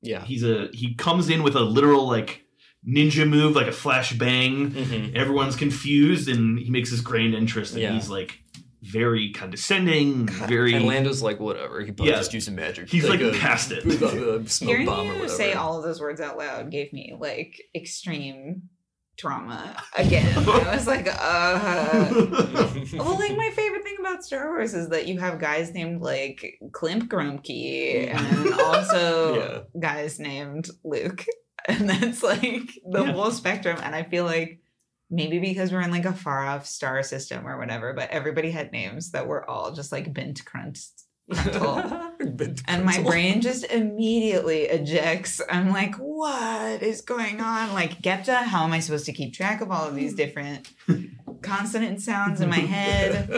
[0.00, 0.24] yeah.
[0.24, 0.68] he's a.
[0.72, 2.44] He comes in with a literal like
[2.86, 4.70] ninja move, like a flash bang.
[4.70, 5.14] Mhm.
[5.14, 7.92] Everyone's confused, and he makes his grand entrance, and Yeah.
[7.92, 8.38] he's like
[8.82, 10.72] very condescending, very.
[10.74, 11.80] And Lando's like, whatever.
[11.80, 12.18] He probably Yeah.
[12.18, 12.88] just used some magic.
[12.88, 13.84] He's like a, past it.
[14.02, 15.28] a smoke Hearing bomb or you whatever.
[15.28, 18.68] say all of those words out loud gave me like extreme
[19.18, 20.32] trauma again.
[20.48, 22.08] I was like, uh.
[22.96, 26.58] Well, like my favorite thing about Star Wars is that you have guys named like
[26.70, 29.80] Klimp Grumke and also Yeah.
[29.80, 31.24] guys named Luke.
[31.68, 33.12] And that's like the Yeah.
[33.12, 33.78] whole spectrum.
[33.82, 34.60] And I feel like
[35.10, 38.72] maybe because we're in like a far off star system or whatever, but everybody had
[38.72, 40.78] names that were all just like bent crunt
[42.38, 42.62] cruntle.
[42.66, 45.40] And my brain just immediately ejects.
[45.50, 47.74] I'm like, what is going on?
[47.74, 50.68] Like, Gepta, how am I supposed to keep track of all of these different
[51.42, 53.28] consonant sounds in my head?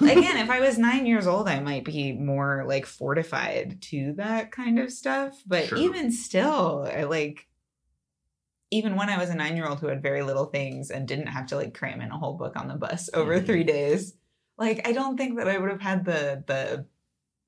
[0.00, 4.52] Again, if I was nine years old, I might be more like fortified to that
[4.52, 5.40] kind of stuff.
[5.46, 5.78] But Sure.
[5.78, 7.46] even still, I like,
[8.70, 11.28] even when I was a nine year old who had very little things and didn't
[11.28, 13.46] have to like cram in a whole book on the bus over Mhm.
[13.46, 14.14] three days,
[14.58, 16.86] like, I don't think that I would have had the, the,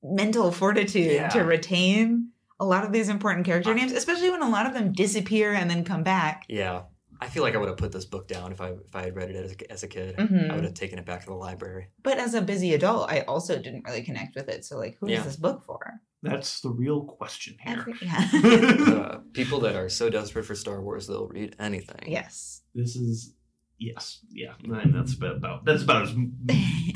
[0.03, 1.29] mental fortitude Yeah.
[1.29, 4.91] to retain a lot of these important character names, especially when a lot of them
[4.91, 6.45] disappear and then come back.
[6.49, 6.83] yeah.
[7.21, 9.13] I feel like I would have put this book down if I if I had
[9.13, 10.15] read it as a, as a kid.
[10.15, 10.49] Mhm.
[10.49, 11.89] I would have taken it back to the library.
[12.01, 14.63] But as a busy adult, I also didn't really connect with it.
[14.63, 15.17] So, like, who Yeah.
[15.19, 15.99] is this book for?
[16.23, 17.79] That's the real question here.
[17.79, 18.93] Every- yeah.
[18.95, 22.03] Uh, people that are so desperate for Star Wars, they'll read anything.
[22.09, 22.61] yes.
[22.73, 23.33] this is
[23.79, 26.15] yes, yeah, and that's about that's about as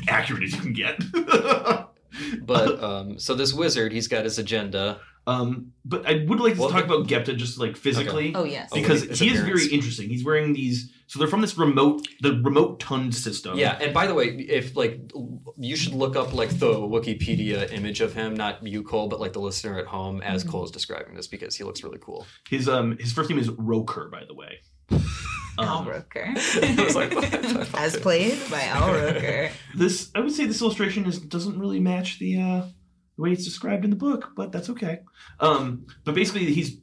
[0.08, 0.98] accurate as you can get.
[2.42, 5.00] But um, so this wizard, he's got his agenda.
[5.26, 8.34] Um, but I would like to Well, talk about Gepta just like physically.
[8.34, 8.68] Oh yes.
[8.72, 9.62] Oh, Because his he is appearance.
[9.62, 10.08] very interesting.
[10.10, 13.56] He's wearing these, so they're from this remote, the remote Tund system.
[13.56, 15.00] Yeah, and by the way, if like
[15.56, 19.32] you should look up like the Wikipedia image of him, not you, Cole, but like
[19.32, 20.50] the listener at home, as Mhm.
[20.50, 22.26] Cole is describing this because he looks really cool.
[22.50, 24.58] His um his first name is Rokur, by the way.
[25.58, 26.24] Al Um, Roker.
[26.36, 27.74] I was like, what?
[27.78, 29.50] As played by Al Roker.
[29.74, 32.62] this I would say this illustration is doesn't really match the uh
[33.16, 35.00] the way it's described in the book, but that's okay.
[35.40, 36.78] Um, but basically he's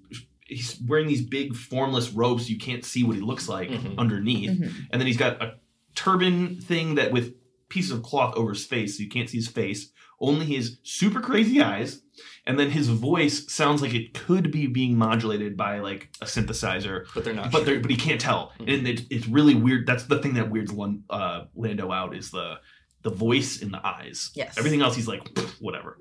[0.45, 3.98] he's wearing these big formless robes, you can't see what he looks like Mhm.
[3.98, 4.73] underneath, Mhm.
[4.91, 5.56] and then he's got a
[5.95, 7.35] turban thing that with
[7.69, 9.91] pieces of cloth over his face, so you can't see his face.
[10.22, 12.03] Only his super crazy eyes,
[12.45, 17.06] and then his voice sounds like it could be being modulated by like a synthesizer,
[17.15, 17.52] But they're not.
[17.52, 17.65] but sure.
[17.65, 18.73] they're, but he can't tell, Mhm.
[18.77, 19.88] and it, it's really weird.
[19.88, 22.56] That's the thing that weirds Lon- uh, Lando out is the
[23.02, 24.30] the voice in the eyes.
[24.35, 24.60] Yes.
[24.60, 25.27] Everything else, he's like
[25.60, 25.98] whatever.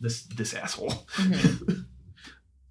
[0.00, 0.90] This this asshole.
[1.16, 1.86] Mhm.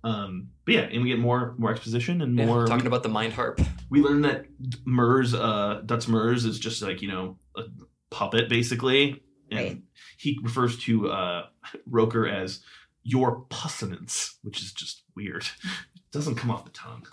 [0.04, 2.66] Um, but yeah, and we get more more exposition and Yeah, more.
[2.66, 3.62] talking about the mind harp.
[3.92, 4.46] we learn that
[4.84, 7.64] Mers, uh, Dutz Mers, is just like you know a
[8.10, 9.20] puppet basically, and
[9.52, 9.82] Right.
[10.18, 11.46] he refers to uh,
[11.90, 12.62] Rokur as
[13.04, 15.44] your pusinance, which is just weird.
[15.44, 17.06] It doesn't come off the tongue.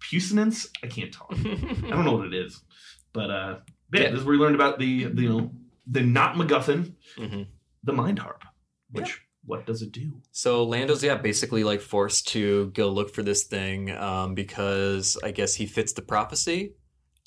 [0.00, 1.32] Pusinance, I can't talk.
[1.32, 2.60] I don't know what it is,
[3.12, 3.58] but uh,
[3.94, 4.10] yeah, Yeah.
[4.10, 5.50] this is where we learned about the, the you know
[5.86, 7.46] the not MacGuffin, Mhm.
[7.84, 8.44] the mind harp.
[8.90, 10.20] Which what does it do?
[10.32, 15.30] So Lando's yeah basically like forced to go look for this thing um, because I
[15.30, 16.74] guess he fits the prophecy,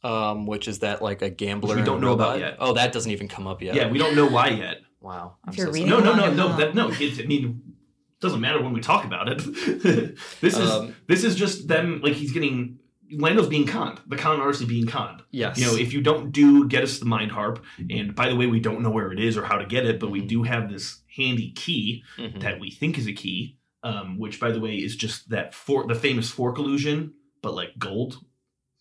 [0.05, 1.75] um, which is that like a gambler.
[1.75, 2.57] we don't and know about yet.
[2.59, 3.75] Oh, that doesn't even come up yet.
[3.75, 4.77] Yeah, we don't know why yet.
[5.01, 5.37] Wow.
[5.43, 6.89] I'm If you're so reading No, no, no, no, that, no.
[6.91, 7.61] It, I mean,
[8.21, 9.39] doesn't matter when we talk about it.
[10.41, 12.01] this is Um, this is just them.
[12.03, 12.79] Like he's getting
[13.11, 13.99] Lando's being conned.
[14.07, 15.21] The con artist is being conned.
[15.31, 15.57] yes.
[15.59, 18.47] You know, if you don't do get us the mind harp, and by the way,
[18.47, 20.27] we don't know where it is or how to get it, but we Mhm.
[20.27, 22.39] do have this handy key Mhm.
[22.41, 23.57] that we think is a key.
[23.83, 27.13] Um, which, by the way, is just that for the famous fork illusion,
[27.43, 28.17] but like gold.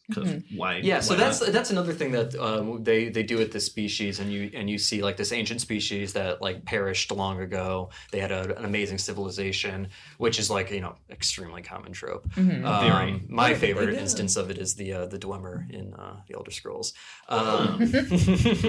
[0.08, 0.76] Because why?
[0.82, 1.52] Yeah, so why that's not?
[1.52, 4.76] that's another thing that um, they they do with this species, and you and you
[4.76, 7.88] see like this ancient species that like perished long ago.
[8.12, 12.28] They had a, an amazing civilization, which is like you know extremely common trope.
[12.34, 12.64] Mhm.
[12.64, 13.22] Um, Very.
[13.28, 13.96] my What did they favorite do?
[13.96, 16.92] instance of it is the uh, the Dwemer in uh, the Elder Scrolls.
[17.28, 17.80] Um,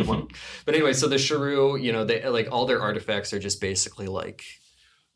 [0.05, 0.27] one.
[0.65, 4.07] but anyway, so the Sharu, you know, they like all their artifacts are just basically
[4.07, 4.43] like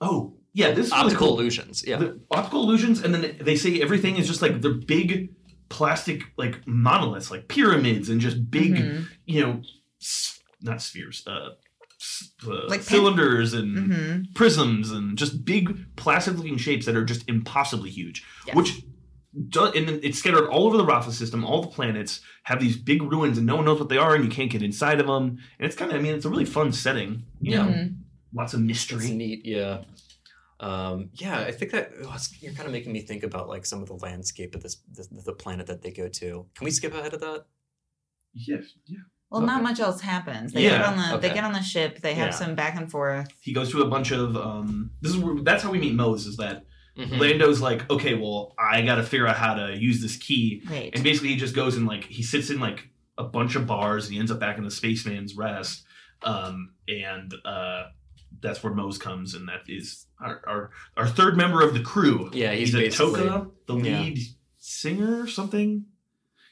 [0.01, 0.71] Oh, yeah.
[0.71, 1.39] This is really optical cool.
[1.39, 1.83] illusions.
[1.85, 5.29] Yeah, the optical illusions, and then they say everything is just like they're big
[5.69, 9.05] plastic like monoliths, like pyramids, and just big, Mhm.
[9.25, 9.61] you know,
[10.01, 11.49] s- not spheres, uh,
[12.01, 14.33] s- uh, Like pen- cylinders and Mhm.
[14.35, 18.23] prisms, and just big plastic-looking shapes that are just impossibly huge.
[18.47, 18.55] Yes.
[18.55, 18.81] Which,
[19.49, 21.45] do, and then it's scattered all over the Rafa system.
[21.45, 24.23] All the planets have these big ruins, and no one knows what they are, and
[24.23, 25.37] you can't get inside of them.
[25.59, 27.23] And it's kind of, I mean, it's a really fun setting.
[27.39, 27.95] You know, Mhm.
[28.33, 29.11] lots of it's mystery.
[29.11, 29.45] neat.
[29.45, 29.83] Yeah.
[30.60, 33.81] Um, yeah, I think that oh, you're kind of making me think about like some
[33.81, 36.45] of the landscape of this the, the planet that they go to.
[36.56, 37.45] Can we skip ahead of that?
[38.34, 38.99] Yes, yeah.
[39.31, 40.53] Well, not much else happens.
[40.53, 42.02] They Yeah, get on the they get on the ship.
[42.02, 42.36] They have Yeah.
[42.36, 43.30] some back and forth.
[43.41, 46.26] he goes to a bunch of um this is where that's how we meet Mose
[46.26, 46.65] is that
[46.98, 47.19] Mhm.
[47.19, 50.91] Lando's like okay well I got to figure out how to use this key Right.
[50.94, 54.06] and basically he just goes and like he sits in like a bunch of bars
[54.06, 55.84] and he ends up back in the spaceman's rest
[56.23, 57.84] um and uh
[58.41, 62.30] that's where Mose comes and that is our our, our third member of the crew
[62.34, 63.99] Yeah, he's, he's, a basically Toka the yeah.
[64.02, 64.20] lead
[64.57, 65.86] singer or something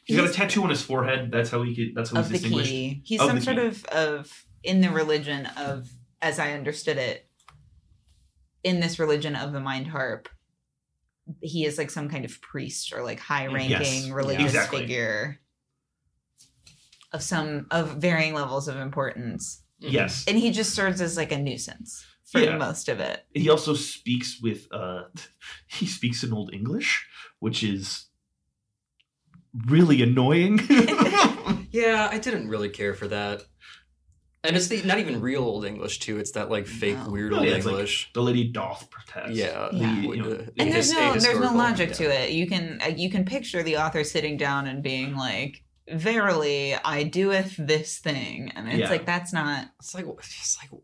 [0.06, 2.70] he's got a tattoo on his forehead that's how he could that's how he's distinguished
[2.70, 3.02] key.
[3.04, 5.90] He's Of some sort of of in the religion of,
[6.22, 7.30] as I understood it,
[8.64, 10.30] in this religion of the mind harp.
[11.42, 14.82] He is like some kind of priest or like high ranking Yes, religious exactly.
[14.82, 15.40] figure
[17.14, 19.64] of some of varying levels of importance.
[19.84, 19.91] Mhm.
[19.91, 22.58] yes And he just serves as like a nuisance for Yeah.
[22.58, 23.26] most of it.
[23.34, 25.04] he also speaks with uh
[25.68, 27.06] he speaks in old english
[27.40, 28.06] which is
[29.68, 30.60] really annoying
[31.72, 33.44] Yeah, I didn't really care for that.
[34.44, 36.18] And it's the, not even real old English too.
[36.18, 37.10] It's that like fake No.
[37.10, 38.10] weird old yeah, it's like- English.
[38.14, 39.95] the lady doth protest yeah, Yeah.
[39.95, 41.95] the- You know, and there's his- no there's no logic yeah.
[41.95, 45.64] to it you can uh, you can picture the author sitting down and being like
[45.92, 48.52] verily i doeth this thing.
[48.56, 48.90] And it's Yeah.
[48.90, 50.82] like that's not It's like it's like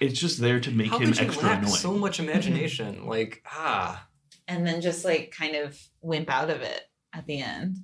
[0.00, 1.74] it's just there to make how him could you extra lack annoying.
[1.74, 3.06] so much imagination?
[3.06, 4.06] like ah,
[4.48, 6.82] and then just like kind of wimp out of it
[7.12, 7.78] at the end.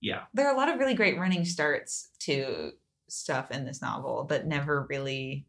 [0.00, 0.24] Yeah.
[0.34, 2.72] There are a lot of really great running starts to
[3.08, 5.46] stuff in this novel that never really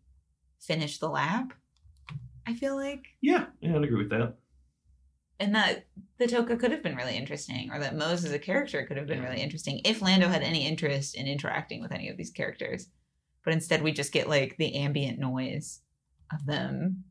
[0.62, 1.54] finish the lap
[2.46, 3.04] i feel like.
[3.22, 4.36] Yeah yeah i'd agree with that
[5.40, 5.86] and that
[6.18, 9.08] the Toka could have been really interesting, or that Mose as a character could have
[9.08, 12.88] been really interesting if Lando had any interest in interacting with any of these characters.
[13.44, 15.82] But instead, we just get like the ambient noise
[16.34, 17.04] of them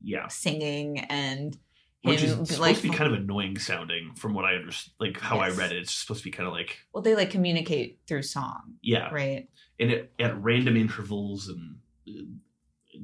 [0.00, 0.28] Yeah.
[0.28, 1.56] singing and
[2.02, 5.20] Which is supposed like to be kind of annoying sounding from what I understand, like
[5.20, 5.78] how I read it.
[5.82, 9.10] It's supposed to be kind of like, well they like communicate through song yeah.
[9.12, 9.48] right
[9.78, 11.76] And it, at random intervals, and
[12.08, 12.22] uh,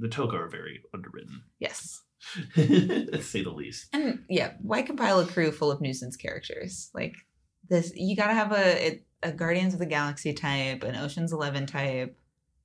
[0.01, 2.03] the Toka are very underwritten, yes
[2.55, 3.87] say the least.
[3.93, 7.15] and yeah why compile a crew full of nuisance characters like
[7.69, 12.17] this you gotta have a a guardians of the galaxy type an oceans 11 type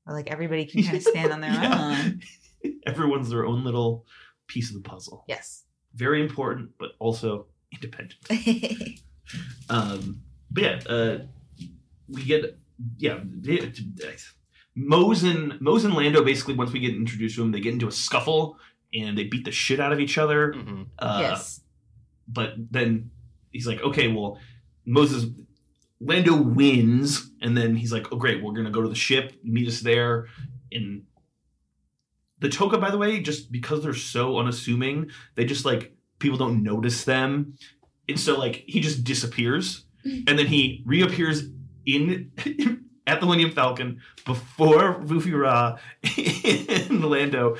[0.03, 1.98] where like everybody can kind of stand on their Yeah.
[2.06, 2.22] own
[2.85, 4.06] Everyone's their own little
[4.48, 5.23] piece of the puzzle.
[5.27, 5.64] yes
[5.95, 8.99] Very important, but also independent.
[9.69, 10.22] Um,
[10.52, 11.18] but yeah, uh,
[12.07, 12.57] we get
[12.98, 13.19] yeah.
[14.76, 17.88] Mose and Mose and Lando basically once we get introduced to them, they get into
[17.88, 18.57] a scuffle
[18.94, 20.53] and they beat the shit out of each other.
[20.53, 20.88] Mhm.
[20.99, 21.61] Uh, yes
[22.28, 23.11] But then
[23.52, 24.40] he's like, okay, well,
[24.86, 25.26] Moses
[25.99, 29.68] Lando wins, and then he's like, oh great, we're gonna go to the ship, meet
[29.68, 30.28] us there,
[30.72, 31.03] and
[32.40, 36.61] the Toka, by the way, just because they're so unassuming, they just like people don't
[36.61, 37.57] notice them,
[38.10, 41.44] and so like he just disappears, and then he reappears
[41.86, 42.32] in
[43.07, 45.78] at the Millennium Falcon before Vuffi Raa
[46.90, 47.56] and Lando,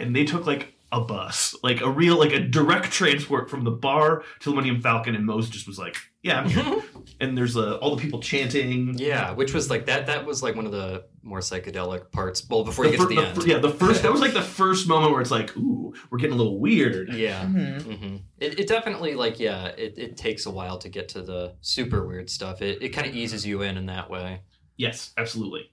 [0.00, 3.70] and they took like a bus, like a real like a direct transport from the
[3.70, 6.82] bar to the Millennium Falcon, and Mose just was like, yeah, I'm here.
[7.20, 8.94] and there's uh, all the people chanting.
[8.96, 10.06] yeah, which was like that.
[10.06, 12.42] That was like one of the more psychedelic parts.
[12.48, 13.36] Well, before you The get to the, the end.
[13.42, 16.16] fir- yeah, the first that was like the first moment where it's like, ooh, we're
[16.18, 17.12] getting a little weird.
[17.12, 17.44] Yeah.
[17.44, 17.82] Mhm.
[17.82, 21.54] hmm It, it definitely like yeah, it, it takes a while to get to the
[21.60, 22.62] super weird stuff.
[22.62, 24.40] It, it kind of eases you in in that way.
[24.78, 25.70] Yes, absolutely.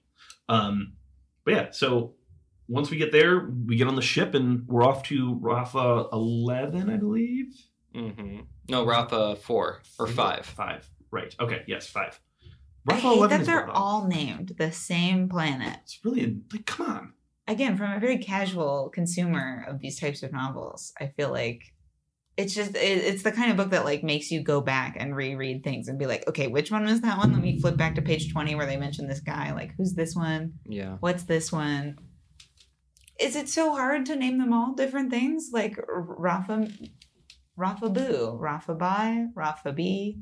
[0.50, 0.92] Um,
[1.44, 2.15] but yeah, so
[2.68, 6.90] once we get there, we get on the ship and we're off to Rafa eleven,
[6.90, 7.54] I believe.
[7.94, 10.46] hmm No, Rafa four or five.
[10.46, 10.88] Five.
[11.10, 11.34] Right.
[11.38, 11.62] Okay.
[11.66, 12.20] Yes, five.
[12.88, 15.78] I Rafa hate eleven that is they're well all named the same planet.
[15.82, 17.12] It's really like, come on.
[17.48, 21.62] Again, from a very casual consumer of these types of novels, I feel like
[22.36, 25.16] it's just it, it's the kind of book that like makes you go back and
[25.16, 27.32] reread things and be like, okay, which one was that one?
[27.32, 29.52] Let me flip back to page twenty where they mentioned this guy.
[29.52, 30.54] Like, who's this one?
[30.66, 30.96] Yeah.
[31.00, 31.98] What's this one?
[33.18, 36.68] Is it so hard to name them all different things like R- Rafa,
[37.56, 40.18] Rafa Boo, Rafa Bai, Rafa B?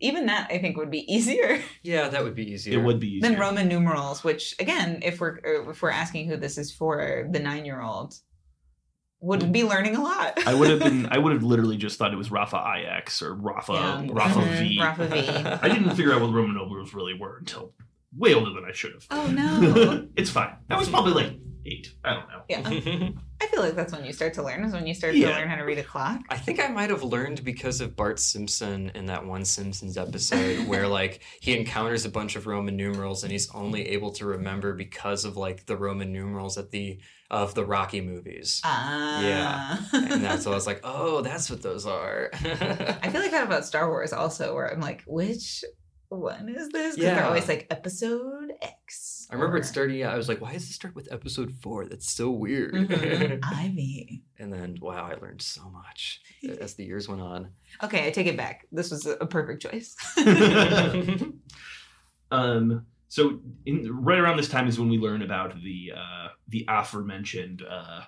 [0.00, 1.60] Even that I think would be easier.
[1.82, 2.78] Yeah, that would be easier.
[2.78, 3.30] It would be easier.
[3.30, 5.38] than Roman numerals, which again, if we're
[5.70, 8.14] if we're asking who this is for, the nine year old
[9.20, 10.36] would be learning a lot.
[10.48, 11.06] I would have been.
[11.12, 12.56] I would have literally just thought it was Rafa
[12.98, 14.06] IX or Rafa Yeah.
[14.10, 14.78] Rafa Mhm, V.
[14.80, 15.18] Rafa V.
[15.28, 17.72] I didn't figure out what Roman numerals really were until
[18.16, 19.06] way older than I should have.
[19.12, 20.08] oh no!
[20.16, 20.56] it's fine.
[20.66, 21.92] That was probably like eight.
[22.04, 22.42] I don't know.
[22.48, 22.62] Yeah,
[23.40, 24.64] I feel like that's when you start to learn.
[24.64, 25.28] Is when you start Yeah.
[25.28, 26.20] to learn how to read a clock.
[26.30, 30.66] I think I might have learned because of Bart Simpson in that one Simpsons episode
[30.68, 34.74] where like he encounters a bunch of Roman numerals and he's only able to remember
[34.74, 36.98] because of like the Roman numerals at the
[37.30, 38.60] of the Rocky movies.
[38.64, 39.78] Ah, Yeah.
[39.92, 42.30] and that's why I was like, oh, that's what those are.
[42.34, 45.64] I feel like that about Star Wars also, where I'm like, which
[46.10, 46.94] one is this?
[46.96, 49.21] Because they're always like Episode X.
[49.32, 49.94] I remember or it started.
[49.96, 51.86] Yeah, I was like, why does it start with episode four?
[51.86, 52.74] That's so weird.
[52.74, 54.22] Mhm, Ivy.
[54.38, 56.20] and then, wow, I learned so much
[56.60, 57.48] as the years went on.
[57.82, 58.66] Okay, I take it back.
[58.70, 59.96] This was a a perfect choice.
[62.30, 66.64] Um, so in, right around this time is when we learn about the uh, the
[66.66, 68.04] aforementioned uh,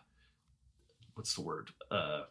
[1.12, 2.22] what's the word uh,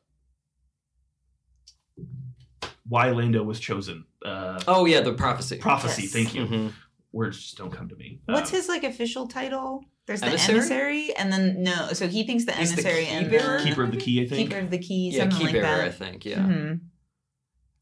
[2.89, 4.05] why Lando was chosen.
[4.25, 5.57] Uh, oh yeah, the prophecy.
[5.57, 6.01] prophecy.
[6.03, 6.11] Yes.
[6.13, 6.45] Thank you.
[6.47, 6.73] Mhm.
[7.13, 8.19] Words just don't come to me.
[8.25, 9.85] What's Um, his like official title?
[10.07, 10.55] There's the Emissary?
[10.57, 11.93] emissary, and then no.
[11.93, 14.21] So he thinks the He's emissary key and the keeper of the key?
[14.23, 14.49] I think.
[14.49, 16.25] keeper of the key, Yeah, something key like bearer, I think.
[16.25, 16.39] Yeah.
[16.39, 16.79] Mhm.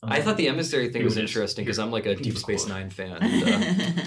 [0.04, 2.76] I thought the emissary thing Here was interesting because I'm like a Deep Space quote.
[2.78, 3.18] Nine fan.
[3.22, 4.00] And,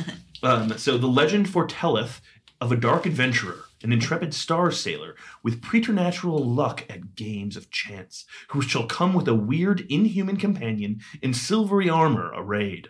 [0.43, 2.21] uh, Um, so the legend foretelleth
[2.61, 8.27] of a dark adventurer, an intrepid star sailor with preternatural luck at games of chance,
[8.51, 12.89] who shall come with a weird inhuman companion in silvery armor arrayed.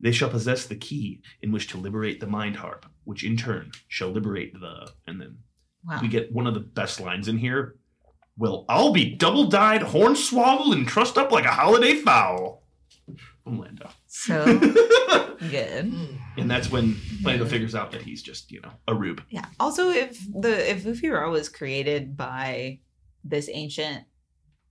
[0.00, 3.72] They shall possess the key in which to liberate the mind harp, which in turn
[3.88, 4.90] shall liberate the.
[5.06, 5.38] And then
[5.84, 6.00] wow.
[6.02, 7.76] we get one of the best lines in here.
[8.36, 12.64] Well, I'll be double dyed, horn swallowed, and trussed up like a holiday fowl.
[13.44, 13.90] From Lando.
[14.06, 14.44] So
[15.50, 15.94] good.
[16.36, 19.22] And that's when Lando figures out that he's just, you know, a rube.
[19.28, 19.44] Yeah.
[19.60, 22.80] Also, if the if Ufira was created by
[23.22, 24.04] this ancient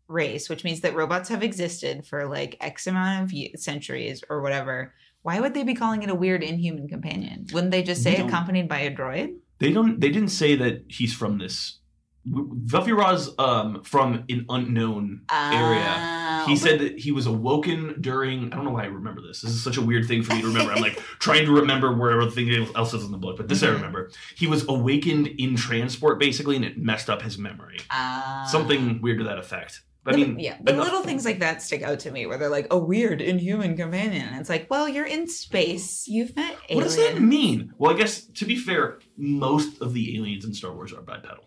[0.08, 4.94] race, which means that robots have existed for like X amount of centuries or whatever,
[5.24, 7.48] why would they be calling it a weird inhuman companion?
[7.52, 9.36] Wouldn't they just say don't- accompanied by a droid?
[9.60, 10.00] They don't.
[10.00, 11.80] They didn't say that he's from this
[12.28, 16.44] Vuffi Raa's um, from an unknown area.
[16.48, 18.52] He said that he was awoken during.
[18.52, 19.42] I don't know why I remember this.
[19.42, 20.72] This is such a weird thing for me to remember.
[20.74, 23.68] I'm like trying to remember where everything else is in the book, but this I
[23.68, 23.76] Mhm.
[23.76, 24.12] remember.
[24.36, 27.78] He was awakened in transport, basically, and it messed up his memory.
[27.92, 28.46] Ah.
[28.50, 29.82] Something weird to that effect.
[30.06, 32.38] I But, mean, yeah, but enough- little things like that stick out to me, where
[32.38, 34.28] they're like a weird inhuman companion.
[34.28, 36.08] And it's like, well, you're in space.
[36.08, 36.76] You've met aliens.
[36.76, 37.74] What does that mean?
[37.78, 41.46] Well, I guess to be fair, most of the aliens in Star Wars are bipedal.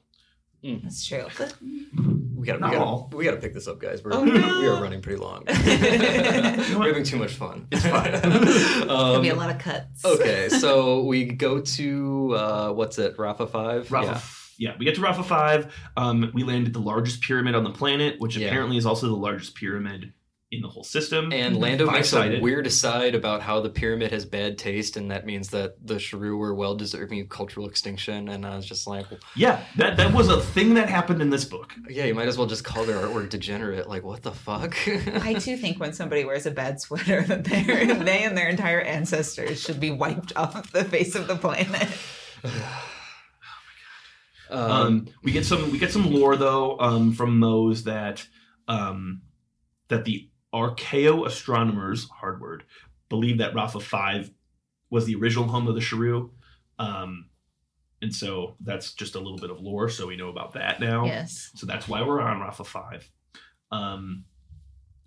[0.62, 1.27] That's true.
[1.39, 1.55] But
[2.35, 3.03] We gotta, Not we, all.
[3.05, 4.03] gotta, we gotta pick this up, guys.
[4.03, 4.61] We're, Oh, no.
[4.61, 5.45] we are running pretty long.
[5.49, 5.55] We're
[6.89, 7.69] having too much fun.
[7.70, 8.11] It's fine.
[8.20, 10.05] there'll be a um, lot of cuts.
[10.05, 13.93] okay, so we go to uh, what's it, Rafa Five?
[13.93, 14.20] Rafa, Yeah.
[14.59, 14.74] Yeah.
[14.78, 15.74] we get to Rafa Five.
[15.97, 18.49] Um, we land at the largest pyramid on the planet, which Yeah.
[18.49, 20.12] apparently is also the largest pyramid
[20.53, 21.33] in the whole system.
[21.33, 22.41] And Lando makes a Five-sided.
[22.43, 26.39] weird aside about how the pyramid has bad taste, and that means that the Sharu
[26.39, 28.28] were well deserving of cultural extinction.
[28.28, 31.31] And I was just like, well, yeah, that that was a thing that happened in
[31.31, 31.74] this book.
[31.91, 33.89] yeah, you might as well just call their artwork degenerate.
[33.89, 34.77] Like, what the fuck?
[34.87, 39.61] I too think when somebody wears a bad sweater that they and their entire ancestors
[39.61, 41.89] should be wiped off the face of the planet.
[44.51, 48.27] um, Um, we get some we get some lore though um, from those that
[48.68, 49.23] um,
[49.89, 52.64] that the Archaeo astronomers, hard word,
[53.09, 54.31] believe that Rafa Five
[54.90, 56.31] was the original home of the Sharu.
[56.78, 57.27] Um,
[58.02, 61.06] and so that's just a little bit of lore, so we know about that now.
[61.06, 61.51] Yes.
[61.55, 63.10] So that's why we're on Rafa Five.
[63.73, 64.24] Um,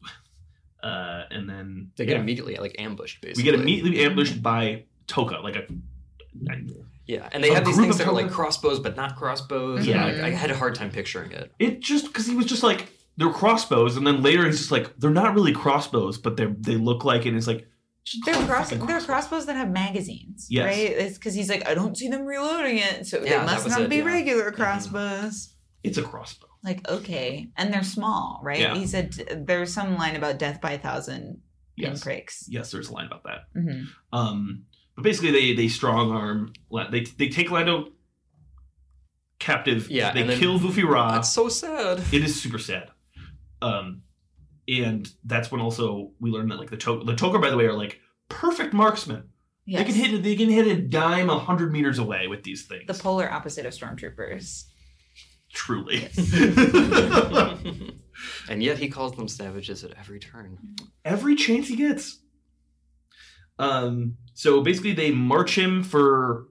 [0.83, 3.21] uh, and then they get yeah, immediately like ambushed.
[3.21, 5.65] Basically, we get immediately ambushed by Toka, like a
[7.09, 9.85] Yeah, and they A have these things that are like crossbows, but not crossbows.
[9.87, 10.07] Yeah.
[10.07, 11.51] Yeah, like, I had a hard time picturing it.
[11.57, 12.87] It just because he was just like
[13.17, 16.75] they're crossbows, and then later he's just like they're not really crossbows, but they they
[16.75, 17.29] look like it.
[17.29, 17.67] And it's like
[18.05, 20.65] just They're, call them cross, fucking they're crossbows that have magazines, Yes.
[20.65, 20.77] right?
[20.91, 23.63] It's because he's like, I don't see them reloading it, so Yeah, they that must
[23.65, 24.03] was not it, be yeah.
[24.05, 24.55] regular Mhm.
[24.55, 25.53] crossbows.
[25.83, 26.47] It's a crossbow.
[26.63, 28.59] Like, okay, and they're small, right?
[28.59, 28.75] Yeah.
[28.75, 29.13] He said
[29.47, 31.41] there's some line about death by a thousand
[31.75, 32.45] Yes, pinpricks.
[32.49, 32.69] yes.
[32.71, 33.39] There's a line about that.
[33.53, 34.65] hmm Um,
[34.99, 36.53] but basically they they strong arm.
[36.69, 37.89] La- They they take Lando
[39.39, 39.89] captive.
[39.89, 41.13] Yeah, they kill Vuffi Raa.
[41.13, 42.01] That's so sad.
[42.11, 42.89] It is super sad.
[43.61, 44.03] Um,
[44.67, 47.65] and that's when also we learn that like the to- the Toker, by the way,
[47.65, 47.99] are like
[48.29, 49.23] perfect marksmen.
[49.65, 49.79] Yes.
[49.79, 52.83] They can hit they can hit a dime a hundred meters away with these things.
[52.87, 54.65] the polar opposite of stormtroopers.
[55.51, 56.07] Truly.
[58.49, 60.57] and yet he calls them savages at every turn.
[61.05, 62.19] Every chance he gets.
[63.59, 64.17] Um.
[64.33, 66.45] So basically, they march him for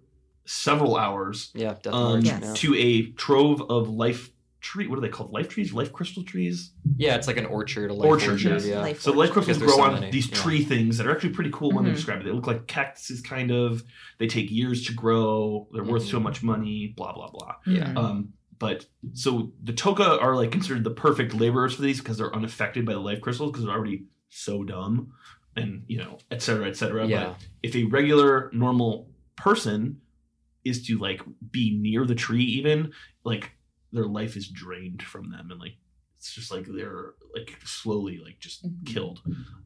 [0.45, 2.25] several hours Yeah, Death um, March.
[2.25, 2.53] Yes.
[2.61, 4.31] To a trove of life
[4.61, 4.87] tree.
[4.87, 5.31] What are they called?
[5.33, 5.73] Life trees?
[5.73, 6.73] Life crystal trees?
[6.97, 8.51] yeah, it's like an orchard, a life Orchard, orchard.
[8.53, 8.67] yes.
[8.67, 8.81] yeah.
[8.81, 10.37] Life So life crystals grow so on many, these yeah.
[10.37, 11.95] tree things that are actually pretty cool when they Mhm.
[11.97, 12.25] describe it.
[12.25, 13.83] They look like cactuses, kind of.
[14.19, 15.69] They take years to grow.
[15.73, 16.11] They're worth Mhm.
[16.11, 16.93] so much money.
[16.97, 17.55] Blah blah blah.
[17.67, 17.93] Yeah.
[17.93, 17.97] Mhm.
[17.97, 18.29] Um,
[18.59, 22.85] but so the Toka are like considered the perfect laborers for these because they're unaffected
[22.85, 25.13] by the life crystals because they're already so dumb,
[25.59, 27.07] and you know, et cetera, et cetera.
[27.07, 27.25] Yeah.
[27.25, 30.01] But if a regular normal person
[30.65, 31.21] is to like
[31.51, 32.93] be near the tree, even
[33.25, 33.53] like
[33.93, 35.75] their life is drained from them, and like
[36.19, 38.87] it's just like they're like slowly like just Mhm.
[38.87, 39.21] killed.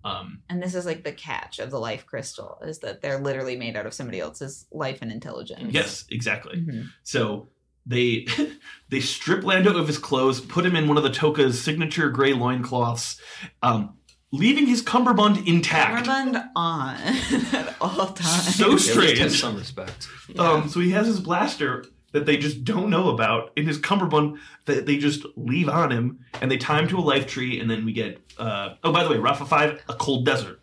[0.04, 3.56] Um, And this is like the catch of the life crystal is that they're literally
[3.56, 5.72] made out of somebody else's life and intelligence.
[5.72, 6.58] yes, exactly.
[6.60, 6.88] Mhm.
[7.04, 7.48] So
[7.86, 8.26] they
[8.90, 12.34] they strip Lando of his clothes, put him in one of the Toka's signature gray
[12.34, 13.18] loincloths,
[13.62, 13.96] um,
[14.32, 16.06] leaving his cummerbund intact.
[16.06, 16.96] Cummerbund on
[17.52, 18.56] at all times.
[18.56, 19.18] So strange.
[19.18, 20.08] have some respect.
[20.38, 24.38] Um, so he has his blaster that they just don't know about in his cummerbund
[24.66, 27.70] that they just leave on him, and they tie him to a life tree, and
[27.70, 28.20] then we get.
[28.38, 30.60] Uh, oh, by the way, Rafa Five, a cold desert.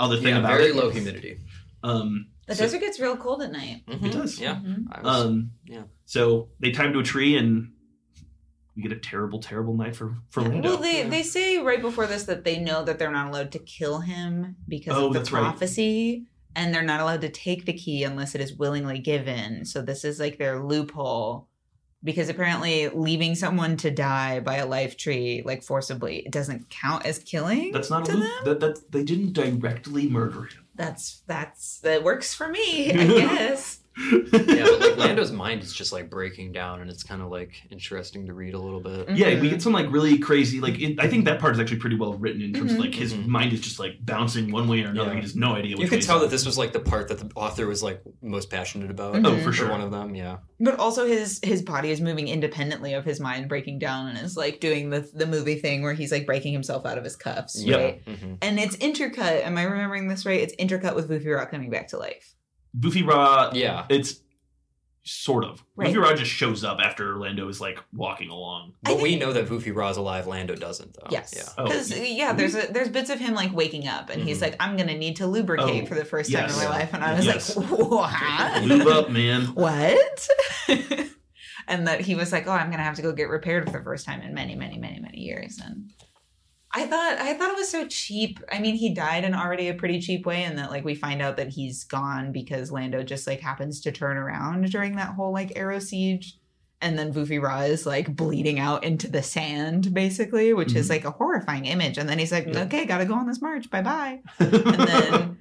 [0.00, 0.76] Other thing Yeah, about very it.
[0.76, 1.38] low humidity.
[1.82, 3.82] Um, The so- desert gets real cold at night.
[3.86, 4.12] Mhm.
[4.12, 4.38] does.
[4.40, 4.56] Yeah.
[4.56, 5.02] Mhm.
[5.02, 5.82] Was, Um, yeah.
[6.06, 7.72] So they tie him to a tree, and
[8.76, 10.70] we get a terrible, terrible night for for Lando.
[10.70, 11.08] Well, they, Yeah.
[11.08, 14.56] they say right before this that they know that they're not allowed to kill him
[14.68, 15.40] because Oh, of the that's right.
[15.42, 16.24] prophecy,
[16.56, 19.64] and they're not allowed to take the key unless it is willingly given.
[19.64, 21.48] So this is like their loophole,
[22.04, 27.04] because apparently leaving someone to die by a life tree like forcibly it doesn't count
[27.06, 27.72] as killing.
[27.72, 28.44] That's not a to loop.
[28.44, 28.44] them?
[28.44, 30.66] That, that they didn't directly murder him.
[30.74, 33.80] That's that's that works for me, I guess.
[33.96, 37.52] Yeah, but like Lando's mind is just like breaking down, and it's kind of like
[37.70, 39.10] interesting to read a little bit.
[39.10, 39.50] Yeah, we Mhm.
[39.50, 42.14] get some like really crazy like it, I think that part is actually pretty well
[42.14, 42.80] written in terms of Mhm.
[42.82, 43.26] like his Mhm.
[43.26, 45.10] mind is just like bouncing one way or another.
[45.10, 45.16] Yeah.
[45.16, 45.76] He has no idea.
[45.76, 47.82] Which You could way tell that this was like the part that the author was
[47.82, 49.14] like most passionate about.
[49.16, 49.26] Mhm.
[49.26, 49.70] Oh, for sure.
[49.70, 50.38] one of them, yeah.
[50.60, 54.36] But also his his body is moving independently of his mind breaking down and is
[54.36, 57.62] like doing the the movie thing where he's like breaking himself out of his cuffs,
[57.62, 57.78] Yep.
[57.80, 58.04] right?
[58.06, 58.38] Mhm.
[58.42, 59.44] And it's intercut.
[59.44, 60.40] Am I remembering this right?
[60.40, 62.34] It's intercut with Luffy Rock coming back to life.
[62.78, 63.50] Goofy Raw.
[63.52, 63.86] Yeah.
[63.88, 64.20] It's
[65.04, 65.64] sort of.
[65.74, 65.88] Right.
[65.88, 68.74] Luffy Rod just shows up after Lando is like walking along.
[68.86, 70.28] I But we know that Vuffi Raa's alive.
[70.28, 71.08] Lando doesn't, though.
[71.10, 71.34] Yes.
[71.36, 71.42] Yeah.
[71.58, 74.42] Oh, Because yeah, there's a, there's bits of him like waking up, and he's Mhm.
[74.42, 76.56] like, "I'm gonna need to lubricate Oh, for the first time yes.
[76.56, 77.56] in my life," and I was Yes.
[77.56, 78.62] like, "What?
[78.64, 79.46] Lube up, man.
[79.46, 80.28] what?"
[81.66, 83.84] and that he was like, "Oh, I'm gonna have to go get repaired for the
[83.84, 85.90] first time in many, many, many, many years." And
[86.74, 88.40] I thought I thought it was so cheap.
[88.50, 91.20] I mean, he died in already a pretty cheap way, and that like we find
[91.20, 95.32] out that he's gone because Lando just like happens to turn around during that whole
[95.32, 96.38] like arrow siege.
[96.80, 100.90] And then Vuffi Raa is like bleeding out into the sand, basically, which is Mhm.
[100.90, 101.96] like a horrifying image.
[101.96, 102.62] And then he's like, Yeah.
[102.62, 103.70] "Okay, gotta go on this march.
[103.70, 104.52] Bye bye." and
[104.88, 105.31] then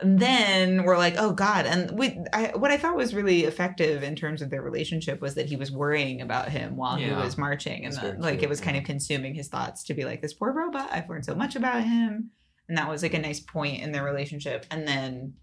[0.00, 4.02] and then we're like oh god and we I, what i thought was really effective
[4.02, 7.08] in terms of their relationship was that he was worrying about him while Yeah.
[7.08, 10.22] he was marching and like it was kind of consuming his thoughts to be like
[10.22, 12.30] this poor robot i've learned so much about him
[12.68, 15.34] and that was like a nice point in their relationship and then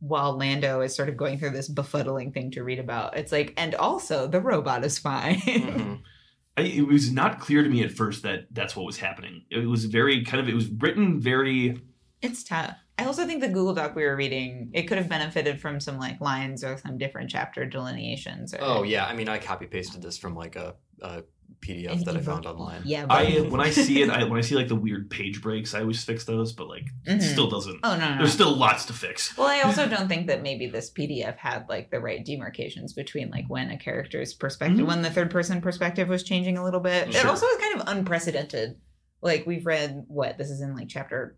[0.00, 3.54] while lando is sort of going through this befuddling thing to read about it's like
[3.56, 6.00] and also the robot is fine Mhm.
[6.54, 9.44] I, it was not clear to me at first that that's what was happening.
[9.50, 11.80] It was very kind of it was written very
[12.20, 12.76] It's tough.
[12.98, 15.98] I also think the Google Doc we were reading, it could have benefited from some
[15.98, 18.52] like lines or some different chapter delineations.
[18.54, 21.22] Or, Oh yeah, I mean, I copy pasted this from like a, a
[21.60, 22.24] PDF an that I ebook.
[22.24, 22.82] found online.
[22.84, 23.06] Yeah.
[23.06, 25.74] But, I when I see it I when I see like the weird page breaks
[25.74, 27.22] I always fix those but like it Mhm.
[27.22, 27.80] still doesn't.
[27.82, 28.18] oh no, no.
[28.18, 29.36] There's still lots to fix.
[29.36, 33.30] well, I also don't think that maybe this PDF had like the right demarcations between
[33.30, 34.88] like when a character's perspective, Mhm.
[34.88, 37.14] when the third person perspective was changing a little bit.
[37.14, 38.76] It also is kind of unprecedented.
[39.20, 41.36] Like we've read what this is in like chapter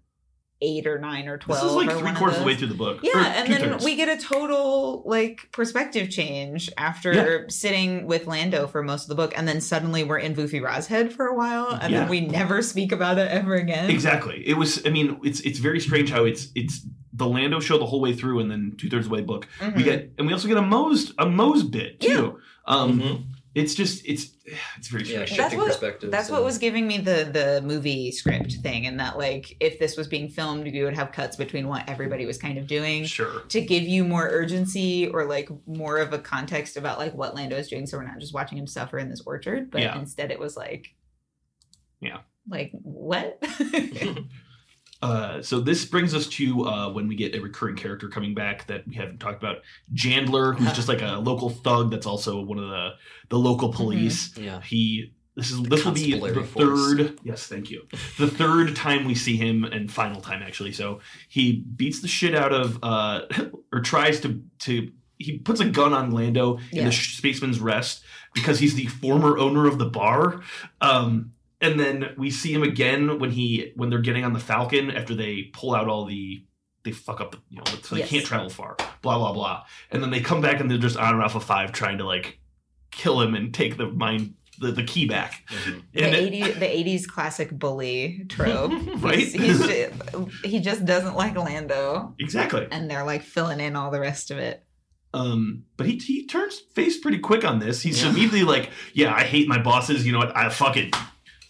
[0.63, 1.63] eight or nine or twelve.
[1.63, 3.01] This is like or three quarters of the way through the book.
[3.03, 3.85] Yeah, and then two-thirds.
[3.85, 9.15] we get a total like perspective change after sitting with Lando for most of the
[9.15, 12.01] book, and then suddenly we're in Vuffi Raa's head for a while, and Yeah.
[12.01, 13.91] then we never speak about it ever again.
[13.91, 14.43] Exactly.
[14.47, 14.85] It was.
[14.87, 18.13] I mean, it's it's very strange how it's it's the Lando show the whole way
[18.15, 19.77] through, and then two thirds of the way book Mhm.
[19.77, 22.39] we get, and we also get a Mose a Mose bit too.
[22.67, 23.23] Um, Mhm.
[23.55, 24.31] It's just it's
[24.77, 25.31] it's very Yeah, strange.
[25.31, 26.11] shifting what- perspectives.
[26.11, 29.97] That's what was giving me the the movie script thing, and that like if this
[29.97, 33.05] was being filmed, you would have cuts between what everybody was kind of doing.
[33.05, 33.43] Sure.
[33.49, 37.57] To give you more urgency or like more of a context about like what Lando
[37.57, 39.99] is doing, so we're not just watching him suffer in this orchard, but Yeah.
[39.99, 40.95] instead it was like,
[42.01, 42.19] Yeah.
[42.49, 43.39] like what?
[45.05, 48.67] Uh, so this brings us to uh, when we get a recurring character coming back
[48.69, 49.59] that we haven't talked about,
[49.93, 52.91] Jandler, who's just like a local thug that's also one of the
[53.29, 54.37] the local police.
[54.37, 54.61] Yeah.
[54.63, 56.95] He this is this will be the force.
[56.97, 57.19] third.
[57.23, 57.87] Yes, thank you.
[58.19, 60.73] The third time we see him, and final time actually.
[60.73, 63.23] So he beats the shit out of, uh,
[63.73, 64.91] or tries to to.
[65.19, 66.85] He puts a gun on Lando in Yeah.
[66.87, 68.03] the spaceman's rest
[68.35, 70.43] because he's the former owner of the bar.
[70.81, 74.91] Um, and then we see him again when he when they're getting on the Falcon
[74.91, 76.45] after they pull out all the
[76.85, 78.11] they fuck up the you know so they Yes.
[78.11, 78.77] can't travel far.
[79.03, 79.63] Blah blah blah.
[79.91, 82.05] And then they come back and they're just on and off of five trying to
[82.05, 82.39] like
[82.91, 85.43] kill him and take the mind the, the key back.
[85.49, 85.83] Mhm.
[85.93, 88.71] the And it- 80, the 80s classic bully trope.
[89.01, 89.19] Right?
[89.19, 92.69] He's, he's ju- he just doesn't like Lando, exactly.
[92.71, 94.65] and they're like filling in all the rest of it.
[95.13, 97.83] Um, but he he turns face pretty quick on this.
[97.83, 98.11] He's Yeah.
[98.11, 100.05] immediately like, "Yeah, I hate my bosses.
[100.07, 100.37] You know what?
[100.37, 100.95] I fuck it.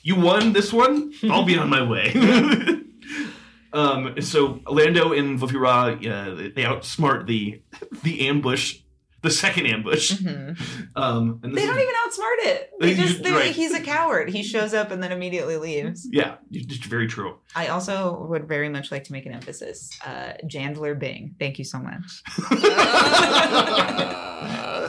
[0.04, 1.12] You won this one.
[1.30, 2.12] I'll be on my way."
[3.72, 7.62] um, so Lando and Vuffi Raa, uh, they outsmart the
[8.04, 8.78] the ambush,
[9.22, 10.12] the second ambush.
[10.12, 10.60] Mhm.
[10.96, 12.70] Um, and They is- don't even outsmart it.
[12.78, 13.50] They They just they're- right.
[13.50, 14.28] he's a coward.
[14.30, 16.06] He shows up and then immediately leaves.
[16.12, 17.38] yeah, it's very true.
[17.56, 19.90] I also would very much like to make an emphasis.
[20.06, 22.22] Uh, Jandler Bing, thank you so much.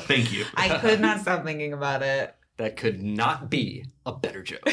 [0.07, 0.45] Thank you.
[0.55, 2.35] I could not stop thinking about it.
[2.57, 4.61] That could not be a better joke.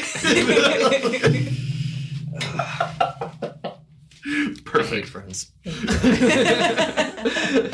[4.65, 5.07] Perfect Perfect.
[5.09, 5.51] friends.
[5.65, 5.69] I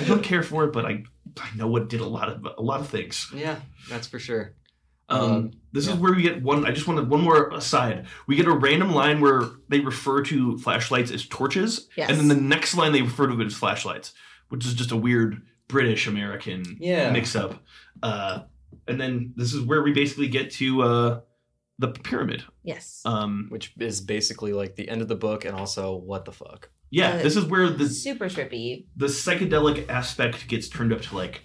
[0.07, 1.03] don't care for it, but I
[1.39, 3.31] I know it did a lot of a lot of things.
[3.33, 3.57] Yeah,
[3.89, 4.55] that's for sure.
[5.09, 6.65] Um, Um, this is where we get one.
[6.65, 8.07] I just wanted one more aside.
[8.27, 12.09] We get a random line where they refer to flashlights as torches, Yes.
[12.09, 14.13] and then the next line they refer to it as flashlights,
[14.49, 17.11] which is just a weird British American Yeah.
[17.11, 17.63] mix up.
[18.03, 18.41] Uh,
[18.89, 21.19] and then this is where we basically get to uh,
[21.77, 22.43] the pyramid.
[22.63, 23.01] yes.
[23.05, 26.69] Um, Which is basically like the end of the book and also what the fuck.
[26.89, 28.85] yeah, Uh, this is where the Super trippy.
[28.97, 31.41] the psychedelic aspect gets turned up to like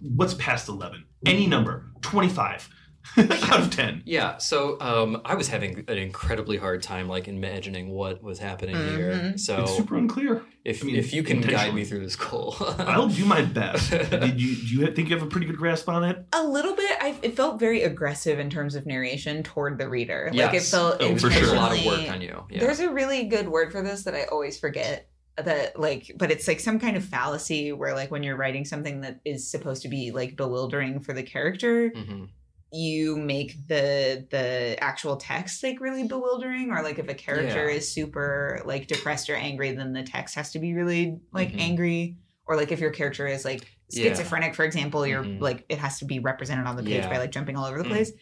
[0.00, 1.04] what's past eleven?
[1.24, 2.68] Any number, twenty five
[3.18, 4.02] out of ten.
[4.04, 8.74] Yeah, so um, I was having an incredibly hard time like imagining what was happening
[8.76, 9.12] here.
[9.12, 9.40] Mhm.
[9.40, 10.42] So It's super unclear.
[10.64, 13.90] if I mean, if you can guide me through this goal, I'll do my best.
[13.90, 16.24] Did you do you think you have a pretty good grasp on it?
[16.32, 16.90] A little bit.
[17.00, 20.30] I, it felt very aggressive in terms of narration toward the reader.
[20.34, 21.54] Like it felt Oh, for sure.
[21.54, 22.44] a lot of work on you.
[22.50, 22.60] Yeah.
[22.60, 25.08] There's a really good word for this that I always forget.
[25.36, 29.02] that like but it's like some kind of fallacy where like when you're writing something
[29.02, 32.24] that is supposed to be like bewildering for the character hmm
[32.72, 37.76] you make the the actual text like really bewildering or like if a character Yeah.
[37.76, 41.60] is super like depressed or angry then the text has to be really like Mhm.
[41.60, 42.16] angry
[42.46, 44.08] or like if your character is like Yeah.
[44.08, 45.40] schizophrenic for example you're Mhm.
[45.40, 47.08] like it has to be represented on the page Yeah.
[47.08, 47.92] by like jumping all over the Mm.
[47.92, 48.12] place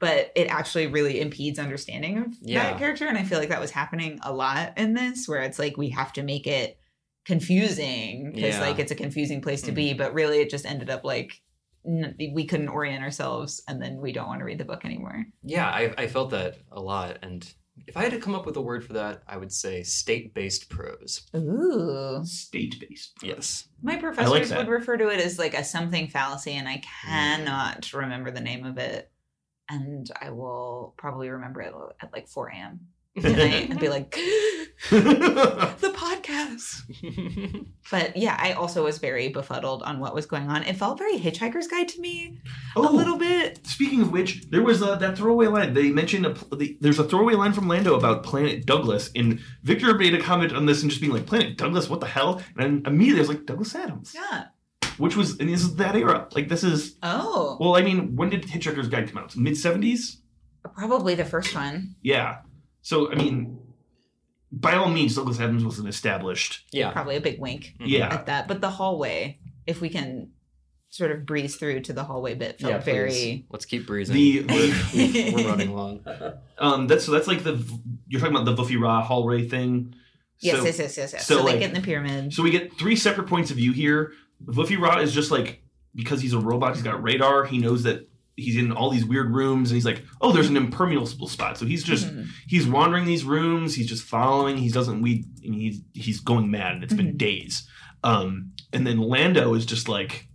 [0.00, 2.64] but it actually really impedes understanding of Yeah.
[2.70, 5.60] that character and i feel like that was happening a lot in this where it's
[5.60, 6.76] like we have to make it
[7.24, 8.50] confusing because Yeah.
[8.54, 8.62] Mm-hmm.
[8.62, 11.40] like it's a confusing place to be but really it just ended up like
[11.84, 15.66] we couldn't orient ourselves and then we don't want to read the book anymore Yeah,
[15.66, 17.18] I, I felt that a lot.
[17.22, 17.52] And
[17.86, 20.34] if I had to come up with a word for that, I would say state
[20.34, 21.22] based prose.
[21.34, 23.14] ooh State based.
[23.22, 23.68] Yes.
[23.82, 24.58] my professors that.
[24.58, 26.84] would refer to it as like a something fallacy and i mm.
[27.04, 29.10] cannot remember the name of it
[29.68, 32.80] and i will probably remember it at like 4 a.m
[33.20, 34.10] tonight and be like
[34.90, 36.82] the podcast
[37.90, 40.62] But yeah, I also was very befuddled on what was going on.
[40.62, 42.38] It felt very Hitchhiker's Guide to me
[42.74, 43.64] Oh, a little bit.
[43.66, 45.74] Speaking of which, there was uh, that throwaway line.
[45.74, 49.94] They mentioned a, the, there's a throwaway line from Lando about Planet Douglas, and Victor
[49.94, 52.86] made a comment on this and just being like, "Planet Douglas, what the hell?" And
[52.86, 54.44] immediately I was like, "Douglas Adams," Yeah.
[54.96, 56.28] which was and this is that era.
[56.32, 59.36] Like this is Oh, well, I mean, when did Hitchhiker's Guide come out?
[59.36, 60.16] Mid '70s.
[60.74, 61.94] probably the first one.
[62.02, 62.38] Yeah.
[62.82, 63.58] So I mean,
[64.50, 66.66] by all means, Douglas Adams was an established.
[66.72, 66.90] Yeah.
[66.90, 67.74] Probably a big wink.
[67.80, 68.12] Yeah.
[68.12, 68.48] at that.
[68.48, 70.30] But the hallway, if we can
[70.90, 73.46] sort of breeze through to the hallway bit, felt Yeah, very.
[73.50, 74.14] Let's keep breezing.
[74.14, 76.04] The, We've- we're running long.
[76.58, 77.64] um that's so that's like the
[78.08, 79.94] you're talking about the Vuffi Raa hallway thing.
[80.40, 81.26] Yes, So- yes, yes, yes, yes.
[81.26, 82.34] so, So, like- they get in the pyramid.
[82.34, 84.12] So we get three separate points of view here.
[84.44, 85.62] Vuffi Raa is just like
[85.94, 87.44] because he's a robot, he's got radar.
[87.44, 90.56] He knows that he's in all these weird rooms, and he's like, "Oh, there's an
[90.56, 92.28] impermeable spot." So he's just Mhm.
[92.46, 93.74] he's wandering these rooms.
[93.74, 94.56] He's just following.
[94.56, 95.02] He doesn't.
[95.02, 97.18] We I mean, he's he's going mad, and it's been Mhm.
[97.18, 97.68] days.
[98.04, 100.28] Um, and then Lando is just like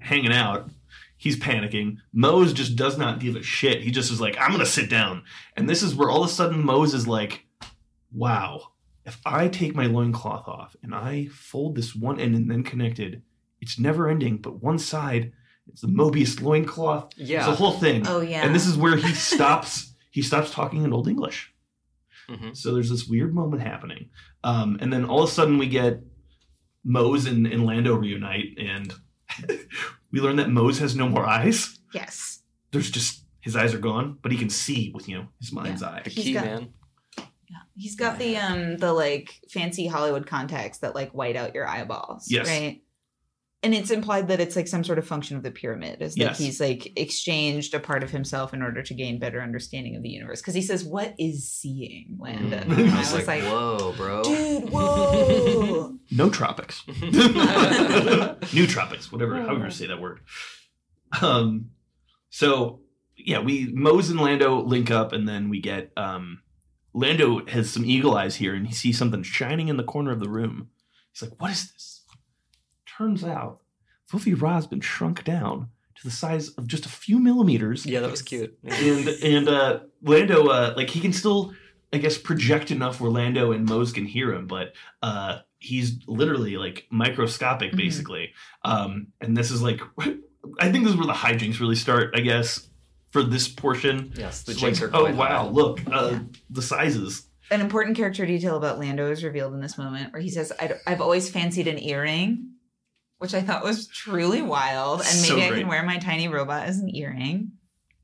[0.00, 0.70] hanging out.
[1.16, 1.96] He's panicking.
[2.12, 3.82] Mose just does not give a shit.
[3.82, 5.22] He just is like, I'm gonna sit down.
[5.56, 7.44] And this is where all of a sudden Mose is like,
[8.12, 8.72] Wow,
[9.04, 12.98] if I take my loincloth off and I fold this one end and then connect
[12.98, 13.22] it,
[13.60, 15.32] it's never ending, but one side,
[15.68, 17.12] it's the Mobius loincloth.
[17.16, 17.22] Yeah.
[17.22, 17.46] It's Yeah.
[17.50, 18.06] the whole thing.
[18.06, 18.44] Oh yeah.
[18.44, 21.52] And this is where he stops he stops talking in old English.
[22.28, 22.56] Mhm.
[22.56, 24.10] So there's this weird moment happening.
[24.44, 26.00] Um, and then all of a sudden we get
[26.84, 28.92] Mose and, and Lando reunite, and
[30.12, 31.78] we learn that Mose has no more eyes.
[31.92, 32.42] yes.
[32.70, 35.82] There's just his eyes are gone, but he can see with you know his mind's
[35.82, 36.02] eye.
[36.04, 36.68] The He's key got- man.
[37.50, 37.56] Yeah.
[37.74, 42.26] He's got the um the like fancy Hollywood contacts that like white out your eyeballs.
[42.30, 42.46] Yes.
[42.46, 42.82] Right.
[43.64, 46.20] And it's implied that it's like some sort of function of the pyramid, is that
[46.20, 46.38] Yes.
[46.38, 50.10] he's like exchanged a part of himself in order to gain better understanding of the
[50.10, 50.40] universe.
[50.40, 52.78] Because he says, "What is seeing, Lando?" Mm.
[52.78, 54.22] And I I was was like, whoa, bro.
[54.22, 56.84] "Dude, whoa!" No tropics.
[58.54, 60.20] New tropics, whatever, however you say that word.
[61.20, 61.70] Um,
[62.30, 62.80] so
[63.16, 66.42] yeah, we Mose and Lando link up, and then we get um,
[66.94, 70.20] Lando has some eagle eyes here, and he sees something shining in the corner of
[70.20, 70.68] the room.
[71.12, 71.97] He's like, "What is this?"
[72.98, 73.60] Turns out,
[74.12, 78.10] Vuffi Raa's been shrunk down to the size of just a few millimeters, yeah, that
[78.10, 78.58] was cute.
[78.62, 78.74] Yeah.
[78.80, 81.54] and and uh, Lando, uh, like he can still,
[81.92, 84.72] I guess, project enough where Lando and Mose can hear him, but
[85.02, 87.76] uh, he's literally like microscopic, Mhm.
[87.76, 88.32] basically.
[88.64, 89.80] Um, and this is like,
[90.60, 92.14] I think this is where the hijinks really start.
[92.16, 92.68] I guess
[93.10, 94.12] for this portion.
[94.16, 95.50] Yes, the It's jinx like, are oh wow, high.
[95.50, 96.18] look, uh, Yeah.
[96.50, 97.26] the sizes.
[97.50, 100.74] An important character detail about Lando is revealed in this moment, where he says, I,
[100.86, 102.50] "I've always fancied an earring."
[103.18, 106.66] Which I thought was truly wild, and So maybe I can wear my tiny robot
[106.66, 107.52] as an earring.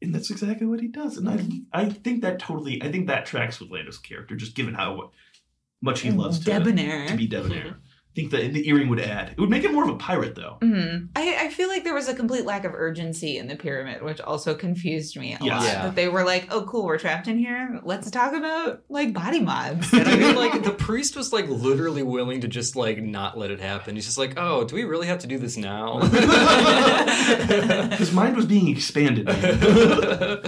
[0.02, 1.16] And that's exactly what he does.
[1.16, 4.74] And I, I think that totally, I think that tracks with Lando's character, just given
[4.74, 5.12] how
[5.80, 7.06] much he loves to, debonair.
[7.06, 7.76] to be debonair.
[8.14, 9.30] I think the the earring would add.
[9.30, 10.58] It would make it more of a pirate, though.
[10.62, 11.08] Mhm.
[11.16, 14.20] I, I feel like there was a complete lack of urgency in the pyramid, which
[14.20, 15.50] also confused me a Yes.
[15.50, 15.64] lot.
[15.64, 15.82] Yeah.
[15.86, 17.80] That they were like, "Oh, cool, we're trapped in here.
[17.82, 22.04] Let's talk about like body mods." And I mean, like the priest was like literally
[22.04, 23.96] willing to just like not let it happen.
[23.96, 25.98] He's just like, "Oh, do we really have to do this now?"
[27.96, 29.28] His mind was being expanded.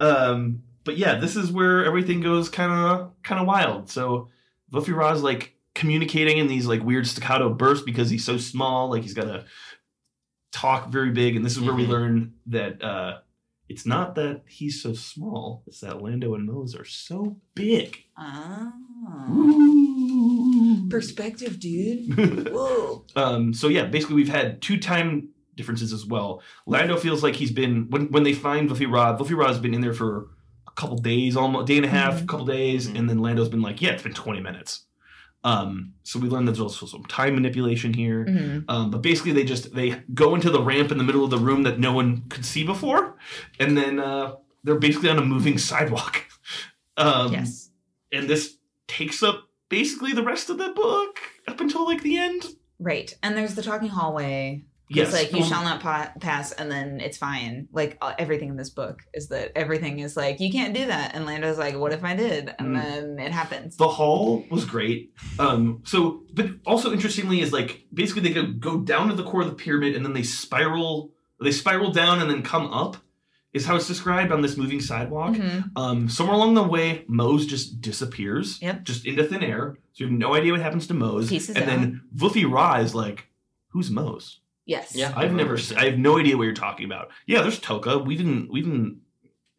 [0.00, 3.90] um, but yeah, this is where everything goes kind of kind of wild.
[3.90, 4.28] So
[4.72, 8.90] Vuffi Raa's like communicating in these like weird staccato bursts because he's so small.
[8.90, 9.44] Like he's got to
[10.52, 11.88] talk very big, and this is where we Mhm.
[11.88, 13.18] learn that uh,
[13.68, 17.96] it's not that he's so small; it's that Lando and Mose are so big.
[19.30, 20.88] Ooh.
[20.90, 22.48] Perspective, dude.
[22.52, 23.04] Whoa.
[23.16, 26.42] Um, so yeah, basically we've had two time differences as well.
[26.66, 29.74] Lando feels like he's been when when they find Vuffi Raa, Vuffi Raa has been
[29.74, 30.28] in there for
[30.66, 32.28] a couple days, almost day and a half, Mhm.
[32.28, 32.98] couple days, Mhm.
[32.98, 34.86] and then Lando's been like, yeah, it's been twenty minutes.
[35.44, 38.24] Um, so we learn that there's also some time manipulation here.
[38.26, 38.64] Mhm.
[38.68, 41.38] Um, but basically, they just they go into the ramp in the middle of the
[41.38, 43.16] room that no one could see before,
[43.60, 44.34] and then uh,
[44.64, 46.24] they're basically on a moving sidewalk.
[46.96, 47.70] Um, yes.
[48.10, 48.56] and this
[48.88, 52.44] takes up basically the rest of the book up until like the end.
[52.80, 53.16] Right.
[53.22, 54.64] And there's the talking hallway.
[54.90, 57.68] Yes, It's like you um, shall not pa- pass, and then it's fine.
[57.72, 61.14] Like uh, everything in this book is that everything is like you can't do that,
[61.14, 62.82] and Lando's like, "What if I did?" And Mm.
[62.82, 63.76] then it happens.
[63.76, 65.12] The hall was great.
[65.38, 69.42] Um, so, but also interestingly is like basically they go, go down to the core
[69.42, 71.12] of the pyramid and then they spiral.
[71.40, 72.96] They spiral down and then come up.
[73.54, 75.34] Is how it's described on this moving sidewalk.
[75.34, 75.70] Mhm.
[75.74, 78.84] Um, somewhere along the way, Mose just disappears, Yep.
[78.84, 79.76] just into thin air.
[79.94, 81.28] So you have no idea what happens to Mose.
[81.30, 83.28] Pieces and then Vuffi Raa is like,
[83.68, 84.40] "Who's Mose?
[84.68, 84.94] Yes.
[84.94, 85.12] Yeah.
[85.16, 87.98] I've never, I have no idea what you're talking about." Yeah, there's Toka.
[87.98, 89.00] We didn't, we didn't.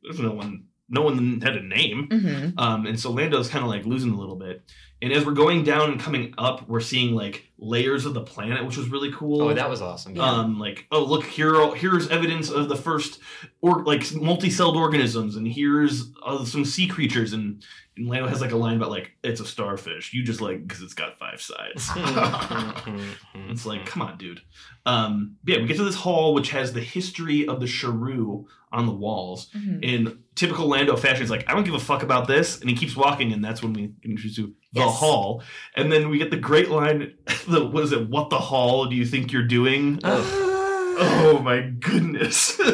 [0.04, 0.66] There's no one.
[0.92, 2.08] No one had a name.
[2.10, 4.64] hmm Um, and so Lando's kind of like losing a little bit.
[5.02, 8.66] And as we're going down and coming up, we're seeing like layers of the planet,
[8.66, 9.42] which was really cool.
[9.44, 10.16] Oh, that was awesome.
[10.16, 10.24] Yeah.
[10.24, 13.20] Um, like oh look here, here's evidence of the first
[13.62, 17.64] or like multi-celled organisms, and here's uh, some sea creatures, and,
[17.96, 20.12] and Lando has like a line about like it's a starfish.
[20.14, 21.88] You just like because it's got five sides.
[23.50, 24.42] It's like, come on, dude.
[24.90, 28.86] Um, yeah, we get to this hall which has the history of the Sharu on
[28.86, 29.50] the walls.
[29.56, 29.84] Mhm.
[29.84, 32.76] In typical Lando fashion, he's like, I don't give a fuck about this, and he
[32.76, 35.00] keeps walking, and that's when we get introduced to the Yes.
[35.00, 35.44] hall.
[35.76, 37.14] And then we get the great line,
[37.48, 38.10] the what is it?
[38.10, 40.00] What the hall do you think you're doing?
[40.04, 42.60] oh my goodness.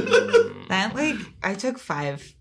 [0.67, 2.34] That like I took five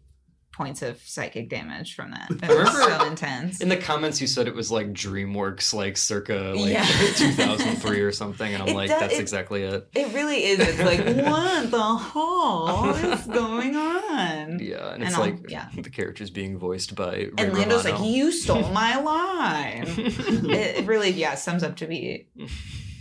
[0.55, 2.31] points of psychic damage from that.
[2.31, 3.60] It was Remember- so intense.
[3.60, 6.85] In the comments, you said it was like DreamWorks, like circa like Yeah.
[7.16, 9.89] 2003 or something, and I'm It like, does- that's it- exactly it.
[9.94, 10.60] It really is.
[10.60, 14.59] It's like what the hell is going on?
[14.60, 15.68] Yeah, and And it's I'll- like yeah.
[15.76, 20.86] the characters being voiced by Ray And Lando's like, "You stole my line." it, it
[20.86, 22.28] really, yeah, sums up to be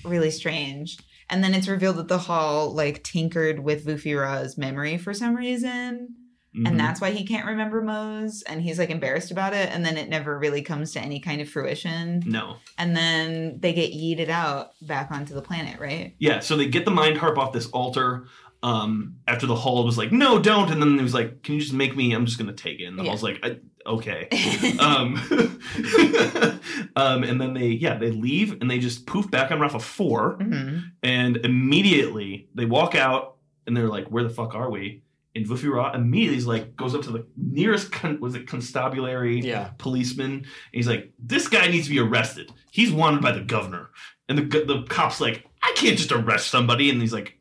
[0.04, 0.98] really strange.
[1.30, 5.36] And then it's revealed that the hall like tinkered with Vuffi Raa's memory for some
[5.36, 6.16] reason,
[6.56, 6.68] Mhm.
[6.68, 9.70] and that's why he can't remember Mose, and he's like embarrassed about it.
[9.74, 12.22] And then it never really comes to any kind of fruition.
[12.26, 12.58] no.
[12.78, 16.16] And then they get yeeted out back onto the planet, right?
[16.20, 18.28] Yeah, so they get the mind harp off this altar.
[18.62, 21.60] Um, after the hall was like, no, don't, and then he was like, can you
[21.62, 22.14] just make me?
[22.14, 22.86] I'm just gonna take it.
[22.86, 23.10] And the Yeah.
[23.10, 24.30] hall's like, I, okay.
[24.80, 25.16] um,
[26.96, 30.38] um, and then they, yeah, they leave and they just poof back on Rafa four,
[30.40, 30.84] Mhm.
[31.02, 33.36] and immediately they walk out
[33.68, 35.02] and they're like, where the fuck are we?
[35.36, 39.40] And Vuffi Raa immediately is like, goes up to the nearest, con- was it constabulary
[39.40, 39.72] yeah.
[39.80, 40.32] policeman?
[40.32, 42.52] And he's like, this guy needs to be arrested.
[42.72, 43.90] He's wanted by the governor.
[44.30, 46.90] And the the cop's like, I can't just arrest somebody.
[46.90, 47.38] And he's like,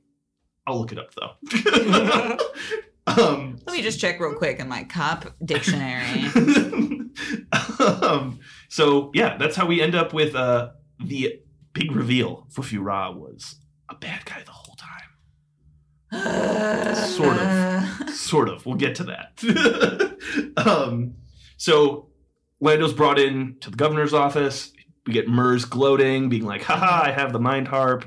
[0.66, 2.39] I'll look it up though.
[3.23, 6.24] um, Let me just check real quick in my cop dictionary.
[7.78, 10.70] um, so yeah, that's how we end up with uh,
[11.05, 11.40] the
[11.73, 12.47] big reveal.
[12.52, 13.56] Vuffi Raa was
[13.89, 14.61] a bad guy the whole time.
[16.12, 18.10] Sort of.
[18.10, 18.66] Sort of.
[18.66, 20.52] We'll get to that.
[20.66, 21.14] um,
[21.56, 22.09] so
[22.60, 24.72] Lando's brought in to the governor's office.
[25.06, 28.05] We get Mers gloating, being like, haha, I have the mind harp.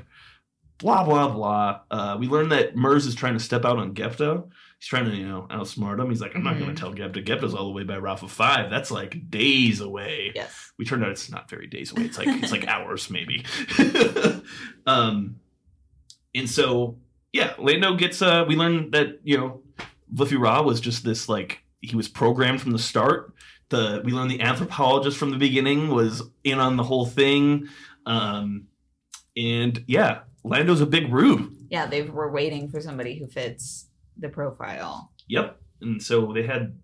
[0.78, 1.80] Blah, blah, blah.
[1.90, 4.46] Uh, we learn that Mers is trying to step out on Gepta.
[4.78, 6.10] He's trying to, you know, outsmart him.
[6.10, 6.74] He's like, I'm not going Mhm.
[6.74, 7.24] to tell Gepta.
[7.24, 8.68] Gepta's all the way by Rafa 5.
[8.70, 10.72] That's like days away Yes.
[10.78, 12.02] we turned out it's not very days away.
[12.04, 13.44] It's like it's like hours maybe.
[14.86, 15.36] um,
[16.34, 16.98] and so
[17.36, 18.22] yeah, Lando gets.
[18.22, 19.62] Uh, we learn that you know,
[20.14, 23.34] Vuffi Raa was just this like he was programmed from the start.
[23.68, 27.68] The we learned the anthropologist from the beginning was in on the whole thing.
[28.06, 28.68] Um,
[29.36, 31.52] and yeah, Lando's a big rube.
[31.68, 35.12] Yeah, they were waiting for somebody who fits the profile.
[35.28, 35.60] Yep.
[35.82, 36.78] And so they had.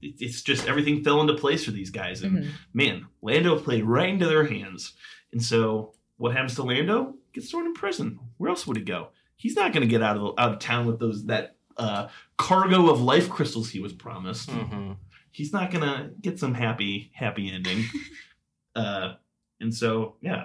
[0.00, 2.48] It's just everything fell into place for these guys, and Mhm.
[2.74, 4.94] man, Lando played right into their hands.
[5.32, 7.14] And so what happens to Lando?
[7.32, 8.18] Gets thrown in prison.
[8.38, 9.08] Where else would he go?
[9.42, 12.06] He's not going to get out of out of town with those that uh,
[12.38, 14.48] cargo of life crystals he was promised.
[14.50, 14.96] Mhm.
[15.32, 17.84] He's not going to get some happy happy ending.
[18.76, 19.14] uh,
[19.60, 20.44] and so yeah,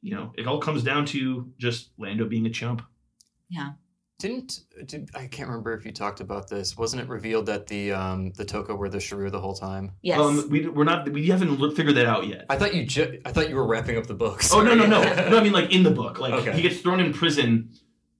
[0.00, 2.80] you know, it all comes down to just Lando being a chump.
[3.50, 3.72] Yeah.
[4.18, 6.76] Didn't did, I can't remember if you talked about this.
[6.78, 9.92] Wasn't it revealed that the um the Toka were the Sharu the whole time?
[10.02, 10.18] Yes.
[10.18, 12.44] Um, we we're not we haven't figured that out yet.
[12.48, 14.50] I thought you ju- I thought you were wrapping up the books.
[14.52, 15.38] Oh no no no no!
[15.38, 16.52] I mean like in the book, like Okay.
[16.52, 17.70] he gets thrown in prison,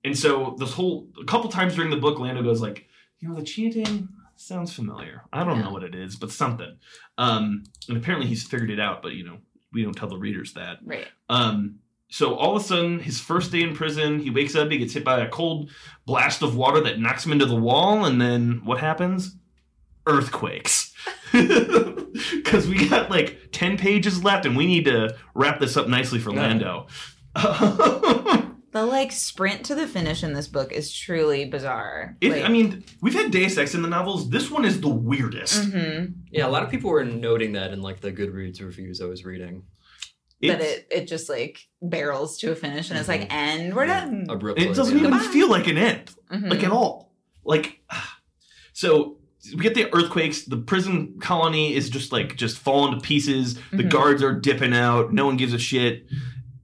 [0.03, 2.87] and so this whole a couple times during the book, Lando goes like,
[3.19, 5.23] you know, the chanting sounds familiar.
[5.31, 5.63] I don't Yeah.
[5.65, 6.77] know what it is, but something.
[7.17, 9.37] Um, and apparently he's figured it out, but you know,
[9.71, 10.79] we don't tell the readers that.
[10.83, 11.07] right.
[11.29, 11.75] Um,
[12.09, 14.93] so all of a sudden, his first day in prison, he wakes up, he gets
[14.93, 15.69] hit by a cold
[16.05, 19.37] blast of water that knocks him into the wall, and then what happens?
[20.05, 20.93] Earthquakes.
[21.31, 26.19] because we got like 10 pages left and we need to wrap this up nicely
[26.19, 26.41] for Yeah.
[26.41, 26.87] Lando.
[28.71, 32.15] The like sprint to the finish in this book is truly bizarre.
[32.21, 34.29] It, like, I mean, we've had Deus Ex in the novels.
[34.29, 35.69] This one is the weirdest.
[35.71, 36.13] mhm.
[36.31, 39.25] Yeah, a lot of people were noting that in like the Goodreads reviews I was
[39.25, 39.63] reading.
[40.41, 43.85] that It's- it it just like barrels to a finish and it's like, and we're
[43.87, 44.25] done.
[44.29, 44.65] Abruptly.
[44.67, 45.01] it doesn't yeah.
[45.07, 45.31] even Goodbye.
[45.33, 46.11] feel like an end.
[46.31, 46.49] Mhm.
[46.49, 47.13] like at all.
[47.43, 47.81] Like,
[48.73, 49.17] so
[49.55, 50.43] we get the earthquakes.
[50.45, 53.55] The prison colony is just like just falling to pieces.
[53.71, 53.89] The Mhm.
[53.89, 55.11] guards are dipping out.
[55.13, 56.05] No one gives a shit.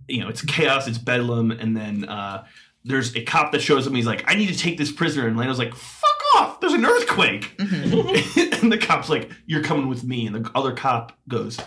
[0.08, 0.88] You know, it's chaos.
[0.88, 1.52] It's bedlam.
[1.52, 2.46] And then uh,
[2.84, 3.88] there's a cop that shows up.
[3.88, 6.60] and He's like, "I need to take this prisoner." And Lando's like, "Fuck off!
[6.62, 8.62] There's an earthquake." Mhm.
[8.64, 11.60] and the cop's like, "You're coming with me." And the other cop goes,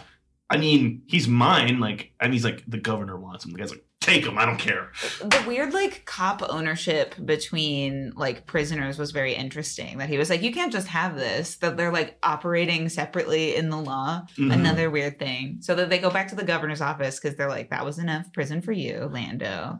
[0.48, 3.84] "I mean, he's mine." Like, and he's like, "The governor wants him." The guy's like,
[4.00, 4.38] "Take them.
[4.38, 4.90] I don't care."
[5.20, 10.42] the weird like cop ownership between like prisoners was very interesting that he was like
[10.42, 14.52] you can't just have this that they're like operating separately in the law Mhm.
[14.52, 17.70] another weird thing so that they go back to the governor's office because they're like
[17.70, 19.78] that was enough prison for you lando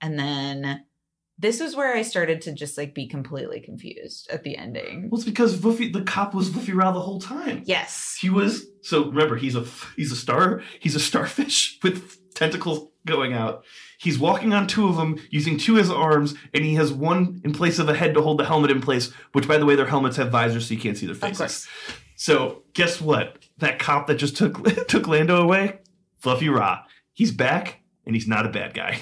[0.00, 0.84] and then
[1.38, 5.20] this was where i started to just like be completely confused at the ending Well,
[5.20, 7.62] it's because Vuffi, the cop was Vuffi Raa the whole time.
[7.66, 9.64] yes He was so remember he's a
[9.96, 13.64] he's a star he's a starfish with tentacles going out.
[13.98, 17.40] He's walking on two of them using two of his arms, and he has one
[17.44, 19.10] in place of a head to hold the helmet in place.
[19.32, 21.66] Which, by the way, their helmets have visors, so you can't see their faces.
[22.16, 23.38] So guess what?
[23.58, 25.78] That cop that just took took Lando away,
[26.22, 26.84] Vuffi Raa.
[27.12, 28.98] He's back, and he's not a bad guy.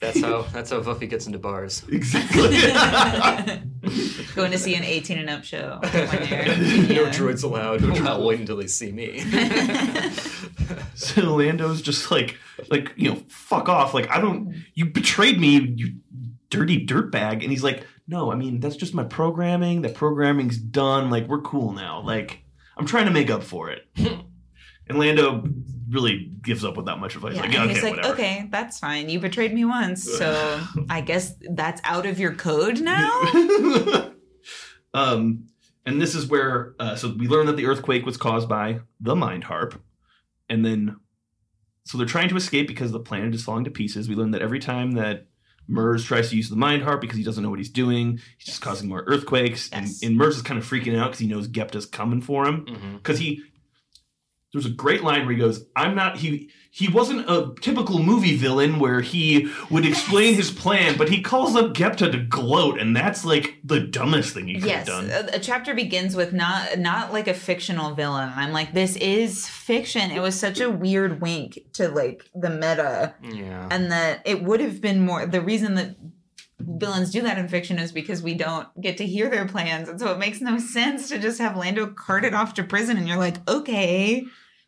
[0.00, 1.82] That's how that's how Vuffi gets into bars.
[1.90, 2.40] Exactly.
[4.34, 7.10] going to see an 18 and up show when you're- no yeah.
[7.10, 7.84] droids allowed.
[8.06, 9.22] I'll wait until they see me.
[10.94, 12.38] so Lando's just like
[12.70, 13.94] like you know fuck off.
[13.94, 14.64] Like I don't.
[14.74, 15.74] You betrayed me.
[15.76, 15.94] You
[16.50, 17.42] dirty dirtbag.
[17.42, 19.82] And he's like, no, I mean that's just my programming.
[19.82, 21.10] That programming's done.
[21.10, 22.00] Like we're cool now.
[22.00, 22.44] Like
[22.76, 23.86] I'm trying to make up for it.
[23.96, 25.44] and Lando
[25.88, 27.34] really gives up without much advice.
[27.34, 28.14] Yeah, like, and okay, he's like, whatever.
[28.14, 29.08] okay, that's fine.
[29.08, 34.12] You betrayed me once, so I guess that's out of your code now.
[34.94, 35.46] um,
[35.86, 39.14] and this is where uh, so we learn that the earthquake was caused by the
[39.14, 39.80] mind harp,
[40.48, 40.96] and then
[41.84, 44.08] so they're trying to escape because the planet is falling to pieces.
[44.08, 45.26] We learn that every time that
[45.68, 48.46] Mers tries to use the mind harp because he doesn't know what he's doing, he's
[48.46, 50.02] just causing more earthquakes, Yes.
[50.02, 52.66] and, and Mers is kind of freaking out because he knows Gepta's coming for him
[52.66, 52.96] mm-hmm.
[52.96, 53.42] because he
[54.54, 58.36] there's a great line where he goes i'm not he he wasn't a typical movie
[58.36, 62.96] villain where he would explain his plan but he calls up gepta to gloat and
[62.96, 66.32] that's like the dumbest thing he could yes, have done a, a chapter begins with
[66.32, 68.32] not not like a fictional villain.
[68.34, 70.10] I'm like, this is fiction.
[70.10, 73.68] It was such a weird wink to like the meta, Yeah.
[73.70, 75.26] and that it would have been more.
[75.26, 75.96] The reason that
[76.58, 79.98] villains do that in fiction is because we don't get to hear their plans, and
[80.00, 83.18] so it makes no sense to just have Lando carted off to prison, and you're
[83.18, 84.24] like, okay.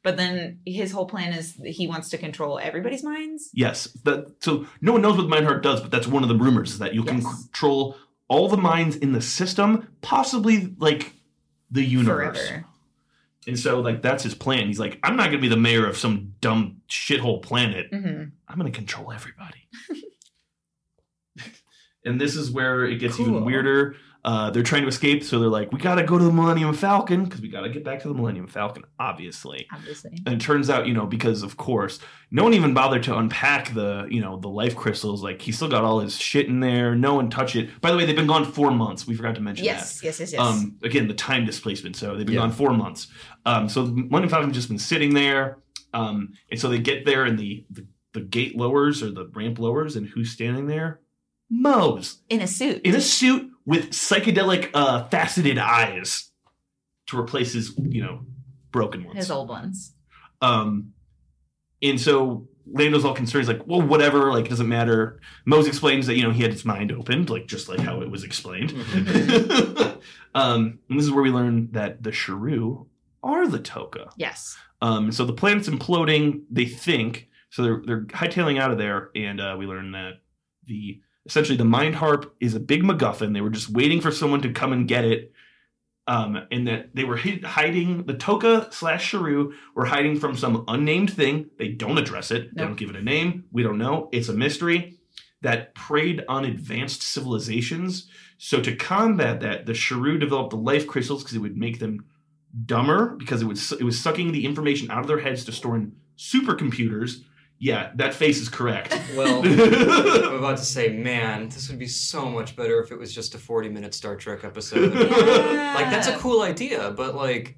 [0.06, 3.50] But then his whole plan is he wants to control everybody's minds.
[3.52, 6.36] yes that so no one knows what mind harp does but that's one of the
[6.36, 7.96] rumors is that you can control
[8.28, 11.12] all the minds in the system possibly like
[11.72, 12.64] the universe Forever.
[13.48, 15.98] and so like that's his plan he's like i'm not gonna be the mayor of
[15.98, 19.68] some dumb shithole planet hmm I'm going to control everybody.
[22.04, 23.96] and this is where it gets even weirder.
[24.26, 26.74] Uh, they're trying to escape, so they're like, "We got to go to the Millennium
[26.74, 30.18] Falcon because we got to get back to the Millennium Falcon." Obviously, Obviously.
[30.26, 32.00] and it turns out, you know, because of course,
[32.32, 35.22] no one even bothered to unpack the, you know, the life crystals.
[35.22, 36.96] Like he still got all his shit in there.
[36.96, 37.80] No one touched it.
[37.80, 39.06] By the way, they've been gone four months.
[39.06, 39.70] We forgot to mention that.
[39.76, 40.40] Yes, yes, yes, yes.
[40.40, 41.94] Um, again, the time displacement.
[41.94, 42.40] So they've been Yeah.
[42.40, 43.06] gone four months.
[43.44, 45.58] Um, so the Millennium Falcon's just been sitting there.
[45.94, 49.60] Um, and so they get there and the, the, the gate lowers or the ramp
[49.60, 49.94] lowers.
[49.94, 50.98] And who's standing there?
[51.48, 52.82] Mose in a suit.
[52.84, 56.30] in a suit with psychedelic uh, faceted eyes
[57.08, 58.20] to replace his, you know,
[58.72, 59.16] broken ones.
[59.16, 59.92] his old ones.
[60.40, 60.92] Um,
[61.82, 63.46] and so Lando's all concerned.
[63.46, 64.32] He's like, well, whatever.
[64.32, 65.20] Like, it doesn't matter.
[65.44, 68.10] Mose explains that, you know, he had his mind opened, like, just like how it
[68.10, 68.70] was explained.
[68.70, 70.00] Mhm.
[70.34, 72.86] um, and this is where we learn that the Sharu
[73.22, 74.10] are the Toka.
[74.16, 74.56] Yes.
[74.82, 77.28] Um, so the planet's imploding, they think.
[77.50, 79.10] So they're, they're hightailing out of there.
[79.14, 80.20] And uh, we learn that
[80.66, 83.34] the essentially the mind harp is a big MacGuffin.
[83.34, 85.32] They were just waiting for someone to come and get it.
[86.08, 90.64] Um, and that they were hid- hiding the Toka slash Sharu were hiding from some
[90.68, 91.50] unnamed thing.
[91.58, 92.54] They don't address it.
[92.54, 93.46] They don't give it a name.
[93.50, 94.08] We don't know.
[94.12, 94.98] It's a mystery
[95.42, 98.08] that preyed on advanced civilizations.
[98.38, 102.04] So to combat that, the Sharu developed the life crystals because it would make them
[102.64, 105.76] dumber because it would it was sucking the information out of their heads to store
[105.76, 107.22] in supercomputers.
[107.58, 108.92] Yeah, that face is correct.
[109.16, 113.14] Well, I'm about to say, man, this would be so much better if it was
[113.14, 114.92] just a 40 minute Star Trek episode.
[114.94, 117.56] like, that's a cool idea, but like,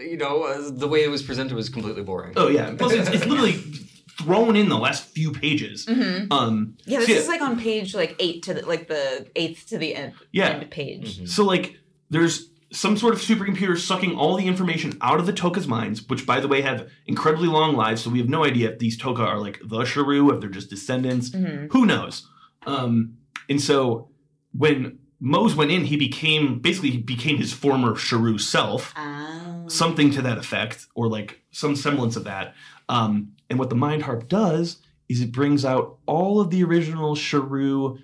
[0.00, 2.32] you know, uh, the way it was presented was completely boring.
[2.36, 2.74] Oh yeah.
[2.76, 3.60] Plus, it's, it's literally
[4.20, 5.86] thrown in the last few pages.
[5.86, 6.26] Mhm.
[6.32, 9.68] Um, Yeah, this so is like on page like eight to the like the eighth
[9.68, 10.48] to the end, Yeah.
[10.48, 11.20] end page.
[11.20, 11.28] Mhm.
[11.28, 11.76] So like
[12.10, 16.26] there's some sort of supercomputer sucking all the information out of the Toka's minds, which
[16.26, 19.22] by the way have incredibly long lives, so we have no idea if these Toka
[19.22, 21.30] are like the Sharu, if they're just descendants.
[21.30, 21.72] Mhm.
[21.72, 22.28] Who knows?
[22.66, 23.14] Um,
[23.48, 24.08] and so
[24.52, 29.64] when Mose went in, he became basically he became his former Sharu self, Ah.
[29.66, 32.54] something to that effect, or like some semblance of that.
[32.88, 34.78] Um, and what the Mind Harp does
[35.08, 37.98] is it brings out all of the original Sharu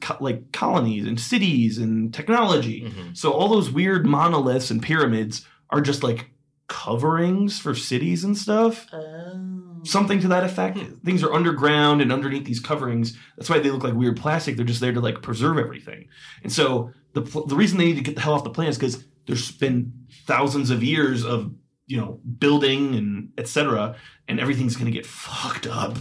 [0.00, 2.82] co- like colonies and cities and technology.
[2.82, 3.16] Mhm.
[3.16, 6.30] So all those weird monoliths and pyramids are just like
[6.68, 8.86] coverings for cities and stuff.
[8.92, 9.80] Oh.
[9.84, 10.78] Something to that effect.
[10.78, 10.94] Hmm.
[11.04, 13.16] Things are underground and underneath these coverings.
[13.36, 14.56] That's why they look like weird plastic.
[14.56, 16.08] They're just there to like preserve everything.
[16.42, 18.78] And so the the reason they need to get the hell off the planet is
[18.78, 19.92] because there's been
[20.26, 21.52] thousands of years of
[21.86, 23.96] you know building and etc.
[24.28, 25.96] And everything's gonna get fucked up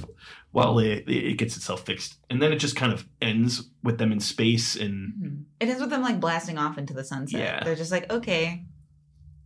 [0.57, 2.17] while it, it gets itself fixed.
[2.31, 5.43] And then it just kind of ends with them in space and Mhm.
[5.59, 7.39] It ends with them like blasting off into the sunset.
[7.39, 7.63] Yeah.
[7.63, 8.65] They're just like, okay,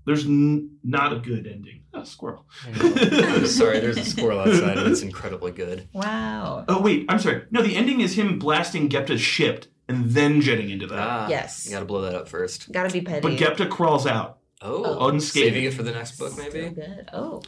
[0.06, 1.82] there's n- not a good ending.
[1.94, 2.46] Oh, squirrel.
[2.66, 5.90] I'm sorry, there's a squirrel outside and it's incredibly good.
[5.94, 6.64] wow.
[6.70, 7.44] Oh wait, I'm sorry.
[7.52, 10.98] No, the ending is him blasting Gepta's ship and then jetting into that.
[11.00, 11.66] Ah, Yes.
[11.66, 12.72] You gotta blow that up first.
[12.72, 13.20] Gotta be petty.
[13.20, 14.38] but Gepta crawls out.
[14.62, 15.48] Oh, Unscathed.
[15.48, 16.70] saving it for the next book, So maybe.
[16.74, 17.10] good.
[17.12, 17.42] Oh,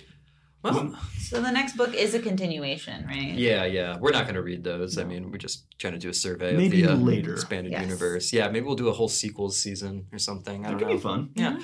[0.63, 3.33] Well, so the next book is a continuation, right?
[3.33, 3.97] yeah, yeah.
[3.99, 4.97] We're not gonna read those.
[4.97, 7.33] I mean, we're just trying to do a survey Maybe of the uh, later.
[7.33, 7.81] expanded Yes.
[7.83, 8.31] universe.
[8.33, 10.65] Yeah, maybe we'll do a whole sequels season or something.
[10.65, 10.93] I That don't could know.
[10.95, 11.29] be fun.
[11.35, 11.59] Yeah.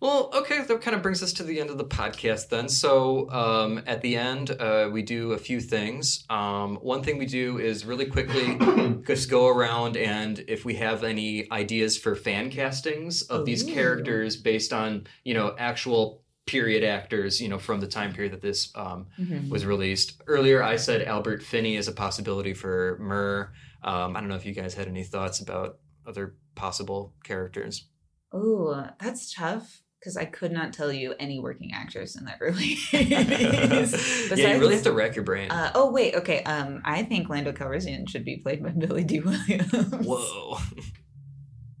[0.00, 2.68] Well, okay, that kind of brings us to the end of the podcast then.
[2.68, 6.24] So, um, at the end, uh, we do a few things.
[6.28, 8.58] Um, one thing we do is really quickly
[9.06, 13.72] just go around and if we have any ideas for fan castings of these Ooh.
[13.72, 18.42] characters based on, you know, actual period actors, you know, from the time period that
[18.42, 19.48] this um, Mhm.
[19.48, 20.20] was released.
[20.26, 23.52] Earlier, I said Albert Finney is a possibility for Mer.
[23.82, 27.88] Um, I don't know if you guys had any thoughts about other possible characters.
[28.32, 32.76] Oh, that's tough because I could not tell you any working actors in that early
[32.92, 34.36] 80s.
[34.36, 35.50] yeah, you really have to rack your brain.
[35.50, 36.42] Uh, oh wait, okay.
[36.44, 39.72] Um, I think Lando Calrissian should be played by Billy Dee Williams.
[39.72, 40.58] Whoa.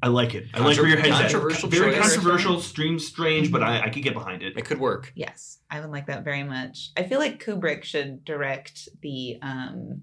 [0.04, 0.48] I like it.
[0.52, 1.30] I like where your head's at.
[1.30, 2.14] Controversial Very choice.
[2.14, 4.52] controversial, stream strange, but I, I could get behind it.
[4.54, 5.10] It could work.
[5.14, 6.90] Yes, I would like that very much.
[6.94, 10.02] I feel like Kubrick should direct the um,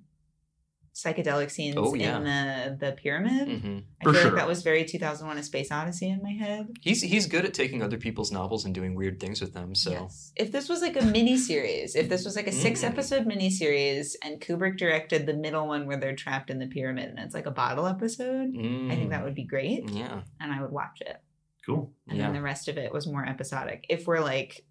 [1.03, 2.17] psychedelic scenes Oh, yeah.
[2.17, 3.61] in the the pyramid.
[3.61, 4.31] hmm I For feel sure.
[4.31, 6.67] like that was very 2001: A Space Odyssey in my head.
[6.81, 9.73] He's he's good at taking other people's novels and doing weird things with them.
[9.75, 10.31] So Yes.
[10.35, 12.87] If this was like a mini series, if this was like a six Mm.
[12.89, 17.09] episode mini series, and Kubrick directed the middle one where they're trapped in the pyramid
[17.09, 19.97] and it's like a bottle episode, I think that would be great, Mm.
[19.99, 20.21] Yeah.
[20.39, 21.17] and I would watch it.
[21.65, 21.93] Cool.
[22.07, 22.25] And Yeah.
[22.25, 23.85] then the rest of it was more episodic.
[23.89, 24.65] If we're like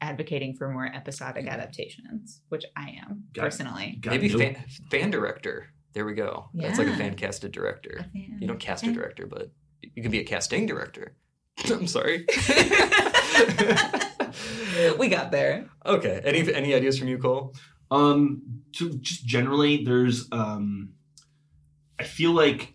[0.00, 3.98] advocating for more episodic adaptations, which I am Got personally.
[4.02, 4.56] Got Maybe no- fan,
[4.90, 5.72] fan director.
[5.94, 6.48] There we go.
[6.54, 7.98] That's like a fan casted director.
[8.00, 8.38] A fan.
[8.40, 9.50] You don't cast a director, but
[9.80, 11.14] you can be a casting director.
[11.70, 12.26] I'm sorry.
[14.98, 15.68] we got there.
[15.86, 16.20] okay.
[16.24, 17.54] Any any ideas from you, Cole?
[17.90, 18.42] Um,
[18.72, 20.90] so just generally, there's um,
[21.98, 22.74] I feel like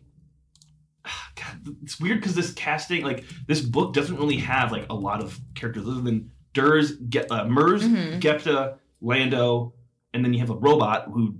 [1.36, 5.22] God, it's weird because this casting, like this book, doesn't really have like a lot
[5.22, 8.20] of characters other than Durs, Ge- uh, Mers, Mhm.
[8.22, 9.74] Gepta, Lando,
[10.14, 11.36] and then you have a robot who.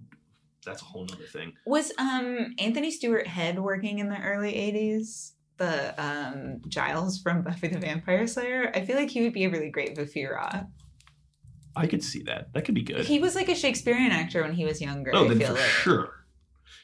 [0.66, 1.54] That's a whole nother thing.
[1.66, 5.32] Was um Anthony Stewart Head working in the early 80s?
[5.58, 8.72] The um Giles from Buffy the Vampire Slayer?
[8.76, 10.68] I feel like he would be a really great Vuffi Raa.
[11.76, 12.52] I could see that.
[12.54, 13.06] That could be good.
[13.06, 15.12] He was like a Shakespearean actor when he was younger.
[15.14, 15.62] oh, I then feel for like.
[15.62, 16.10] sure.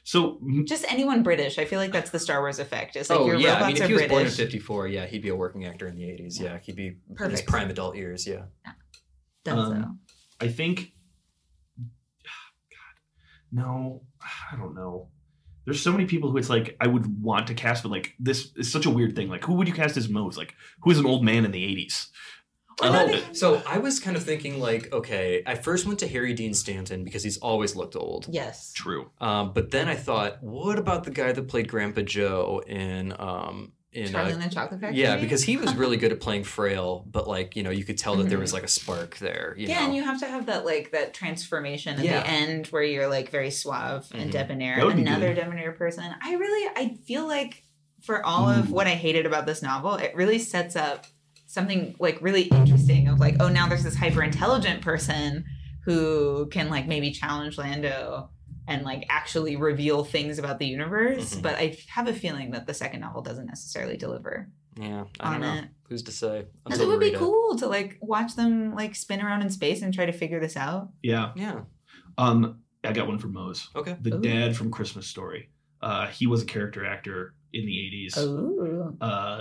[0.04, 1.58] So Just anyone British.
[1.58, 2.96] I feel like that's the Star Wars effect.
[2.96, 4.88] It's like oh your yeah, robots I mean, if are he was born in '54,
[4.88, 6.40] yeah, he'd be a working actor in the '80s.
[6.40, 7.48] Yeah, he'd be in his Perfect.
[7.48, 8.28] prime adult years.
[8.28, 8.44] Yeah.
[9.44, 9.84] Dunzo.
[9.84, 10.00] Um,
[10.40, 10.92] I think.
[13.56, 14.02] God, no,
[14.52, 15.10] I don't know.
[15.66, 18.52] There's so many people who it's like I would want to cast, but like this
[18.56, 19.30] is such a weird thing.
[19.30, 20.38] Like, who would you cast as Mose?
[20.38, 22.10] Like, who is an old man in the '80s?
[22.82, 26.34] Oh, not So I was kind of thinking like, okay, I first went to Harry
[26.34, 28.28] Dean Stanton because he's always looked old.
[28.30, 28.74] yes.
[28.74, 29.12] True.
[29.22, 33.72] Um, but then I thought, what about the guy that played Grandpa Joe in um,
[33.96, 35.00] in Charlie uh, and the Chocolate Factory.
[35.02, 37.98] yeah, because he was really good at playing frail, but like you know, you could
[37.98, 38.42] tell that there Mhm.
[38.42, 39.56] was like a spark there.
[39.58, 39.86] You yeah, know?
[39.86, 42.20] and you have to have that like that transformation at Yeah.
[42.22, 44.34] the end where you're like very suave and Mhm.
[44.34, 45.42] debonair, That another good.
[45.42, 46.04] debonair person.
[46.22, 47.64] I really, I feel like
[48.04, 51.06] for all of what I hated about this novel, it really sets up
[51.48, 53.08] something like really interesting.
[53.08, 55.46] Of like, oh, now there's this hyper intelligent person
[55.86, 58.30] who can like maybe challenge Lando
[58.68, 61.36] and like actually reveal things about the universe.
[61.36, 61.42] Mhm.
[61.42, 65.42] But I have a feeling that the second novel doesn't necessarily deliver Yeah, I don't
[65.42, 65.54] know.
[65.56, 65.66] it.
[65.90, 66.46] Who's to say?
[66.64, 69.82] Because it would be read cool to like watch them like spin around in space
[69.82, 70.90] and try to figure this out.
[71.04, 71.32] Yeah.
[71.36, 71.62] Yeah.
[72.18, 73.70] Um, I got one from Mose.
[73.76, 73.98] Okay.
[74.02, 74.22] The Ooh.
[74.22, 75.50] dad from Christmas Story.
[75.82, 78.14] Uh, he was a character actor in the '80s.
[78.18, 78.96] Oh.
[79.00, 79.40] Uh,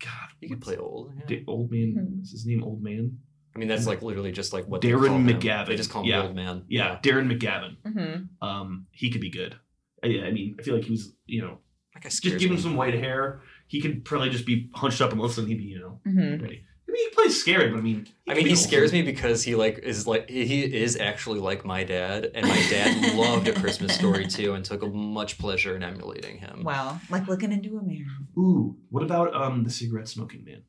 [0.00, 1.12] God, You could play old.
[1.28, 1.38] Yeah.
[1.48, 1.92] Old man.
[1.94, 2.22] Hmm.
[2.22, 3.18] Is his name Old Man?
[3.58, 5.26] I mean, that's like literally just like what they Darren call him.
[5.26, 5.66] McGavin.
[5.66, 6.20] They just call him Yeah.
[6.20, 6.64] the old man.
[6.68, 7.76] Yeah, Darren McGavin.
[7.84, 9.56] hmm Um, he could be good.
[10.04, 11.58] I, I mean, I feel like he was, you know,
[11.94, 12.56] That guy just give him me.
[12.60, 13.40] some white hair.
[13.66, 15.46] He could probably just be hunched up and listen.
[15.46, 16.64] He'd be, you know, hmm ready.
[16.88, 19.54] I mean, he plays scary, but I mean, I mean, he scares me because he
[19.56, 23.92] like is like he is actually like my dad, and my dad loved A Christmas
[23.94, 26.62] Story too, and took much pleasure in emulating him.
[26.64, 28.06] Wow, like looking into a mirror.
[28.38, 30.62] Ooh, what about um the cigarette smoking man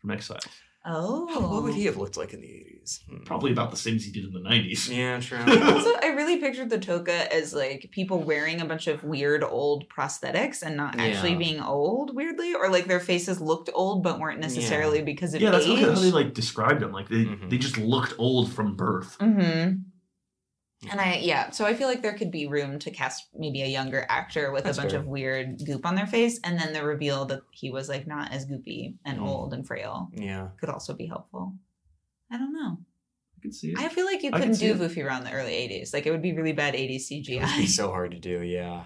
[0.00, 0.44] from X-Files?
[0.84, 3.00] Oh, How- What would he have looked like in the eighties?
[3.24, 4.88] Probably about the same as he did in the '90s.
[4.88, 5.38] Yeah, true.
[5.62, 9.88] also, I really pictured the Toka as like people wearing a bunch of weird old
[9.88, 11.38] prosthetics and not actually Yeah.
[11.38, 15.50] being old, weirdly, or like their faces looked old but weren't necessarily because of Yeah,
[15.52, 15.78] that's age.
[15.78, 16.90] how they like described them.
[16.90, 17.48] Like they Mhm.
[17.50, 19.16] they just looked old from birth.
[19.20, 19.74] Mm-hmm.
[20.90, 23.66] And I, yeah, so I feel like there could be room to cast maybe a
[23.66, 25.00] younger actor with That's a bunch fair.
[25.00, 28.32] of weird goop on their face, and then the reveal that he was like not
[28.32, 29.26] as goopy and Mm.
[29.26, 30.48] old and frail yeah.
[30.58, 31.54] could also be helpful.
[32.30, 32.78] I don't know.
[33.36, 33.78] I can see it.
[33.78, 34.78] I feel like you I couldn't see do it.
[34.78, 35.92] Goofy around the early '80s.
[35.94, 37.28] Like it would be really bad '80s CGI.
[37.28, 37.68] It would be CGI.
[37.68, 38.40] so hard to do.
[38.42, 38.84] Yeah.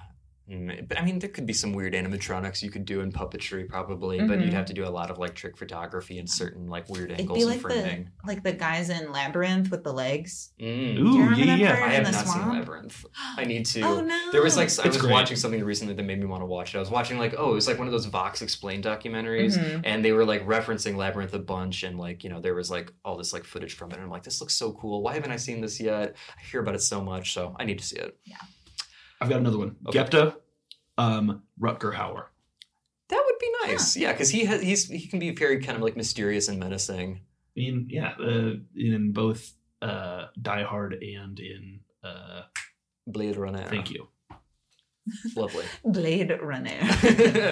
[0.51, 3.69] Mm, But I mean, there could be some weird animatronics you could do in puppetry,
[3.69, 4.21] probably.
[4.21, 4.53] But you'd Mhm.
[4.53, 7.39] have to do a lot of like trick photography and certain like weird It'd angles
[7.39, 8.11] be and like the framing.
[8.25, 10.53] like the guys in Labyrinth with the legs.
[10.61, 10.67] Mm.
[10.67, 11.85] Ooh, Do you remember yeah, that yeah.
[11.85, 12.55] I in have the not seen swamp?
[12.55, 13.07] Labyrinth.
[13.37, 13.81] I need to.
[13.83, 14.31] Oh no!
[14.31, 15.11] There was like I was great.
[15.13, 16.79] watching something recently that made me want to watch it.
[16.79, 19.81] I was watching like oh it was like one of those Vox Explained documentaries, Mhm.
[19.85, 22.93] and they were like referencing Labyrinth a bunch, and like you know there was like
[23.05, 25.03] all this like footage from it, and I'm like this looks so cool.
[25.03, 26.15] Why haven't I seen this yet?
[26.39, 28.17] I hear about it so much, so I need to see it.
[29.21, 29.77] I've got another one.
[29.87, 29.99] Okay.
[29.99, 30.37] Gepta,
[30.99, 32.25] um, Rutger Hauer.
[33.09, 35.83] That would be nice, yeah, because he has he's he can be very kind of
[35.83, 37.21] like mysterious and menacing.
[37.57, 42.43] I mean, yeah, uh, in both uh, Die Hard and in uh,
[43.07, 43.65] Blade Runner.
[43.65, 44.09] Thank You.
[45.37, 45.65] Lovely.
[45.85, 46.71] Blade Runner.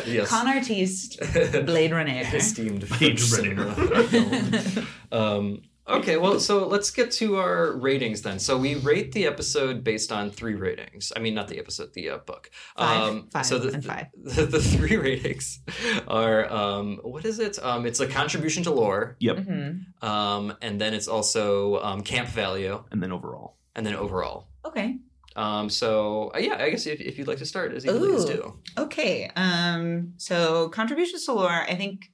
[0.07, 0.29] yes.
[0.29, 1.19] Con artiste
[1.65, 2.23] Blade Runner.
[2.33, 4.87] Esteemed Blade French Runner.
[5.13, 8.39] Um, okay, well, so let's get to our ratings then.
[8.39, 11.13] So we rate the episode based on three ratings.
[11.17, 12.51] I mean, not the episode, the uh, book.
[12.77, 14.07] Five, five, so the, and five.
[14.17, 15.61] The, the three ratings
[16.09, 17.59] are um, what is it?
[17.63, 20.03] Um, it's a contribution to lore, Mhm.
[20.03, 23.57] um, and then it's also um, camp value, And then overall.
[23.77, 24.49] and then overall.
[24.65, 24.99] Okay.
[25.37, 28.25] Um, so uh, yeah, I guess if, if you'd like to start, as you please
[28.25, 28.55] do.
[28.79, 29.31] Okay.
[29.35, 30.15] Um.
[30.17, 32.11] So contributions to lore, I think.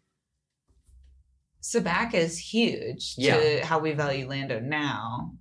[1.63, 3.65] Sabacc is huge to Yeah.
[3.67, 5.33] how we value Lando now.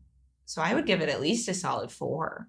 [0.46, 2.48] So I would give it at least a solid four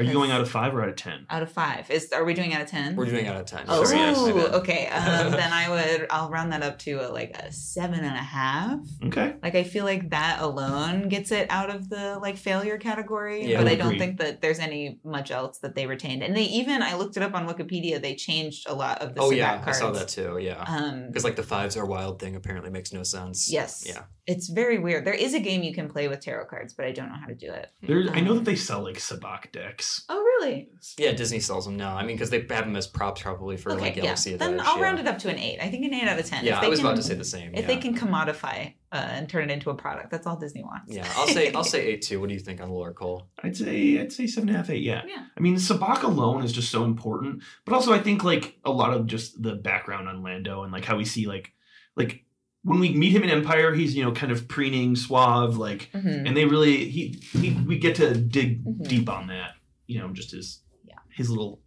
[0.00, 1.26] Are you going out of five or out of ten?
[1.30, 1.90] out of five.
[1.90, 2.96] Is are we doing out of ten?
[2.96, 3.64] We're doing out of ten.
[3.68, 4.86] Oh, Sorry, yes, okay.
[4.92, 6.06] Um, then I would.
[6.10, 8.80] I'll round that up to a, like a seven and a half.
[9.04, 9.34] Okay.
[9.42, 13.46] Like I feel like that alone gets it out of the like failure category.
[13.46, 13.98] Yeah, but I I don't agree.
[13.98, 16.22] think that there's any much else that they retained.
[16.22, 18.00] And they even I looked it up on Wikipedia.
[18.00, 19.78] They changed a lot of the Oh Sabacc yeah, I cards.
[19.78, 20.38] saw that too.
[20.40, 20.64] Yeah.
[20.66, 23.50] Um, Because like the fives are wild thing apparently makes no sense.
[23.52, 24.02] yes, Yeah.
[24.30, 25.04] It's very weird.
[25.04, 27.26] There is a game you can play with tarot cards, but I don't know how
[27.26, 27.68] to do it.
[27.82, 30.04] There's, I know that they sell like Sabacc decks.
[30.08, 30.68] Oh really?
[30.98, 31.96] Yeah, Disney sells them now.
[31.96, 34.02] I mean, because they have them as props probably for okay, like yeah.
[34.02, 34.82] Galaxy Then Edge, I'll yeah.
[34.84, 35.58] round it up to an eight.
[35.60, 36.44] I think an eight out of ten.
[36.44, 37.54] Yeah, If I they was can- about to say the same.
[37.54, 37.66] If yeah.
[37.66, 40.94] they can commodify uh, and turn it into a product, that's all Disney wants.
[40.94, 42.20] Yeah, I'll say I'll say eight too.
[42.20, 43.28] What do you think on Lore Cole?
[43.42, 44.82] I'd say I'd say seven and a half, eight.
[44.84, 45.02] Yeah.
[45.08, 45.24] Yeah.
[45.36, 48.92] I mean, Sabacc alone is just so important, but also I think like a lot
[48.92, 51.52] of just the background on Lando and like how we see like
[51.96, 52.24] like
[52.62, 56.26] when we meet him in Empire, he's you know kind of preening, suave, like, Mhm.
[56.26, 58.88] and they really he, he we get to dig Mhm.
[58.88, 59.52] deep on that.
[59.86, 60.96] You know, just his Yeah.
[61.16, 61.60] his little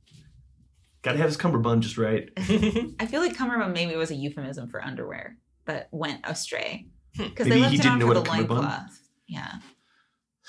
[1.01, 2.29] got to have his cummerbund just right.
[2.37, 6.87] I feel like cummerbund maybe was a euphemism for underwear that went astray
[7.17, 7.23] Hmm.
[7.25, 8.99] because they left he it didn't on know for what the a cummerbund- loincloth.
[9.27, 9.59] Yeah,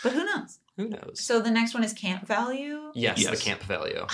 [0.03, 0.59] but who knows?
[0.77, 1.21] Who knows?
[1.25, 2.91] So the next one is camp value.
[2.95, 4.05] yes, the camp value.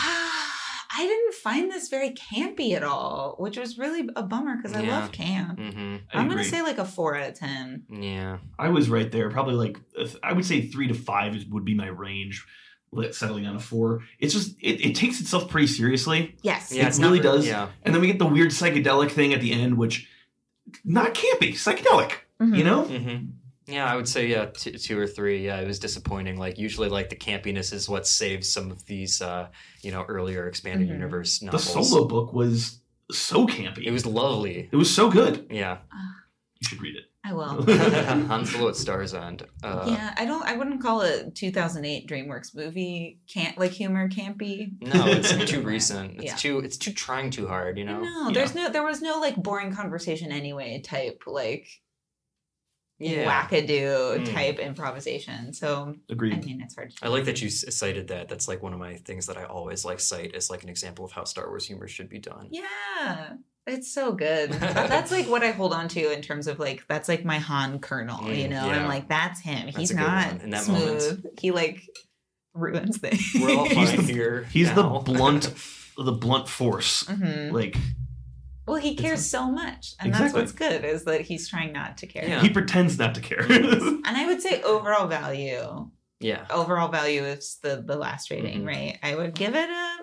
[1.00, 4.82] I didn't find this very campy at all, which was really a bummer because I
[4.82, 4.98] Yeah.
[5.00, 5.58] love camp.
[5.58, 5.96] Mm-hmm.
[6.12, 7.84] I I'm gonna say like a four out of ten.
[7.90, 8.38] Yeah.
[8.58, 9.30] I was right there.
[9.30, 12.44] Probably like uh, I would say three to five is, would be my range.
[12.92, 14.00] let- Settling on a four.
[14.18, 16.70] It's just it, it takes itself pretty seriously, Yes.
[16.72, 17.46] Yeah, It it's really not, does.
[17.46, 17.68] Yeah.
[17.82, 20.06] and then we get the weird psychedelic thing at the end, which
[20.84, 22.12] not campy, psychedelic.
[22.42, 22.58] Mhm.
[22.58, 23.26] You know, Mm-hmm.
[23.70, 25.44] Yeah, I would say yeah, two, two or three.
[25.46, 26.36] Yeah, it was disappointing.
[26.38, 29.48] Like usually, like the campiness is what saves some of these, uh,
[29.82, 30.92] you know, earlier expanded Mhm.
[30.92, 31.64] universe novels.
[31.74, 32.80] the solo book was
[33.10, 33.84] so campy.
[33.84, 34.68] It was lovely.
[34.70, 35.46] it was so good.
[35.50, 35.78] Yeah.
[36.60, 37.04] You should read it.
[37.22, 37.62] I will.
[38.28, 39.42] Han Solo at Star's End.
[39.62, 40.42] Uh, yeah, I don't.
[40.42, 43.18] I wouldn't call it 2008 DreamWorks movie.
[43.32, 44.70] Can't like humor campy.
[44.80, 46.14] No, it's too recent.
[46.16, 46.36] It's Yeah.
[46.36, 46.58] too.
[46.60, 47.76] It's too trying too hard.
[47.78, 48.00] You know.
[48.00, 48.70] No, there's no.
[48.70, 50.80] There was no like boring conversation anyway.
[50.84, 51.66] Type like
[53.00, 53.24] Yeah.
[53.48, 54.32] wackadoo Mm.
[54.34, 55.52] type improvisation.
[55.54, 56.94] So I mean, it's hard.
[56.96, 58.28] To I like that you cited that.
[58.28, 61.04] That's like one of my things that I always like cite as like an example
[61.04, 62.48] of how Star Wars humor should be done.
[62.50, 63.34] Yeah,
[63.66, 64.50] it's so good.
[64.52, 67.78] That's like what I hold on to in terms of like that's like my Han
[67.78, 68.30] Colonel.
[68.32, 68.80] you Mm, know, yeah.
[68.82, 69.66] I'm like that's him.
[69.66, 71.02] That's He's a not in that smooth.
[71.22, 71.40] moment.
[71.40, 71.80] He like
[72.54, 73.22] ruins things.
[73.40, 74.46] We're all He's fine the- here.
[74.52, 74.98] He's now.
[74.98, 75.54] the blunt,
[75.96, 77.04] the blunt force.
[77.04, 77.52] Mhm.
[77.52, 77.76] Like
[78.70, 80.18] Well, he cares so much, and Exactly.
[80.18, 82.26] that's what's good is that he's trying not to care.
[82.28, 82.40] Yeah.
[82.40, 83.42] he pretends not to care.
[83.50, 85.90] And I would say overall value,
[86.20, 86.46] yeah.
[86.50, 88.66] overall value is the the last rating, Mhm.
[88.66, 88.98] right?
[89.02, 89.96] I would give it a,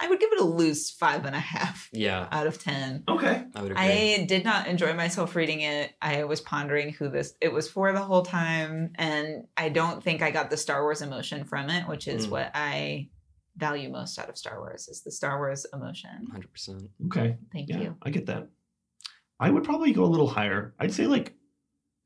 [0.00, 2.28] I would give it a loose five and a half Yeah.
[2.30, 3.02] out of ten.
[3.08, 3.44] okay.
[3.54, 3.84] I would agree.
[4.20, 5.92] I did not enjoy myself reading it.
[6.00, 10.22] I was pondering who this it was for the whole time, and I don't think
[10.22, 12.30] I got the Star Wars emotion from it, which is Mm.
[12.30, 13.08] what I
[13.58, 16.26] value most out of Star Wars is the Star Wars emotion.
[16.32, 16.88] 100%.
[17.06, 17.36] Okay.
[17.52, 17.96] Thank Yeah, you.
[18.02, 18.48] I get that.
[19.40, 20.74] I would probably go a little higher.
[20.78, 21.34] I'd say like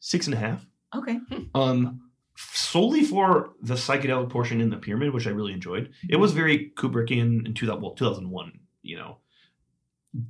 [0.01, 0.67] six and a half.
[0.95, 1.17] Okay.
[1.31, 1.43] Hmm.
[1.55, 5.93] Um, solely for the psychedelic portion in the pyramid, which I really enjoyed.
[6.09, 6.39] It was hmm.
[6.39, 9.19] very Kubrickian in 2000, well, 2001, you know.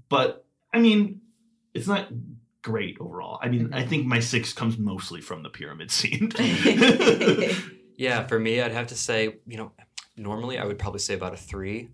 [0.08, 1.20] But I mean,
[1.74, 2.08] it's not
[2.62, 3.40] great overall.
[3.42, 3.88] I mean, I mm-hmm.
[3.88, 6.30] think my six comes mostly from the pyramid scene.
[8.02, 9.72] Yeah, for me, I'd have to say, you know,
[10.16, 11.90] normally I would probably say about a three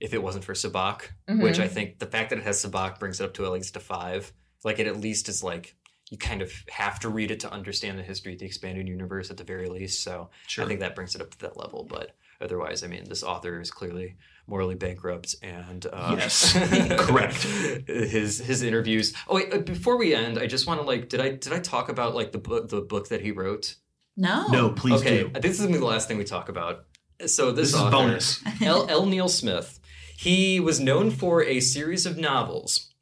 [0.00, 1.62] if it wasn't for Sabacc, which Mhm.
[1.62, 3.80] I think the fact that it has Sabacc brings it up to at least a
[3.80, 4.32] five.
[4.64, 5.76] Like it at least is like
[6.10, 9.30] you kind of have to read it to understand the history of the expanded universe
[9.30, 10.02] at the very least.
[10.02, 10.64] So sure.
[10.64, 11.84] I think that brings it up to that level.
[11.88, 14.16] But otherwise, I mean, this author is clearly
[14.46, 16.52] morally bankrupt, and uh, Yes.
[16.98, 17.42] Correct.
[17.42, 19.14] His his interviews.
[19.28, 21.60] Oh wait, uh, before we end, I just want to like, did I did I
[21.60, 23.76] talk about like the book the book that he wrote?
[24.16, 24.46] No.
[24.48, 25.40] no, please okay, do.
[25.40, 26.84] this is gonna be the last thing we talk about.
[27.26, 28.42] So this, This, is author, bonus.
[28.62, 28.86] L.
[28.88, 29.06] L.
[29.06, 29.78] Neil Smith.
[30.16, 32.93] He was known for a series of novels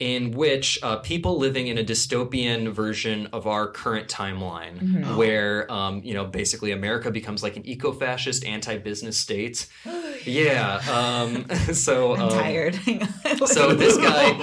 [0.00, 5.16] in which uh, people living in a dystopian version of our current timeline, Mhm.
[5.16, 9.66] where um, you know basically America becomes like an eco-fascist, anti-business state.
[10.26, 10.80] Yeah.
[10.92, 12.74] Um, so I'm um, tired.
[13.46, 14.34] so this guy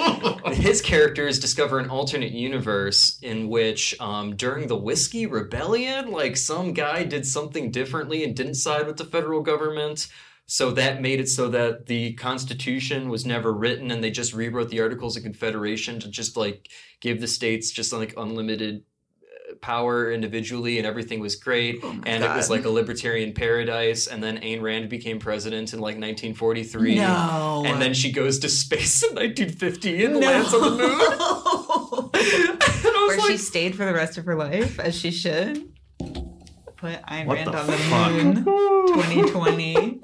[0.53, 6.73] his characters discover an alternate universe in which um, during the whiskey rebellion like some
[6.73, 10.07] guy did something differently and didn't side with the federal government
[10.49, 14.69] so that made it so that the constitution was never written and they just rewrote
[14.69, 16.69] the articles of confederation to just like
[17.01, 18.81] give the states just like unlimited
[19.21, 23.33] uh, power individually and everything was great Oh my and it was like a libertarian
[23.33, 27.63] paradise and then Ayn Rand became president in like 1943 no.
[27.65, 30.91] and then she goes to space in 1950 and lands on the moon.
[32.13, 35.73] and I was Where she stayed for the rest of her life, as she should.
[36.77, 38.11] Put Ayn What Rand the on the fuck?
[38.11, 38.45] moon.
[38.45, 39.99] 2020.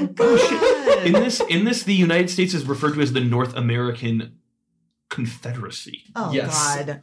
[0.00, 0.14] Good.
[0.16, 1.06] God.
[1.06, 4.38] in this, in this, the United States is referred to as the North American
[5.08, 6.04] Confederacy.
[6.16, 6.52] Oh Yes.
[6.76, 7.02] God.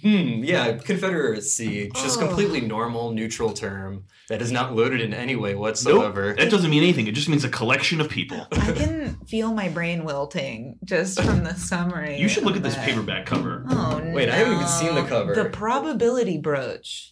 [0.00, 2.26] hmm, yeah, Confederacy, just Oh.
[2.26, 6.34] completely normal, neutral term that is not loaded in any way whatsoever.
[6.34, 7.06] That doesn't mean anything.
[7.08, 8.46] It just means a collection of people.
[8.52, 12.18] I can feel my brain wilting just from the summary.
[12.18, 12.86] You should look at this that.
[12.88, 13.64] paperback cover.
[13.68, 14.12] Oh no.
[14.14, 15.34] Wait, I haven't even seen the cover.
[15.34, 17.11] The Probability Broach.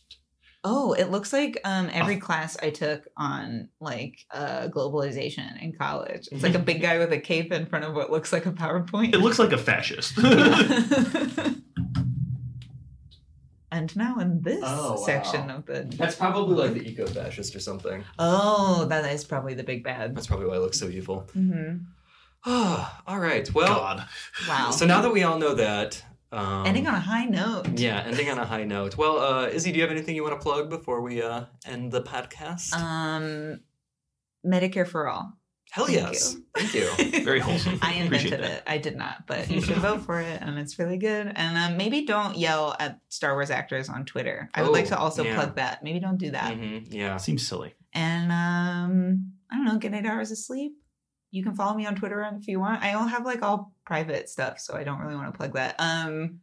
[0.63, 2.21] Oh, it looks like um, every Oh.
[2.21, 6.29] class I took on like uh, globalization in college.
[6.31, 8.53] It's like a big guy with a cape in front of what looks like a
[8.53, 9.15] PowerPoint.
[9.15, 10.19] It looks like a fascist.
[13.73, 14.97] and now in this Oh, wow.
[15.07, 18.05] section of the That's probably like the eco-fascist or something.
[18.19, 20.17] oh, that is probably the big bad.
[20.17, 21.29] That's probably why it looks so evil.
[21.33, 21.77] hmm
[22.47, 23.53] All right.
[23.55, 24.05] Well, God.
[24.49, 24.71] Wow.
[24.71, 27.79] so now that we all know that, um, Ending on a high note.
[27.79, 28.97] yeah, ending on a high note.
[28.97, 31.91] Well, uh, Izzy, do you have anything you want to plug before we uh, end
[31.93, 32.73] the podcast?
[32.75, 33.61] Um,
[34.47, 35.33] Medicare for all.
[35.73, 36.35] Hell thank yes.
[36.35, 36.45] you.
[36.57, 37.21] Thank you.
[37.25, 37.79] Very wholesome.
[37.81, 38.63] I invented it.
[38.67, 41.31] I did not, but you should vote for it, and it's really good.
[41.35, 44.51] And um, maybe don't yell at Star Wars actors on Twitter.
[44.53, 45.35] I would like Oh, to also yeah.
[45.37, 45.85] plug that.
[45.85, 46.55] Maybe don't do that.
[46.55, 47.19] hmm Yeah.
[47.19, 47.75] Seems silly.
[47.93, 49.79] And um, I don't know.
[49.79, 50.73] Get eight hours of sleep.
[51.31, 52.83] You can follow me on Twitter if you want.
[52.83, 55.77] I don't have like all private stuff, so I don't really want to plug that.
[55.79, 56.41] Um,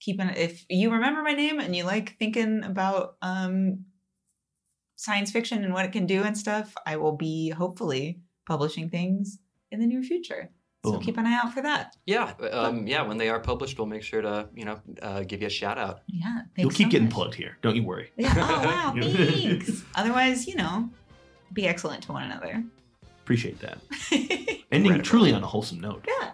[0.00, 3.84] keeping if you remember my name and you like thinking about um
[4.96, 9.38] science fiction and what it can do and stuff, I will be hopefully publishing things
[9.70, 10.50] in the near future.
[10.84, 11.94] So keep an eye out for that.
[12.06, 12.32] Yeah.
[12.52, 13.02] Um, yeah.
[13.02, 15.76] When they are published, we'll make sure to, you know, uh, give you a shout
[15.76, 16.00] out.
[16.08, 17.14] Yeah, thanks You'll keep so getting much.
[17.14, 17.58] plugged here.
[17.60, 18.10] Don't you worry.
[18.16, 18.32] Yeah.
[18.34, 19.82] Oh wow, thanks.
[19.94, 20.88] Otherwise, you know,
[21.52, 22.64] be excellent to one another.
[23.30, 23.78] Appreciate that.
[24.10, 24.18] yeah.
[24.72, 25.04] Ending Incredible.
[25.04, 26.04] truly on a wholesome note.
[26.08, 26.32] Yeah.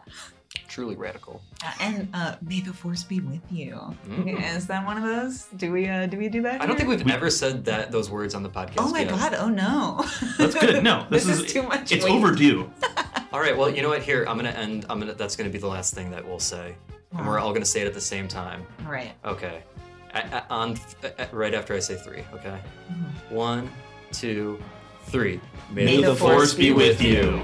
[0.67, 1.43] Truly radical.
[1.63, 3.79] Uh, and uh, may the force be with you.
[4.09, 4.57] Mm.
[4.57, 5.45] Is that one of those?
[5.59, 6.55] Do we uh, do we do that?
[6.63, 6.87] I don't here?
[6.89, 8.77] think we've ever said that those words on the podcast.
[8.79, 9.11] Oh my yet.
[9.11, 9.35] god!
[9.35, 10.07] Oh no.
[10.39, 10.83] That's good.
[10.83, 11.93] No, this, this, is, too much.
[11.93, 12.13] It's weight.
[12.15, 12.71] overdue.
[13.33, 13.55] All right.
[13.57, 14.03] Well, you know what?
[14.03, 14.87] Here, I'm gonna end.
[14.89, 15.13] I'm gonna.
[15.13, 16.77] That's gonna be the last thing that we'll say,
[17.13, 18.67] and we're all gonna say it at the same time.
[18.87, 19.13] All right.
[19.27, 19.63] Okay.
[20.15, 22.25] A- a- on a- a- right after I say three.
[22.33, 22.59] Okay.
[22.91, 23.33] Mhm.
[23.33, 23.71] One,
[24.13, 24.59] two,
[25.07, 25.41] three.
[25.71, 27.41] May the force be with you.